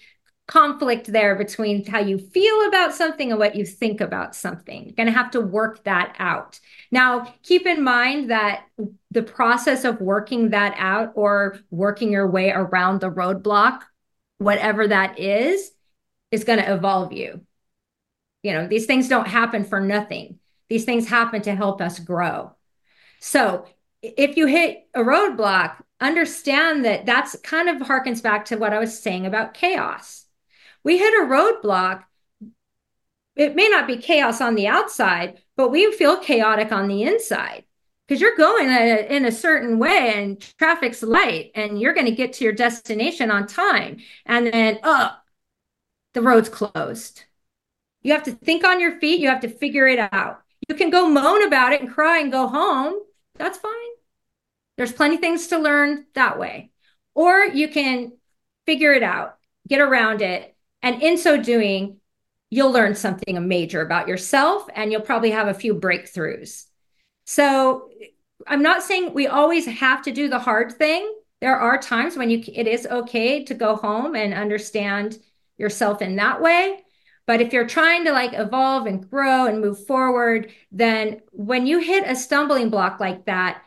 conflict 0.49 1.07
there 1.07 1.37
between 1.37 1.87
how 1.87 2.01
you 2.01 2.19
feel 2.19 2.67
about 2.67 2.93
something 2.95 3.31
and 3.31 3.39
what 3.39 3.55
you 3.55 3.65
think 3.65 4.01
about 4.01 4.35
something. 4.35 4.87
You're 4.87 4.95
going 4.95 5.07
to 5.07 5.13
have 5.13 5.31
to 5.31 5.41
work 5.41 5.85
that 5.85 6.17
out. 6.19 6.59
Now, 6.91 7.33
keep 7.45 7.65
in 7.67 7.83
mind 7.83 8.31
that 8.31 8.65
the 9.13 9.23
process 9.23 9.85
of 9.85 10.01
working 10.01 10.51
that 10.51 10.75
out 10.77 11.13
or 11.15 11.61
working 11.71 12.11
your 12.13 12.29
way 12.29 12.51
around 12.51 13.01
the 13.01 13.11
roadblock, 13.11 13.83
whatever 14.45 14.87
that 14.89 15.19
is, 15.19 15.71
is 16.31 16.45
going 16.45 16.59
to 16.59 16.73
evolve 16.73 17.13
you. 17.13 17.41
You 18.43 18.53
know, 18.53 18.67
these 18.67 18.87
things 18.87 19.09
don't 19.09 19.29
happen 19.29 19.65
for 19.65 19.81
nothing. 19.81 20.39
These 20.69 20.85
things 20.85 21.09
happen 21.09 21.43
to 21.43 21.55
help 21.55 21.81
us 21.81 21.99
grow. 21.99 22.53
So, 23.21 23.67
if 24.03 24.37
you 24.37 24.47
hit 24.47 24.87
a 24.95 25.01
roadblock, 25.01 25.77
understand 26.01 26.85
that 26.85 27.07
that's 27.07 27.37
kind 27.43 27.69
of 27.71 27.89
harkens 27.89 28.23
back 28.23 28.45
to 28.47 28.57
what 28.57 28.75
I 28.75 28.79
was 28.79 28.99
saying 28.99 29.25
about 29.25 29.55
chaos 29.55 30.25
we 30.85 30.99
hit 30.99 31.15
a 31.15 31.27
roadblock. 31.27 32.05
It 33.35 33.57
may 33.57 33.69
not 33.69 33.89
be 33.89 33.97
chaos 33.97 34.41
on 34.41 34.55
the 34.55 34.69
outside, 34.69 35.43
but 35.57 35.71
we 35.71 35.91
feel 35.93 36.19
chaotic 36.19 36.71
on 36.71 36.87
the 36.87 37.03
inside 37.03 37.64
because 38.07 38.21
you're 38.21 38.37
going 38.37 38.69
a, 38.69 39.07
in 39.15 39.25
a 39.25 39.33
certain 39.33 39.79
way 39.79 40.13
and 40.15 40.41
traffic's 40.59 41.03
light 41.03 41.51
and 41.55 41.81
you're 41.81 41.95
going 41.95 42.07
to 42.07 42.13
get 42.15 42.35
to 42.35 42.45
your 42.45 42.53
destination 42.53 43.31
on 43.31 43.47
time. 43.47 43.99
And 44.27 44.47
then, 44.47 44.79
oh, 44.83 45.17
the 46.13 46.23
road's 46.23 46.49
closed. 46.49 47.25
You 48.03 48.13
have 48.13 48.25
to 48.25 48.33
think 48.33 48.65
on 48.65 48.81
your 48.81 48.99
feet. 49.01 49.21
You 49.21 49.29
have 49.29 49.41
to 49.41 49.49
figure 49.49 49.87
it 49.87 49.99
out. 50.13 50.43
You 50.69 50.75
can 50.75 50.91
go 50.91 51.09
moan 51.09 51.47
about 51.47 51.73
it 51.73 51.81
and 51.81 51.91
cry 51.91 52.19
and 52.19 52.31
go 52.31 52.47
home. 52.47 52.95
That's 53.37 53.59
fine. 53.59 53.73
There's 54.77 54.93
plenty 54.93 55.17
things 55.17 55.49
to 55.49 55.59
learn 55.59 56.07
that 56.15 56.39
way. 56.39 56.71
Or 57.15 57.45
you 57.45 57.69
can 57.69 58.13
figure 58.67 58.93
it 58.93 59.03
out, 59.03 59.37
get 59.69 59.81
around 59.81 60.21
it, 60.21 60.55
and 60.83 61.03
in 61.03 61.17
so 61.17 61.41
doing, 61.41 62.01
you'll 62.51 62.73
learn 62.73 62.95
something 62.95 63.49
major 63.49 63.81
about 63.81 64.09
yourself 64.09 64.69
and 64.75 64.93
you'll 64.93 65.01
probably 65.01 65.31
have 65.31 65.49
a 65.49 65.55
few 65.55 65.75
breakthroughs. 65.75 66.67
So 67.25 67.91
I'm 68.47 68.63
not 68.63 68.83
saying 68.83 69.15
we 69.15 69.27
always 69.27 69.67
have 69.67 70.03
to 70.03 70.13
do 70.13 70.29
the 70.29 70.39
hard 70.39 70.73
thing. 70.73 71.13
There 71.41 71.57
are 71.57 71.79
times 71.79 72.17
when 72.17 72.31
you 72.31 72.43
it 72.47 72.67
is 72.67 72.87
okay 72.87 73.45
to 73.45 73.55
go 73.55 73.77
home 73.77 74.15
and 74.15 74.35
understand 74.35 75.19
yourself 75.57 76.03
in 76.03 76.17
that 76.17 76.41
way. 76.41 76.81
But 77.27 77.41
if 77.41 77.53
you're 77.53 77.67
trying 77.67 78.05
to 78.05 78.13
like 78.13 78.35
evolve 78.35 78.87
and 78.87 79.09
grow 79.09 79.47
and 79.47 79.61
move 79.61 79.87
forward, 79.87 80.53
then 80.73 81.23
when 81.33 81.67
you 81.67 81.79
hit 81.79 82.05
a 82.07 82.15
stumbling 82.17 82.69
block 82.71 83.01
like 83.01 83.25
that, 83.27 83.63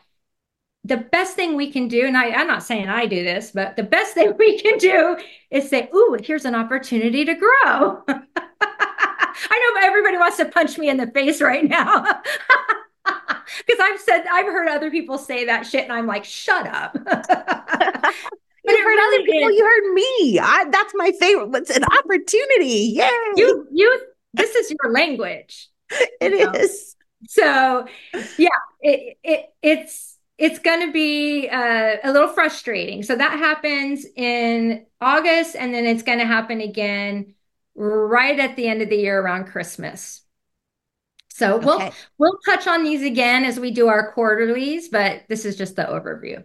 the 0.84 0.96
best 0.96 1.34
thing 1.36 1.56
we 1.56 1.70
can 1.72 1.88
do, 1.88 2.06
and 2.06 2.16
I, 2.16 2.30
I'm 2.30 2.46
not 2.46 2.62
saying 2.62 2.88
I 2.88 3.06
do 3.06 3.22
this, 3.24 3.50
but 3.52 3.76
the 3.76 3.82
best 3.82 4.14
thing 4.16 4.34
we 4.38 4.60
can 4.60 4.78
do 4.78 5.18
is 5.50 5.68
say, 5.68 5.88
Ooh, 5.94 6.16
here's 6.22 6.44
an 6.44 6.54
opportunity 6.54 7.24
to 7.24 7.34
grow. 7.34 8.02
I 9.50 9.72
know 9.74 9.86
everybody 9.86 10.16
wants 10.18 10.36
to 10.38 10.46
punch 10.46 10.78
me 10.78 10.88
in 10.88 10.96
the 10.96 11.06
face 11.08 11.40
right 11.40 11.64
now. 11.64 12.04
Because 13.66 13.80
I've 13.80 14.00
said, 14.00 14.24
I've 14.30 14.46
heard 14.46 14.68
other 14.68 14.90
people 14.90 15.16
say 15.16 15.46
that 15.46 15.66
shit, 15.66 15.84
and 15.84 15.92
I'm 15.92 16.06
like, 16.06 16.24
shut 16.24 16.66
up. 16.66 16.96
But 18.68 18.76
you 18.76 18.84
heard 18.84 18.98
other 19.08 19.24
people, 19.24 19.50
you 19.50 19.64
heard 19.64 19.94
me. 19.94 20.38
I, 20.38 20.66
that's 20.70 20.92
my 20.94 21.10
favorite. 21.18 21.56
It's 21.56 21.74
an 21.74 21.84
opportunity. 21.84 22.92
Yeah. 22.94 23.08
You, 23.34 23.66
you, 23.72 24.00
this 24.34 24.54
is 24.54 24.70
your 24.70 24.92
language. 24.92 25.70
It 26.20 26.32
you 26.32 26.50
is. 26.50 26.94
So, 27.28 27.86
yeah, 28.36 28.48
it, 28.82 29.16
it, 29.24 29.46
it's, 29.62 30.18
it's 30.36 30.58
going 30.58 30.86
to 30.86 30.92
be 30.92 31.48
uh, 31.48 31.96
a 32.04 32.12
little 32.12 32.28
frustrating. 32.28 33.02
So 33.02 33.16
that 33.16 33.38
happens 33.38 34.04
in 34.16 34.84
August, 35.00 35.56
and 35.56 35.72
then 35.72 35.86
it's 35.86 36.02
going 36.02 36.18
to 36.18 36.26
happen 36.26 36.60
again 36.60 37.34
right 37.74 38.38
at 38.38 38.56
the 38.56 38.68
end 38.68 38.82
of 38.82 38.90
the 38.90 38.96
year 38.96 39.18
around 39.18 39.46
Christmas. 39.46 40.20
So 41.38 41.54
okay. 41.54 41.66
we'll 41.66 41.92
we'll 42.18 42.38
touch 42.44 42.66
on 42.66 42.82
these 42.82 43.02
again 43.02 43.44
as 43.44 43.60
we 43.60 43.70
do 43.70 43.86
our 43.86 44.12
quarterlies, 44.12 44.88
but 44.88 45.22
this 45.28 45.44
is 45.44 45.54
just 45.54 45.76
the 45.76 45.84
overview. 45.84 46.42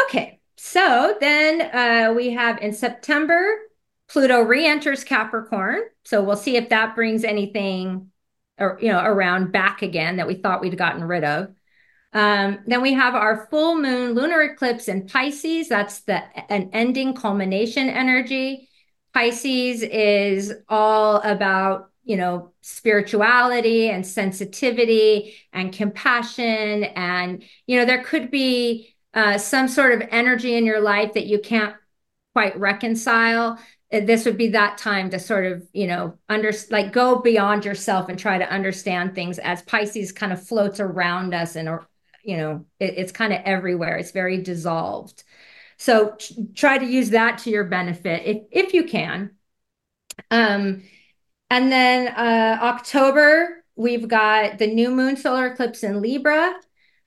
Okay, 0.00 0.40
so 0.56 1.16
then 1.20 1.60
uh, 1.60 2.12
we 2.12 2.30
have 2.30 2.58
in 2.58 2.72
September 2.72 3.40
Pluto 4.08 4.40
re-enters 4.40 5.04
Capricorn, 5.04 5.82
so 6.04 6.24
we'll 6.24 6.36
see 6.36 6.56
if 6.56 6.70
that 6.70 6.96
brings 6.96 7.22
anything, 7.22 8.10
or 8.58 8.78
you 8.82 8.88
know, 8.88 9.00
around 9.00 9.52
back 9.52 9.82
again 9.82 10.16
that 10.16 10.26
we 10.26 10.34
thought 10.34 10.60
we'd 10.60 10.76
gotten 10.76 11.04
rid 11.04 11.22
of. 11.22 11.54
Um, 12.12 12.58
then 12.66 12.82
we 12.82 12.94
have 12.94 13.14
our 13.14 13.46
full 13.48 13.76
moon 13.76 14.14
lunar 14.14 14.42
eclipse 14.42 14.88
in 14.88 15.06
Pisces. 15.06 15.68
That's 15.68 16.00
the 16.00 16.24
an 16.52 16.70
ending 16.72 17.14
culmination 17.14 17.88
energy. 17.88 18.68
Pisces 19.14 19.82
is 19.82 20.52
all 20.68 21.16
about 21.18 21.90
you 22.08 22.16
know 22.16 22.52
spirituality 22.62 23.90
and 23.90 24.04
sensitivity 24.04 25.36
and 25.52 25.74
compassion 25.74 26.84
and 26.84 27.44
you 27.66 27.78
know 27.78 27.84
there 27.84 28.02
could 28.02 28.30
be 28.30 28.96
uh, 29.14 29.36
some 29.36 29.68
sort 29.68 29.92
of 29.92 30.08
energy 30.10 30.54
in 30.56 30.64
your 30.64 30.80
life 30.80 31.12
that 31.12 31.26
you 31.26 31.38
can't 31.38 31.76
quite 32.34 32.58
reconcile. 32.58 33.58
Uh, 33.92 34.00
this 34.00 34.24
would 34.24 34.38
be 34.38 34.48
that 34.48 34.78
time 34.78 35.10
to 35.10 35.18
sort 35.18 35.44
of 35.44 35.66
you 35.72 35.86
know 35.86 36.14
under 36.30 36.50
like 36.70 36.92
go 36.92 37.20
beyond 37.20 37.64
yourself 37.64 38.08
and 38.08 38.18
try 38.18 38.38
to 38.38 38.50
understand 38.50 39.14
things 39.14 39.38
as 39.38 39.62
pisces 39.62 40.10
kind 40.10 40.32
of 40.32 40.42
floats 40.42 40.80
around 40.80 41.34
us 41.34 41.56
and 41.56 41.68
you 42.24 42.38
know 42.38 42.64
it, 42.80 42.94
it's 42.96 43.12
kind 43.12 43.34
of 43.34 43.40
everywhere. 43.44 43.96
It's 43.98 44.12
very 44.12 44.42
dissolved. 44.42 45.24
So 45.76 46.16
try 46.54 46.78
to 46.78 46.86
use 46.86 47.10
that 47.10 47.38
to 47.40 47.50
your 47.50 47.64
benefit 47.64 48.22
if 48.24 48.42
if 48.50 48.74
you 48.74 48.84
can. 48.84 49.32
Um 50.30 50.84
and 51.50 51.70
then 51.72 52.08
uh 52.08 52.58
october 52.62 53.64
we've 53.76 54.08
got 54.08 54.58
the 54.58 54.66
new 54.66 54.90
moon 54.90 55.16
solar 55.16 55.46
eclipse 55.46 55.82
in 55.82 56.00
libra 56.02 56.54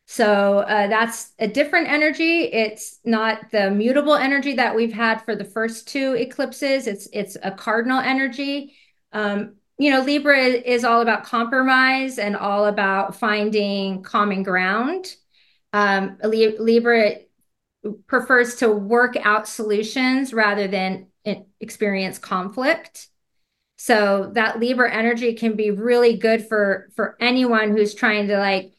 So 0.07 0.59
uh, 0.59 0.87
that's 0.89 1.33
a 1.39 1.47
different 1.47 1.87
energy. 1.89 2.43
It's 2.51 2.99
not 3.05 3.51
the 3.51 3.71
mutable 3.71 4.15
energy 4.15 4.55
that 4.55 4.75
we've 4.75 4.93
had 4.93 5.23
for 5.25 5.35
the 5.37 5.45
first 5.45 5.87
two 5.89 6.15
eclipses. 6.15 6.87
It's 6.87 7.07
it's 7.13 7.37
a 7.43 7.51
cardinal 7.51 7.99
energy. 8.01 8.75
Um, 9.13 9.55
you 9.79 9.91
know, 9.91 10.01
Libra 10.03 10.39
is 10.75 10.83
all 10.83 11.01
about 11.01 11.23
compromise 11.25 12.19
and 12.19 12.35
all 12.37 12.65
about 12.67 13.15
finding 13.15 14.03
common 14.03 14.43
ground. 14.43 15.07
Um, 15.73 16.17
Libra 16.23 17.17
prefers 18.07 18.55
to 18.55 18.69
work 18.71 19.15
out 19.23 19.47
solutions 19.47 20.33
rather 20.33 20.67
than 20.67 21.07
experience 21.59 22.19
conflict. 22.19 23.07
So 23.83 24.29
that 24.35 24.59
Libra 24.59 24.93
energy 24.93 25.33
can 25.33 25.55
be 25.55 25.71
really 25.71 26.15
good 26.15 26.47
for 26.47 26.89
for 26.95 27.17
anyone 27.19 27.71
who's 27.71 27.95
trying 27.95 28.27
to 28.27 28.37
like 28.37 28.73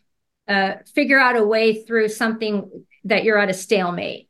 uh, 0.46 0.74
figure 0.94 1.18
out 1.18 1.34
a 1.34 1.44
way 1.44 1.82
through 1.82 2.08
something 2.08 2.86
that 3.02 3.24
you're 3.24 3.36
at 3.36 3.50
a 3.50 3.52
stalemate. 3.52 4.28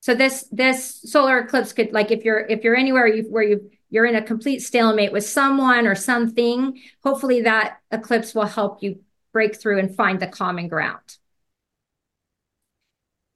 So 0.00 0.14
this 0.14 0.46
this 0.52 1.00
solar 1.10 1.38
eclipse 1.38 1.72
could 1.72 1.92
like 1.92 2.10
if 2.10 2.22
you're 2.22 2.40
if 2.40 2.64
you're 2.64 2.76
anywhere 2.76 3.06
you, 3.06 3.22
where 3.30 3.42
you 3.42 3.70
you're 3.88 4.04
in 4.04 4.14
a 4.14 4.20
complete 4.22 4.60
stalemate 4.60 5.10
with 5.10 5.24
someone 5.24 5.86
or 5.86 5.94
something, 5.94 6.78
hopefully 7.02 7.40
that 7.40 7.78
eclipse 7.90 8.34
will 8.34 8.44
help 8.44 8.82
you 8.82 9.00
break 9.32 9.58
through 9.58 9.78
and 9.78 9.96
find 9.96 10.20
the 10.20 10.26
common 10.26 10.68
ground. 10.68 11.16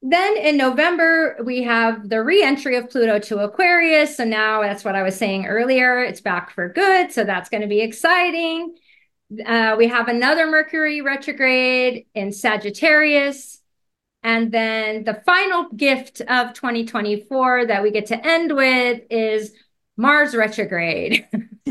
Then 0.07 0.37
in 0.37 0.59
November, 0.59 1.39
we 1.43 1.63
have 1.63 2.11
the 2.11 2.23
re-entry 2.23 2.77
of 2.77 2.91
Pluto 2.91 3.19
to 3.21 3.39
Aquarius. 3.39 4.19
So 4.19 4.25
now 4.25 4.61
that's 4.61 4.85
what 4.85 4.95
I 4.95 5.03
was 5.03 5.17
saying 5.17 5.47
earlier. 5.47 6.05
It's 6.05 6.21
back 6.21 6.51
for 6.51 6.69
good. 6.69 7.11
So 7.11 7.25
that's 7.25 7.49
going 7.49 7.63
to 7.63 7.67
be 7.67 7.81
exciting. 7.81 8.77
Uh, 9.47 9.77
we 9.79 9.89
have 9.89 10.09
another 10.09 10.47
Mercury 10.47 11.01
retrograde 11.01 12.05
in 12.15 12.33
Sagittarius. 12.33 13.63
And 14.23 14.53
then 14.53 15.05
the 15.05 15.23
final 15.25 15.71
gift 15.71 16.21
of 16.21 16.53
2024 16.53 17.69
that 17.69 17.83
we 17.83 17.91
get 17.91 18.05
to 18.07 18.27
end 18.27 18.55
with 18.55 19.01
is 19.09 19.55
Mars 19.97 20.37
retrograde. 20.37 21.27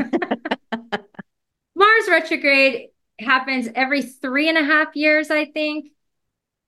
Mars 1.76 2.08
retrograde 2.08 2.88
happens 3.20 3.68
every 3.76 4.02
three 4.02 4.48
and 4.48 4.58
a 4.58 4.64
half 4.64 4.96
years, 4.96 5.30
I 5.30 5.44
think. 5.44 5.93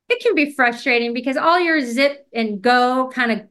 It 0.09 0.23
can 0.23 0.35
be 0.35 0.55
frustrating 0.55 1.13
because 1.13 1.37
all 1.37 1.59
your 1.59 1.81
zip 1.81 2.27
and 2.33 2.63
go 2.63 3.11
kind 3.13 3.33
of 3.33 3.49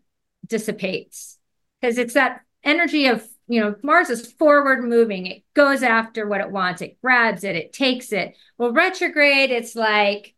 dissipates 0.47 1.37
because 1.79 1.97
it's 1.97 2.13
that 2.13 2.41
energy 2.63 3.07
of 3.07 3.27
you 3.47 3.61
know, 3.61 3.75
Mars 3.83 4.09
is 4.09 4.31
forward 4.33 4.83
moving. 4.83 5.27
It 5.27 5.43
goes 5.53 5.83
after 5.83 6.27
what 6.27 6.41
it 6.41 6.51
wants. 6.51 6.81
It 6.81 6.99
grabs 7.01 7.43
it. 7.43 7.55
It 7.55 7.73
takes 7.73 8.11
it. 8.11 8.35
Well, 8.57 8.73
retrograde, 8.73 9.51
it's 9.51 9.75
like 9.75 10.33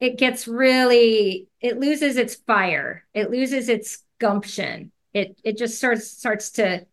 it 0.00 0.18
gets 0.18 0.48
really, 0.48 1.48
it 1.60 1.78
loses 1.78 2.16
its 2.16 2.34
fire. 2.34 3.06
It 3.14 3.30
loses 3.30 3.68
its 3.68 4.02
gumption. 4.18 4.90
It 5.12 5.38
it 5.44 5.56
just 5.56 5.78
starts 5.78 6.10
starts 6.10 6.52
to, 6.52 6.86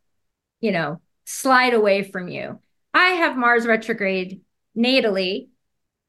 you 0.60 0.72
know, 0.72 1.02
slide 1.26 1.74
away 1.74 2.04
from 2.04 2.28
you. 2.28 2.60
I 2.94 3.10
have 3.10 3.38
Mars 3.38 3.66
retrograde 3.66 4.42
natally, 4.78 5.48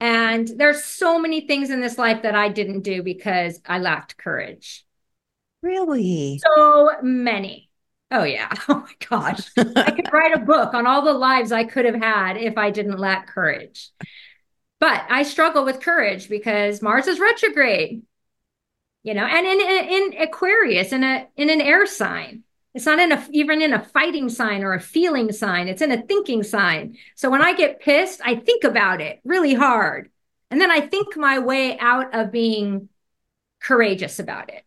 and 0.03 0.49
there's 0.57 0.83
so 0.83 1.17
many 1.21 1.47
things 1.47 1.71
in 1.71 1.81
this 1.81 1.97
life 1.97 2.23
that 2.23 2.35
I 2.35 2.49
didn't 2.49 2.81
do 2.81 3.05
because 3.05 3.61
I 3.65 3.79
lacked 3.79 4.17
courage. 4.19 4.85
Really? 5.63 6.41
So 6.45 6.91
many. 7.03 7.71
Oh 8.11 8.25
yeah. 8.25 8.53
Oh 8.69 8.81
my 8.81 9.07
gosh. 9.09 9.49
I 9.57 9.93
could 9.93 10.09
write 10.13 10.35
a 10.35 10.41
book 10.41 10.75
on 10.75 10.89
all 10.89 11.03
the 11.03 11.13
lives 11.13 11.53
I 11.53 11.63
could 11.63 11.85
have 11.85 11.95
had 11.95 12.37
if 12.37 12.59
I 12.59 12.71
didn't 12.71 12.99
lack 12.99 13.29
courage. 13.29 13.91
But 14.81 15.05
I 15.09 15.23
struggle 15.23 15.65
with 15.65 15.81
courage 15.81 16.29
because 16.29 16.83
Mars 16.83 17.07
is 17.07 17.21
retrograde. 17.21 18.03
You 19.05 19.15
know, 19.15 19.25
and 19.25 19.47
in 19.47 19.61
in 19.61 20.21
Aquarius 20.21 20.93
in 20.93 21.05
a 21.05 21.29
in 21.37 21.49
an 21.49 21.61
air 21.61 21.87
sign. 21.87 22.43
It's 22.75 22.87
not 22.87 22.99
in 22.99 23.13
a 23.13 23.27
even 23.33 23.61
in 23.61 23.75
a 23.75 23.85
fighting 23.85 24.29
sign 24.29 24.63
or 24.63 24.73
a 24.73 24.81
feeling 24.81 25.31
sign. 25.33 25.69
It's 25.69 25.83
in 25.83 25.93
a 25.93 26.03
thinking 26.03 26.43
sign. 26.43 26.97
So 27.15 27.31
when 27.31 27.43
I 27.43 27.55
get 27.55 27.81
pissed, 27.81 28.21
I 28.25 28.37
think 28.37 28.65
about 28.65 29.01
it 29.01 29.21
really 29.25 29.55
hard. 29.55 30.11
And 30.51 30.61
then 30.61 30.71
I 30.71 30.81
think 30.81 31.17
my 31.17 31.39
way 31.39 31.79
out 31.79 32.15
of 32.15 32.33
being 32.33 32.89
courageous 33.61 34.19
about 34.19 34.51
it. 34.51 34.65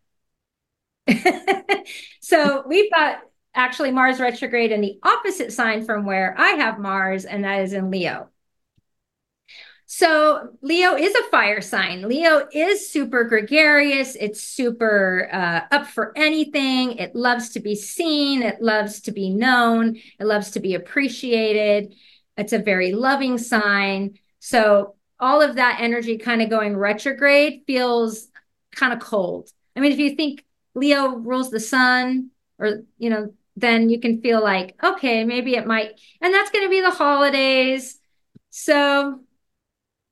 so 2.20 2.64
we've 2.66 2.90
got 2.90 3.20
actually 3.54 3.90
Mars 3.90 4.20
retrograde 4.20 4.72
in 4.72 4.80
the 4.80 4.98
opposite 5.02 5.52
sign 5.52 5.84
from 5.84 6.04
where 6.04 6.34
I 6.38 6.50
have 6.50 6.78
Mars, 6.78 7.24
and 7.24 7.44
that 7.44 7.62
is 7.62 7.72
in 7.72 7.90
Leo. 7.90 8.28
So 9.88 10.50
Leo 10.62 10.96
is 10.96 11.14
a 11.14 11.30
fire 11.30 11.60
sign. 11.60 12.08
Leo 12.08 12.48
is 12.52 12.90
super 12.90 13.22
gregarious. 13.22 14.16
It's 14.16 14.42
super 14.42 15.28
uh, 15.32 15.60
up 15.70 15.86
for 15.86 16.12
anything. 16.16 16.98
It 16.98 17.14
loves 17.14 17.50
to 17.50 17.60
be 17.60 17.76
seen. 17.76 18.42
It 18.42 18.60
loves 18.60 19.00
to 19.02 19.12
be 19.12 19.30
known. 19.30 19.96
It 20.18 20.26
loves 20.26 20.50
to 20.52 20.60
be 20.60 20.74
appreciated. 20.74 21.94
It's 22.36 22.52
a 22.52 22.58
very 22.58 22.92
loving 22.92 23.38
sign. 23.38 24.18
So 24.40 24.96
all 25.20 25.40
of 25.40 25.54
that 25.54 25.78
energy 25.80 26.18
kind 26.18 26.42
of 26.42 26.50
going 26.50 26.76
retrograde 26.76 27.62
feels 27.66 28.28
kind 28.74 28.92
of 28.92 28.98
cold. 28.98 29.50
I 29.76 29.80
mean, 29.80 29.92
if 29.92 29.98
you 29.98 30.16
think 30.16 30.44
Leo 30.74 31.16
rules 31.16 31.50
the 31.50 31.60
sun 31.60 32.30
or, 32.58 32.82
you 32.98 33.08
know, 33.08 33.32
then 33.54 33.88
you 33.88 34.00
can 34.00 34.20
feel 34.20 34.42
like, 34.42 34.74
okay, 34.82 35.24
maybe 35.24 35.54
it 35.54 35.66
might. 35.66 35.92
And 36.20 36.34
that's 36.34 36.50
going 36.50 36.64
to 36.64 36.70
be 36.70 36.80
the 36.80 36.90
holidays. 36.90 37.98
So 38.50 39.20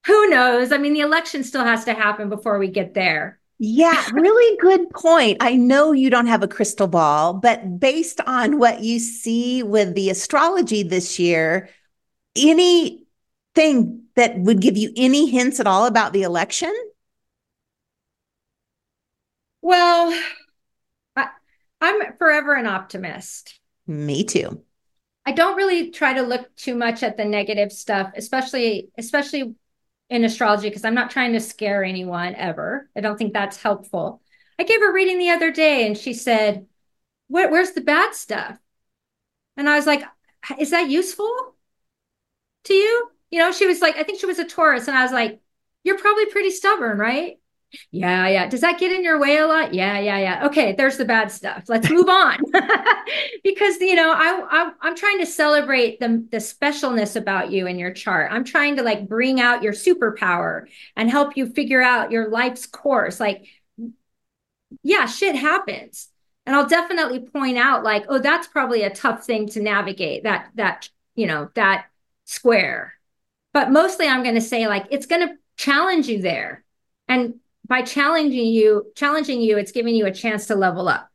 who 0.07 0.29
knows? 0.29 0.73
I 0.73 0.79
mean, 0.79 0.93
the 0.93 1.01
election 1.01 1.45
still 1.45 1.65
has 1.65 1.85
to 1.85 1.95
happen 1.95 2.29
before 2.29 2.59
we 2.59 2.69
get 2.69 2.95
there. 2.95 3.39
Yeah, 3.59 4.09
really 4.13 4.57
good 4.59 4.91
point. 4.91 5.39
I 5.41 5.57
know 5.57 5.93
you 5.93 6.11
don't 6.11 6.27
have 6.27 6.43
a 6.43 6.49
crystal 6.49 6.89
ball, 6.89 7.35
but 7.35 7.79
based 7.79 8.21
on 8.27 8.59
what 8.59 8.81
you 8.81 8.99
see 8.99 9.63
with 9.63 9.95
the 9.95 10.11
astrology 10.11 10.83
this 10.83 11.19
year, 11.19 11.69
anything 12.37 14.03
that 14.17 14.39
would 14.39 14.61
give 14.61 14.77
you 14.77 14.93
any 14.97 15.31
hints 15.31 15.61
at 15.61 15.67
all 15.67 15.87
about 15.87 16.13
the 16.13 16.23
election? 16.23 16.75
Well, 19.63 20.21
I'm 21.81 22.17
forever 22.19 22.55
an 22.55 22.67
optimist. 22.67 23.61
Me 23.87 24.25
too. 24.25 24.63
I 25.27 25.33
don't 25.33 25.57
really 25.57 25.91
try 25.91 26.15
to 26.15 26.23
look 26.23 26.55
too 26.57 26.75
much 26.75 27.03
at 27.03 27.17
the 27.17 27.25
negative 27.25 27.73
stuff, 27.73 28.13
especially 28.17 28.89
especially 28.99 29.55
in 30.11 30.25
astrology 30.25 30.69
because 30.69 30.85
I'm 30.85 30.95
not 30.95 31.11
trying 31.11 31.33
to 31.33 31.41
scare 31.41 31.85
anyone 31.85 32.35
ever. 32.35 32.91
I 32.97 33.01
don't 33.01 33.17
think 33.17 33.33
that's 33.33 33.63
helpful. 33.63 34.23
I 34.59 34.65
gave 34.65 34.83
a 34.83 34.93
reading 34.93 35.19
the 35.19 35.31
other 35.31 35.51
day 35.51 35.87
and 35.87 35.97
she 35.97 36.15
said, 36.15 36.67
Where, 37.29 37.51
"Where's 37.51 37.73
the 37.73 37.81
bad 37.83 38.15
stuff?" 38.15 38.59
And 39.57 39.69
I 39.69 39.77
was 39.77 39.87
like, 39.87 40.03
"Is 40.59 40.71
that 40.71 40.91
useful 40.91 41.57
to 42.65 42.75
you?" 42.75 43.11
You 43.31 43.39
know, 43.41 43.53
she 43.53 43.67
was 43.67 43.81
like, 43.81 43.97
I 43.97 44.03
think 44.05 44.21
she 44.21 44.27
was 44.27 44.39
a 44.39 44.45
Taurus 44.45 44.87
and 44.89 44.97
I 44.97 45.03
was 45.03 45.13
like, 45.13 45.41
"You're 45.83 45.99
probably 45.99 46.27
pretty 46.27 46.51
stubborn, 46.51 46.99
right?" 46.99 47.39
Yeah, 47.91 48.29
yeah. 48.29 48.49
Does 48.49 48.61
that 48.61 48.79
get 48.79 48.93
in 48.93 49.03
your 49.03 49.19
way 49.19 49.39
a 49.39 49.47
lot? 49.47 49.75
Yeah, 49.75 49.99
yeah, 49.99 50.19
yeah. 50.19 50.47
Okay, 50.47 50.73
there's 50.73 50.97
the 50.97 51.05
bad 51.05 51.31
stuff. 51.31 51.65
Let's 51.69 51.91
move 51.91 52.09
on. 52.09 52.39
because 53.45 53.81
you 53.81 53.95
know, 53.95 54.13
I, 54.13 54.71
I 54.83 54.89
am 54.89 54.97
trying 54.97 55.19
to 55.19 55.27
celebrate 55.27 56.01
the 56.01 56.27
the 56.31 56.39
specialness 56.39 57.17
about 57.17 57.51
you 57.51 57.67
in 57.67 57.79
your 57.79 57.93
chart. 57.93 58.33
I'm 58.33 58.45
trying 58.45 58.77
to 58.77 58.83
like 58.83 59.09
bring 59.09 59.41
out 59.41 59.63
your 59.63 59.73
superpower 59.73 60.67
and 60.97 61.11
help 61.11 61.37
you 61.37 61.47
figure 61.47 61.83
out 61.83 62.11
your 62.11 62.29
life's 62.31 62.67
course. 62.67 63.21
Like 63.21 63.47
yeah, 64.83 65.07
shit 65.07 65.37
happens. 65.37 66.09
And 66.47 66.55
I'll 66.55 66.67
definitely 66.67 67.21
point 67.21 67.57
out 67.57 67.85
like, 67.85 68.05
oh, 68.09 68.19
that's 68.19 68.47
probably 68.49 68.83
a 68.83 68.91
tough 68.91 69.25
thing 69.25 69.49
to 69.51 69.63
navigate. 69.63 70.25
That 70.25 70.51
that, 70.57 70.89
you 71.15 71.27
know, 71.27 71.51
that 71.55 71.87
square. 72.25 72.95
But 73.53 73.71
mostly 73.71 74.07
I'm 74.07 74.23
going 74.23 74.35
to 74.35 74.41
say 74.41 74.67
like 74.67 74.87
it's 74.91 75.07
going 75.07 75.27
to 75.27 75.35
challenge 75.57 76.09
you 76.09 76.21
there. 76.21 76.65
And 77.09 77.37
by 77.67 77.83
challenging 77.83 78.47
you, 78.47 78.93
challenging 78.95 79.41
you, 79.41 79.57
it's 79.59 79.73
giving 79.73 79.95
you 79.95 80.07
a 80.07 80.13
chance 80.13 80.47
to 80.47 80.55
level 80.55 80.89
up. 80.89 81.11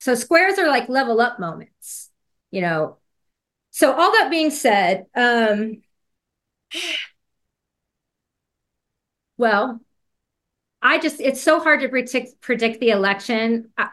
So 0.00 0.14
squares 0.14 0.58
are 0.58 0.68
like 0.68 0.88
level 0.88 1.20
up 1.20 1.38
moments, 1.38 2.10
you 2.50 2.62
know. 2.62 2.98
So 3.70 3.92
all 3.92 4.12
that 4.12 4.30
being 4.30 4.50
said, 4.50 5.06
um, 5.14 5.82
well, 9.36 9.80
I 10.82 10.98
just 10.98 11.20
it's 11.20 11.42
so 11.42 11.60
hard 11.60 11.80
to 11.80 11.88
predict 11.88 12.40
predict 12.40 12.80
the 12.80 12.90
election. 12.90 13.70
I, 13.76 13.90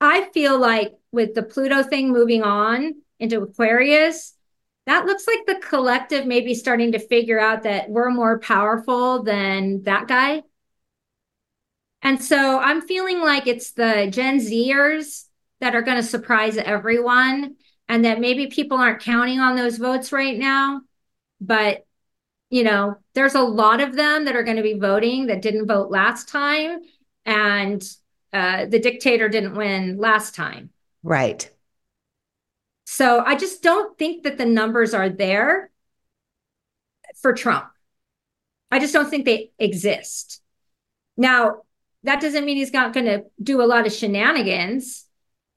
I 0.00 0.28
feel 0.32 0.58
like 0.58 0.92
with 1.12 1.34
the 1.34 1.42
Pluto 1.42 1.82
thing 1.82 2.12
moving 2.12 2.42
on 2.42 2.94
into 3.18 3.42
Aquarius, 3.42 4.35
that 4.86 5.04
looks 5.04 5.26
like 5.26 5.46
the 5.46 5.66
collective 5.66 6.26
maybe 6.26 6.54
starting 6.54 6.92
to 6.92 6.98
figure 6.98 7.40
out 7.40 7.64
that 7.64 7.90
we're 7.90 8.10
more 8.10 8.38
powerful 8.38 9.22
than 9.22 9.82
that 9.82 10.06
guy. 10.06 10.42
And 12.02 12.22
so 12.22 12.58
I'm 12.60 12.82
feeling 12.82 13.20
like 13.20 13.46
it's 13.48 13.72
the 13.72 14.08
Gen 14.10 14.38
Zers 14.38 15.24
that 15.60 15.74
are 15.74 15.82
going 15.82 15.96
to 15.96 16.02
surprise 16.02 16.56
everyone 16.56 17.56
and 17.88 18.04
that 18.04 18.20
maybe 18.20 18.46
people 18.46 18.78
aren't 18.78 19.02
counting 19.02 19.40
on 19.40 19.56
those 19.56 19.78
votes 19.78 20.12
right 20.12 20.38
now. 20.38 20.82
But, 21.40 21.84
you 22.50 22.62
know, 22.62 22.96
there's 23.14 23.34
a 23.34 23.42
lot 23.42 23.80
of 23.80 23.96
them 23.96 24.26
that 24.26 24.36
are 24.36 24.44
going 24.44 24.56
to 24.56 24.62
be 24.62 24.78
voting 24.78 25.26
that 25.26 25.42
didn't 25.42 25.66
vote 25.66 25.90
last 25.90 26.28
time. 26.28 26.80
And 27.24 27.82
uh, 28.32 28.66
the 28.66 28.78
dictator 28.78 29.28
didn't 29.28 29.56
win 29.56 29.98
last 29.98 30.34
time. 30.34 30.70
Right. 31.02 31.50
So 32.88 33.22
I 33.24 33.34
just 33.34 33.62
don't 33.62 33.98
think 33.98 34.22
that 34.22 34.38
the 34.38 34.46
numbers 34.46 34.94
are 34.94 35.10
there 35.10 35.70
for 37.20 37.32
Trump. 37.32 37.66
I 38.70 38.78
just 38.78 38.92
don't 38.92 39.10
think 39.10 39.24
they 39.24 39.50
exist. 39.58 40.40
Now, 41.16 41.62
that 42.04 42.20
doesn't 42.20 42.44
mean 42.44 42.56
he's 42.56 42.72
not 42.72 42.92
going 42.92 43.06
to 43.06 43.24
do 43.42 43.60
a 43.60 43.66
lot 43.66 43.86
of 43.86 43.92
shenanigans. 43.92 45.04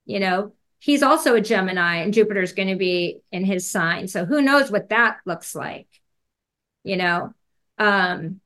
You 0.05 0.19
know, 0.19 0.53
he's 0.79 1.03
also 1.03 1.35
a 1.35 1.41
Gemini 1.41 1.97
and 1.97 2.13
Jupiter's 2.13 2.53
going 2.53 2.69
to 2.69 2.75
be 2.75 3.19
in 3.31 3.45
his 3.45 3.69
sign. 3.69 4.07
So 4.07 4.25
who 4.25 4.41
knows 4.41 4.71
what 4.71 4.89
that 4.89 5.17
looks 5.25 5.53
like, 5.53 5.87
you 6.83 6.97
know? 6.97 7.33
Um, 7.77 8.41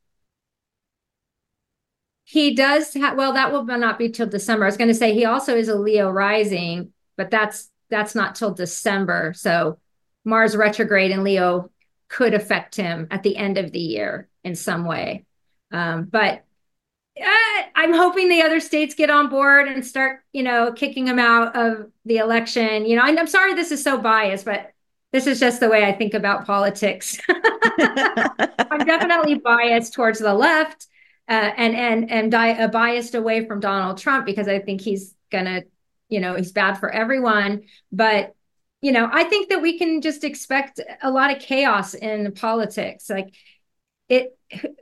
he 2.26 2.54
does 2.54 2.94
have, 2.96 3.18
well, 3.18 3.34
that 3.34 3.54
will 3.54 3.64
not 3.64 3.98
be 3.98 4.10
till 4.10 4.28
December. 4.28 4.66
I 4.66 4.68
was 4.68 4.78
going 4.78 4.90
to 4.90 4.94
say 4.94 5.14
he 5.14 5.26
also 5.26 5.56
is 5.56 5.70
a 5.70 5.76
Leo 5.76 6.10
rising, 6.10 6.92
but 7.16 7.32
that's, 7.32 7.70
that's 7.94 8.16
not 8.16 8.36
till 8.36 8.54
December. 8.54 9.34
So 9.36 9.78
Mars 10.26 10.56
retrograde 10.56 11.12
in 11.12 11.24
Leo 11.24 11.70
could 12.10 12.34
affect 12.34 12.76
him 12.76 13.08
at 13.12 13.24
the 13.24 13.38
end 13.38 13.58
of 13.58 13.72
the 13.72 13.80
year 13.80 14.28
in 14.44 14.56
some 14.56 14.86
way. 14.86 15.26
Um, 15.72 16.06
but 16.06 16.44
uh, 17.20 17.62
I'm 17.76 17.94
hoping 17.94 18.30
the 18.30 18.42
other 18.42 18.60
states 18.60 18.96
get 18.96 19.10
on 19.10 19.30
board 19.30 19.68
and 19.68 19.86
start, 19.86 20.22
you 20.32 20.44
know, 20.44 20.74
kicking 20.74 21.08
him 21.08 21.20
out 21.20 21.56
of 21.56 21.92
the 22.06 22.18
election. 22.18 22.86
You 22.86 22.96
know, 22.96 23.04
I'm 23.04 23.28
sorry 23.28 23.54
this 23.54 23.72
is 23.72 23.84
so 23.84 24.00
biased, 24.00 24.46
but 24.46 24.72
this 25.12 25.28
is 25.28 25.40
just 25.40 25.60
the 25.60 25.70
way 25.70 25.86
I 25.86 25.92
think 25.92 26.16
about 26.16 26.46
politics. 26.46 27.20
I'm 27.30 28.86
definitely 28.86 29.36
biased 29.36 29.94
towards 29.94 30.20
the 30.20 30.34
left, 30.34 30.88
uh, 31.30 31.52
and 31.56 31.76
and 31.76 32.12
and 32.12 32.32
di- 32.32 32.60
uh, 32.60 32.68
biased 32.68 33.14
away 33.14 33.46
from 33.46 33.60
Donald 33.60 34.00
Trump 34.00 34.26
because 34.26 34.48
I 34.48 34.58
think 34.60 34.82
he's 34.82 35.14
gonna, 35.32 35.64
you 36.14 36.20
know, 36.20 36.36
he's 36.36 36.52
bad 36.52 36.76
for 36.76 36.90
everyone. 36.90 37.64
But 37.92 38.36
you 38.82 38.92
know, 38.92 39.10
I 39.12 39.24
think 39.24 39.50
that 39.50 39.62
we 39.62 39.78
can 39.78 40.02
just 40.02 40.24
expect 40.24 40.80
a 41.02 41.10
lot 41.10 41.36
of 41.36 41.42
chaos 41.42 41.94
in 41.94 42.34
politics. 42.34 43.10
Like 43.10 43.34
it, 44.10 44.38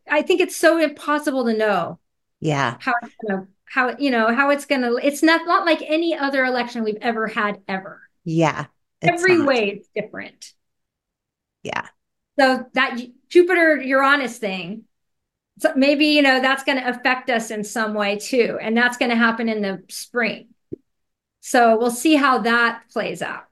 I 0.09 0.23
think 0.23 0.41
it's 0.41 0.55
so 0.55 0.77
impossible 0.77 1.45
to 1.45 1.53
know 1.53 1.99
yeah. 2.41 2.77
How 2.79 2.93
you 3.03 3.29
know, 3.29 3.47
how 3.65 3.95
you 3.97 4.11
know 4.11 4.35
how 4.35 4.49
it's 4.49 4.65
gonna 4.65 4.95
it's 4.95 5.23
not 5.23 5.45
not 5.45 5.65
like 5.65 5.81
any 5.83 6.17
other 6.17 6.43
election 6.43 6.83
we've 6.83 6.97
ever 7.01 7.27
had 7.27 7.61
ever. 7.67 8.01
Yeah. 8.25 8.65
Every 9.01 9.37
not. 9.37 9.47
way 9.47 9.69
it's 9.69 9.87
different. 9.95 10.53
Yeah. 11.63 11.87
So 12.39 12.65
that 12.73 12.99
Jupiter 13.29 13.77
Uranus 13.81 14.37
thing, 14.37 14.85
so 15.59 15.73
maybe 15.75 16.07
you 16.07 16.23
know 16.23 16.41
that's 16.41 16.63
going 16.63 16.79
to 16.79 16.89
affect 16.89 17.29
us 17.29 17.51
in 17.51 17.63
some 17.63 17.93
way 17.93 18.17
too, 18.17 18.57
and 18.61 18.75
that's 18.75 18.97
going 18.97 19.09
to 19.09 19.17
happen 19.17 19.47
in 19.49 19.61
the 19.61 19.83
spring. 19.89 20.47
So 21.41 21.77
we'll 21.77 21.91
see 21.91 22.15
how 22.15 22.39
that 22.39 22.83
plays 22.91 23.21
out. 23.21 23.45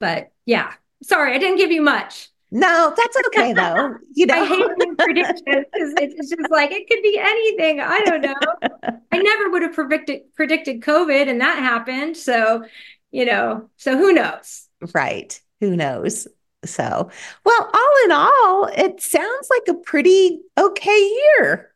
But 0.00 0.32
yeah, 0.46 0.72
sorry, 1.02 1.34
I 1.34 1.38
didn't 1.38 1.58
give 1.58 1.70
you 1.70 1.82
much. 1.82 2.28
No, 2.50 2.92
that's 2.96 3.16
okay 3.28 3.52
though. 3.54 3.96
You 4.12 4.26
know, 4.26 4.42
I 4.42 4.46
hate 4.46 4.98
predictions 4.98 5.42
because 5.46 5.94
it's 5.96 6.30
just 6.30 6.50
like 6.50 6.70
it 6.70 6.88
could 6.88 7.02
be 7.02 7.18
anything. 7.18 7.80
I 7.80 8.00
don't 8.00 8.20
know. 8.20 9.00
I 9.10 9.18
never 9.18 9.50
would 9.50 9.62
have 9.62 9.72
predicted 9.72 10.34
predicted 10.34 10.82
COVID, 10.82 11.28
and 11.28 11.40
that 11.40 11.58
happened. 11.58 12.16
So, 12.16 12.64
you 13.10 13.24
know, 13.24 13.70
so 13.78 13.96
who 13.96 14.12
knows? 14.12 14.68
Right. 14.94 15.40
Who 15.60 15.76
knows? 15.76 16.28
So, 16.64 17.10
well, 17.44 17.70
all 17.72 18.04
in 18.04 18.12
all, 18.12 18.66
it 18.66 19.00
sounds 19.00 19.48
like 19.50 19.74
a 19.74 19.80
pretty 19.80 20.40
okay 20.58 21.10
year. 21.38 21.74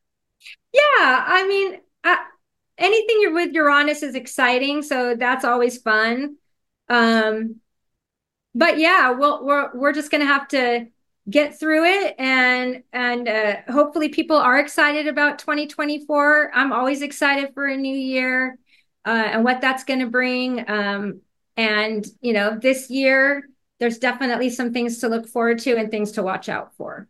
Yeah, 0.73 1.25
I 1.27 1.47
mean, 1.49 1.81
uh, 2.05 2.17
anything 2.79 3.19
you're 3.21 3.35
with 3.35 3.53
Uranus 3.53 4.03
is 4.03 4.15
exciting, 4.15 4.83
so 4.83 5.15
that's 5.17 5.45
always 5.45 5.79
fun. 5.79 6.37
Um, 6.89 7.57
but 8.55 8.79
yeah, 8.79 9.11
well, 9.11 9.45
we're 9.45 9.71
we're 9.75 9.93
just 9.93 10.11
gonna 10.11 10.27
have 10.27 10.49
to 10.49 10.87
get 11.29 11.59
through 11.59 11.85
it 11.85 12.15
and 12.21 12.85
and 12.93 13.29
uh, 13.29 13.57
hopefully 13.69 14.09
people 14.09 14.37
are 14.37 14.61
excited 14.61 15.09
about 15.09 15.41
2024 15.41 16.53
i'm 16.55 16.73
always 16.73 17.03
excited 17.03 17.53
for 17.53 17.67
a 17.67 17.77
new 17.77 17.97
year 17.97 18.57
uh, 19.07 19.29
and 19.33 19.45
what 19.45 19.61
that's 19.61 19.85
going 19.85 20.01
to 20.01 20.09
bring. 20.09 20.69
Um, 20.69 21.21
and 21.57 22.05
you 22.21 22.35
know 22.35 22.59
this 22.61 22.91
year 22.91 23.49
there's 23.79 23.99
definitely 23.99 24.51
some 24.51 24.73
things 24.75 24.99
to 24.99 25.09
look 25.09 25.27
forward 25.27 25.59
to 25.61 25.77
and 25.77 25.91
things 25.91 26.13
to 26.13 26.23
watch 26.23 26.51
out 26.51 26.75
for. 26.75 27.09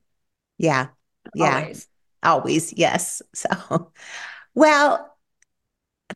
Yeah. 0.58 0.88
Yeah. 1.34 1.58
Always, 1.60 1.88
always. 2.22 2.72
Yes. 2.72 3.22
So 3.34 3.90
well 4.54 5.15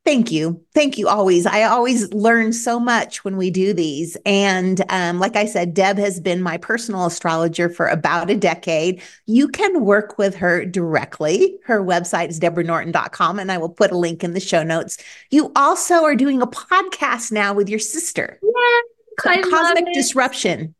Thank 0.04 0.30
you. 0.30 0.64
Thank 0.72 0.98
you 0.98 1.08
always. 1.08 1.46
I 1.46 1.64
always 1.64 2.12
learn 2.14 2.52
so 2.52 2.78
much 2.78 3.24
when 3.24 3.36
we 3.36 3.50
do 3.50 3.74
these. 3.74 4.16
And 4.24 4.80
um, 4.88 5.18
like 5.18 5.34
I 5.34 5.46
said, 5.46 5.74
Deb 5.74 5.98
has 5.98 6.20
been 6.20 6.42
my 6.42 6.58
personal 6.58 7.06
astrologer 7.06 7.68
for 7.68 7.86
about 7.86 8.30
a 8.30 8.36
decade. 8.36 9.02
You 9.26 9.48
can 9.48 9.84
work 9.84 10.16
with 10.16 10.36
her 10.36 10.64
directly. 10.64 11.58
Her 11.64 11.82
website 11.82 12.28
is 12.28 12.38
deborahnorton.com, 12.38 13.40
and 13.40 13.50
I 13.50 13.58
will 13.58 13.68
put 13.68 13.90
a 13.90 13.98
link 13.98 14.22
in 14.22 14.32
the 14.32 14.40
show 14.40 14.62
notes. 14.62 14.96
You 15.30 15.50
also 15.56 16.04
are 16.04 16.14
doing 16.14 16.40
a 16.40 16.46
podcast 16.46 17.32
now 17.32 17.52
with 17.52 17.68
your 17.68 17.80
sister. 17.80 18.38
Yeah, 18.42 19.42
Cosmic 19.42 19.92
Disruption. 19.92 20.74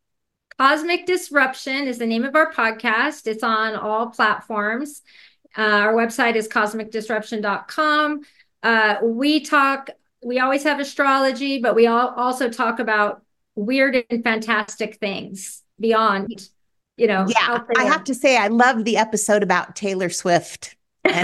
Cosmic 0.56 1.06
Disruption 1.06 1.88
is 1.88 1.98
the 1.98 2.06
name 2.06 2.24
of 2.24 2.36
our 2.36 2.52
podcast. 2.52 3.26
It's 3.26 3.42
on 3.42 3.74
all 3.74 4.10
platforms. 4.10 5.02
Uh, 5.58 5.62
our 5.62 5.94
website 5.94 6.36
is 6.36 6.48
cosmicdisruption.com. 6.48 8.20
Uh, 8.62 8.96
we 9.02 9.40
talk, 9.40 9.90
we 10.22 10.38
always 10.38 10.62
have 10.64 10.80
astrology, 10.80 11.60
but 11.60 11.74
we 11.74 11.86
all 11.86 12.14
also 12.16 12.48
talk 12.48 12.78
about 12.78 13.22
weird 13.54 14.04
and 14.10 14.22
fantastic 14.22 14.96
things 14.96 15.62
beyond, 15.78 16.48
you 16.96 17.06
know. 17.06 17.26
Yeah, 17.28 17.60
I 17.76 17.84
have 17.84 18.04
to 18.04 18.14
say, 18.14 18.36
I 18.36 18.48
love 18.48 18.84
the 18.84 18.96
episode 18.96 19.42
about 19.42 19.76
Taylor 19.76 20.10
Swift. 20.10 20.76
two 21.06 21.14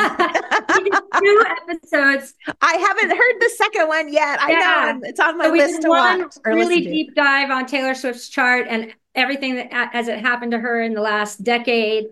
episodes. 1.69 2.35
I 2.63 2.75
haven't 2.75 3.11
heard 3.11 3.41
the 3.41 3.51
second 3.57 3.89
one 3.89 4.13
yet. 4.13 4.41
I 4.41 4.51
yeah. 4.53 4.93
know 4.93 5.01
it's 5.05 5.21
on 5.21 5.37
my 5.37 5.47
so 5.47 5.53
list 5.53 5.83
to 5.83 5.89
watch. 5.89 6.35
really 6.45 6.81
deep 6.81 7.15
dive 7.15 7.51
on 7.51 7.67
Taylor 7.67 7.95
Swift's 7.95 8.29
chart 8.29 8.67
and 8.69 8.95
everything 9.15 9.57
that 9.57 9.91
as 9.93 10.09
it 10.09 10.19
happened 10.19 10.53
to 10.53 10.59
her 10.59 10.81
in 10.81 10.95
the 10.95 11.03
last 11.03 11.45
decade. 11.45 12.07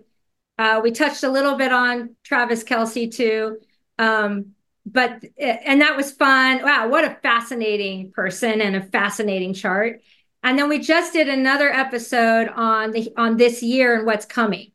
Uh, 0.57 0.79
we 0.83 0.91
touched 0.91 1.23
a 1.23 1.29
little 1.29 1.55
bit 1.55 1.71
on 1.71 2.15
Travis 2.23 2.63
Kelce 2.63 3.13
too. 3.13 3.57
Um, 3.97 4.54
but 4.85 5.23
and 5.37 5.81
that 5.81 5.97
was 5.97 6.11
fun. 6.11 6.61
Wow, 6.63 6.89
what 6.89 7.05
a 7.05 7.17
fascinating 7.21 8.11
person 8.11 8.61
and 8.61 8.75
a 8.75 8.81
fascinating 8.81 9.53
chart. 9.53 10.01
And 10.43 10.59
then 10.59 10.69
we 10.69 10.79
just 10.79 11.13
did 11.13 11.27
another 11.27 11.69
episode 11.71 12.49
on 12.49 12.91
the 12.91 13.11
on 13.17 13.37
this 13.37 13.63
year 13.63 13.97
and 13.97 14.05
what's 14.05 14.25
coming. 14.25 14.71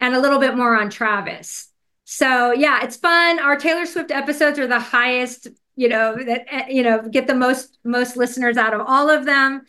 And 0.00 0.14
a 0.14 0.20
little 0.20 0.38
bit 0.38 0.56
more 0.56 0.76
on 0.76 0.90
Travis. 0.90 1.68
So 2.04 2.52
yeah, 2.52 2.82
it's 2.82 2.96
fun. 2.96 3.38
Our 3.38 3.56
Taylor 3.56 3.86
Swift 3.86 4.10
episodes 4.10 4.58
are 4.58 4.66
the 4.66 4.80
highest, 4.80 5.48
you 5.76 5.88
know, 5.88 6.16
that 6.16 6.46
eh, 6.52 6.66
you 6.70 6.82
know, 6.82 7.02
get 7.08 7.26
the 7.26 7.34
most 7.34 7.78
most 7.84 8.16
listeners 8.16 8.56
out 8.56 8.74
of 8.74 8.80
all 8.86 9.10
of 9.10 9.26
them. 9.26 9.62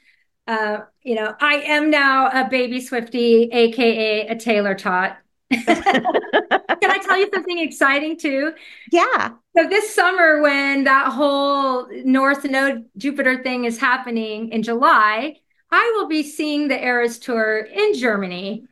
Uh, 0.48 0.80
you 1.04 1.16
know, 1.16 1.34
I 1.39 1.56
am 1.56 1.89
now 1.89 2.28
a 2.28 2.50
baby 2.50 2.80
Swiftie, 2.80 3.50
aka 3.54 4.28
a 4.28 4.36
Taylor 4.36 4.76
tot. 4.76 5.18
Can 5.52 6.91
I 6.91 7.00
tell 7.04 7.18
you 7.18 7.30
something 7.34 7.60
exciting 7.60 8.18
too? 8.18 8.54
Yeah. 8.91 9.32
So 9.56 9.68
this 9.68 9.94
summer, 9.94 10.41
when 10.41 10.86
that 10.86 11.12
whole 11.12 11.88
North 12.04 12.44
Node 12.44 12.86
Jupiter 12.98 13.44
thing 13.44 13.66
is 13.66 13.78
happening 13.80 14.50
in 14.50 14.64
July, 14.64 15.36
I 15.72 15.94
will 15.96 16.08
be 16.08 16.24
seeing 16.24 16.68
the 16.68 16.84
Eras 16.84 17.20
Tour 17.20 17.58
in 17.60 17.96
Germany. 17.96 18.66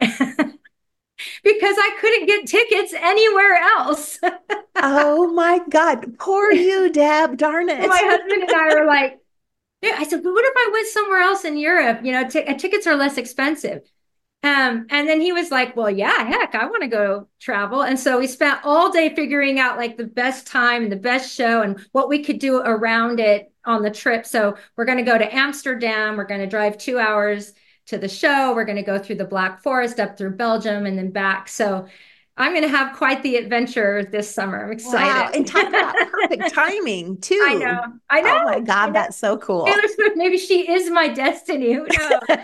because 1.44 1.76
I 1.78 1.98
couldn't 2.00 2.28
get 2.28 2.48
tickets 2.48 2.94
anywhere 2.94 3.56
else. 3.56 4.20
oh 4.76 5.32
my 5.34 5.62
God. 5.70 6.18
Poor 6.20 6.52
you, 6.52 6.92
Deb. 6.92 7.38
Darn 7.38 7.70
it. 7.70 7.88
my 7.88 8.02
husband 8.04 8.44
and 8.44 8.52
I 8.52 8.76
were 8.76 8.86
like, 8.86 9.20
yeah. 9.82 9.96
I 9.98 10.04
said, 10.04 10.24
but 10.24 10.32
what 10.32 10.46
if 10.46 10.54
I 10.56 10.70
went 10.72 10.88
somewhere 10.88 11.22
else 11.22 11.44
in 11.44 11.58
Europe? 11.58 12.02
You 12.04 12.12
know, 12.12 12.28
t- 12.28 12.44
uh, 12.44 12.56
tickets 12.56 12.88
are 12.88 12.96
less 12.96 13.18
expensive. 13.18 13.91
Um, 14.44 14.88
and 14.89 15.08
then 15.08 15.22
he 15.22 15.32
was 15.32 15.52
like, 15.52 15.76
Well, 15.76 15.89
yeah, 15.89 16.24
heck, 16.24 16.56
I 16.56 16.66
want 16.66 16.82
to 16.82 16.88
go 16.88 17.28
travel. 17.39 17.84
And 17.84 18.00
so 18.00 18.20
we 18.20 18.28
spent 18.28 18.60
all 18.64 18.92
day 18.92 19.14
figuring 19.14 19.60
out 19.60 19.78
like 19.78 19.98
the 19.98 20.06
best 20.06 20.48
time 20.48 20.84
and 20.84 20.92
the 20.92 20.96
best 20.96 21.36
show 21.36 21.62
and 21.62 21.80
what 21.92 22.10
we 22.10 22.24
could 22.24 22.39
do 22.39 22.58
around 22.58 23.20
it 23.20 23.52
on 23.66 23.84
the 23.84 23.92
trip. 23.92 24.26
So 24.26 24.58
we're 24.76 24.86
going 24.86 24.98
to 24.98 25.04
go 25.04 25.18
to 25.18 25.36
Amsterdam. 25.36 26.18
We're 26.18 26.26
going 26.26 26.42
to 26.42 26.48
drive 26.48 26.78
two 26.78 26.98
hours 26.98 27.54
to 27.88 28.00
the 28.00 28.10
show. 28.10 28.54
We're 28.56 28.66
going 28.66 28.78
to 28.78 28.84
go 28.84 28.98
through 28.98 29.18
the 29.18 29.26
Black 29.26 29.62
Forest 29.62 30.00
up 30.00 30.18
through 30.18 30.32
Belgium 30.32 30.88
and 30.88 30.98
then 30.98 31.12
back. 31.12 31.48
So 31.48 31.86
I'm 32.38 32.54
going 32.54 32.64
to 32.64 32.70
have 32.70 32.96
quite 32.96 33.22
the 33.22 33.36
adventure 33.36 34.04
this 34.04 34.34
summer. 34.34 34.66
I'm 34.66 34.72
excited. 34.72 35.06
Wow. 35.06 35.32
And 35.36 35.46
talk 35.46 35.68
about 35.68 35.94
perfect 36.10 36.54
timing 36.54 37.20
too. 37.22 37.44
I 37.48 37.54
know. 37.56 37.82
I 38.10 38.22
know. 38.22 38.39
Oh 38.42 38.46
my 38.46 38.60
God, 38.62 38.88
know. 38.88 38.94
that's 38.94 39.18
so 39.18 39.38
cool. 39.38 39.66
Taylor 39.66 39.88
Swift, 39.94 40.16
maybe 40.16 40.38
she 40.38 40.72
is 40.72 40.89
my 40.89 41.10
destiny. 41.10 41.74
Who 41.74 41.86
knows? 41.86 42.38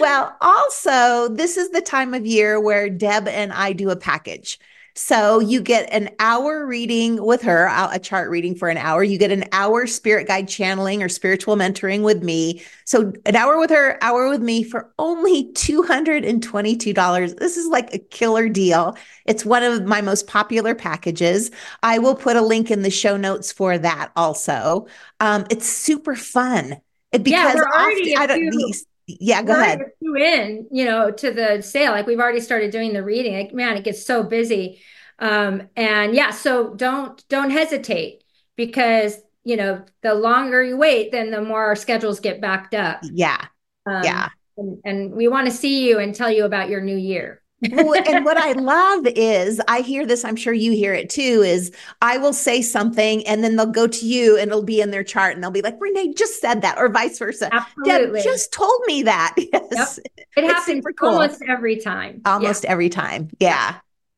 well, 0.01 0.37
also, 0.41 1.29
this 1.29 1.57
is 1.57 1.71
the 1.71 1.81
time 1.81 2.15
of 2.15 2.27
year 2.27 2.61
where 2.61 2.89
Deb 2.89 3.29
and 3.29 3.53
I 3.53 3.73
do 3.73 3.91
a 3.91 3.97
package. 3.97 4.59
So 4.97 5.41
you 5.41 5.61
get 5.61 5.93
an 5.93 6.11
hour 6.21 6.65
reading 6.65 7.21
with 7.25 7.43
her, 7.43 7.69
a 7.91 7.99
chart 7.99 8.31
reading 8.31 8.55
for 8.55 8.69
an 8.69 8.77
hour. 8.77 9.03
You 9.03 9.19
get 9.19 9.33
an 9.33 9.43
hour 9.51 9.89
spirit 9.89 10.29
guide 10.29 10.47
channeling 10.47 11.03
or 11.03 11.09
spiritual 11.09 11.57
mentoring 11.57 12.03
with 12.03 12.23
me. 12.23 12.63
So 12.85 13.13
an 13.27 13.35
hour 13.35 13.59
with 13.59 13.71
her, 13.71 13.99
hour 14.03 14.29
with 14.29 14.41
me 14.41 14.63
for 14.63 14.93
only 15.01 15.53
$222. 15.53 17.39
This 17.39 17.57
is 17.57 17.67
like 17.67 17.93
a 17.93 17.99
killer 17.99 18.49
deal. 18.49 18.97
It's 19.27 19.45
one 19.45 19.65
of 19.65 19.85
my 19.85 20.01
most 20.01 20.29
popular 20.29 20.77
packages. 20.77 21.51
I 21.83 21.99
will 21.99 22.15
put 22.15 22.37
a 22.37 22.43
link 22.43 22.71
in 22.71 22.83
the 22.83 22.91
show 22.91 23.17
notes 23.17 23.51
for 23.51 23.77
that 23.77 24.13
also. 24.15 24.87
Um, 25.19 25.45
it's 25.51 25.67
super 25.69 26.15
fun. 26.15 26.81
Because 27.11 27.31
yeah, 27.31 27.55
we're 27.55 27.65
already 27.65 28.15
often, 28.17 28.23
I 28.23 28.27
don't, 28.27 28.51
these, 28.51 28.87
yeah, 29.07 29.43
go 29.43 29.53
ahead. 29.53 29.81
You 30.01 30.17
in, 30.17 30.67
you 30.71 30.85
know, 30.85 31.11
to 31.11 31.31
the 31.31 31.63
sale. 31.63 31.93
Like 31.93 32.07
we've 32.07 32.21
already 32.21 32.41
started 32.41 32.71
doing 32.71 32.93
the 32.93 33.03
reading. 33.03 33.35
Like, 33.35 33.53
man, 33.53 33.77
it 33.77 33.85
gets 33.85 34.05
so 34.05 34.23
busy. 34.23 34.81
Um, 35.19 35.69
and 35.77 36.15
yeah, 36.15 36.31
so 36.31 36.75
don't 36.75 37.23
don't 37.29 37.51
hesitate 37.51 38.25
because 38.57 39.19
you 39.45 39.57
know 39.57 39.85
the 40.03 40.15
longer 40.15 40.63
you 40.63 40.77
wait, 40.77 41.13
then 41.13 41.31
the 41.31 41.43
more 41.43 41.65
our 41.65 41.77
schedules 41.77 42.21
get 42.21 42.41
backed 42.41 42.75
up. 42.75 43.01
Yeah, 43.03 43.45
um, 43.87 44.05
yeah. 44.05 44.29
And, 44.57 44.79
and 44.85 45.13
we 45.13 45.29
want 45.29 45.47
to 45.47 45.53
see 45.53 45.89
you 45.89 45.99
and 45.99 46.15
tell 46.15 46.31
you 46.31 46.45
about 46.45 46.69
your 46.69 46.81
new 46.81 46.97
year 46.97 47.43
well, 47.73 47.95
and 48.07 48.25
what 48.25 48.37
I 48.37 48.53
love 48.53 49.07
is 49.07 49.61
I 49.69 49.81
hear 49.81 50.07
this, 50.07 50.25
I'm 50.25 50.37
sure 50.37 50.53
you 50.53 50.73
hear 50.73 50.95
it 50.95 51.11
too, 51.11 51.43
is 51.45 51.73
I 52.03 52.19
will 52.19 52.33
say 52.33 52.63
something 52.63 53.27
and 53.27 53.43
then 53.43 53.57
they'll 53.57 53.67
go 53.67 53.87
to 53.87 54.07
you 54.07 54.37
and 54.37 54.51
it'll 54.51 54.63
be 54.63 54.81
in 54.81 54.91
their 54.91 55.05
chart 55.05 55.35
and 55.35 55.43
they'll 55.43 55.51
be 55.51 55.63
like, 55.63 55.77
Renee 55.81 56.15
just 56.15 56.41
said 56.41 56.63
that, 56.63 56.79
or 56.79 56.89
vice 56.89 57.19
versa. 57.19 57.49
Absolutely. 57.53 58.21
Deb 58.21 58.25
just 58.25 58.53
told 58.53 58.81
me 58.87 59.03
that. 59.05 59.35
Yes. 59.55 60.01
Yep. 60.17 60.27
It 60.37 60.45
happens 60.45 60.85
cool. 60.99 61.11
almost 61.11 61.43
every 61.47 61.77
time. 61.77 62.23
Almost 62.25 62.65
yeah. 62.65 62.71
every 62.71 62.89
time. 62.89 63.31
Yeah. 63.39 63.77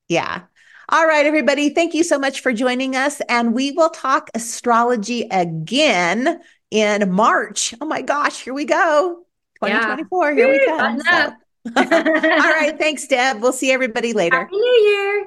Yeah. 0.09 0.43
All 0.89 1.07
right, 1.07 1.27
everybody. 1.27 1.71
Thank 1.71 1.95
you 1.95 2.05
so 2.05 2.19
much 2.19 2.41
for 2.41 2.53
joining 2.53 2.95
us. 2.97 3.21
And 3.29 3.53
we 3.53 3.73
will 3.73 3.91
talk 3.91 4.31
astrology 4.35 5.23
again 5.31 6.41
in 6.71 7.11
March. 7.11 7.75
Oh 7.81 7.87
my 7.87 8.03
gosh, 8.03 8.43
here 8.43 8.55
we 8.55 8.65
go. 8.65 9.25
2024. 9.63 10.31
Yeah. 10.31 10.37
Here 10.37 10.51
we 10.51 10.67
come. 10.67 11.37
All 11.77 11.83
right. 11.85 12.77
Thanks, 12.79 13.07
Deb. 13.07 13.41
We'll 13.41 13.53
see 13.53 13.73
everybody 13.73 14.13
later. 14.13 14.37
Happy 14.39 14.57
New 14.57 14.91
Year. 14.91 15.27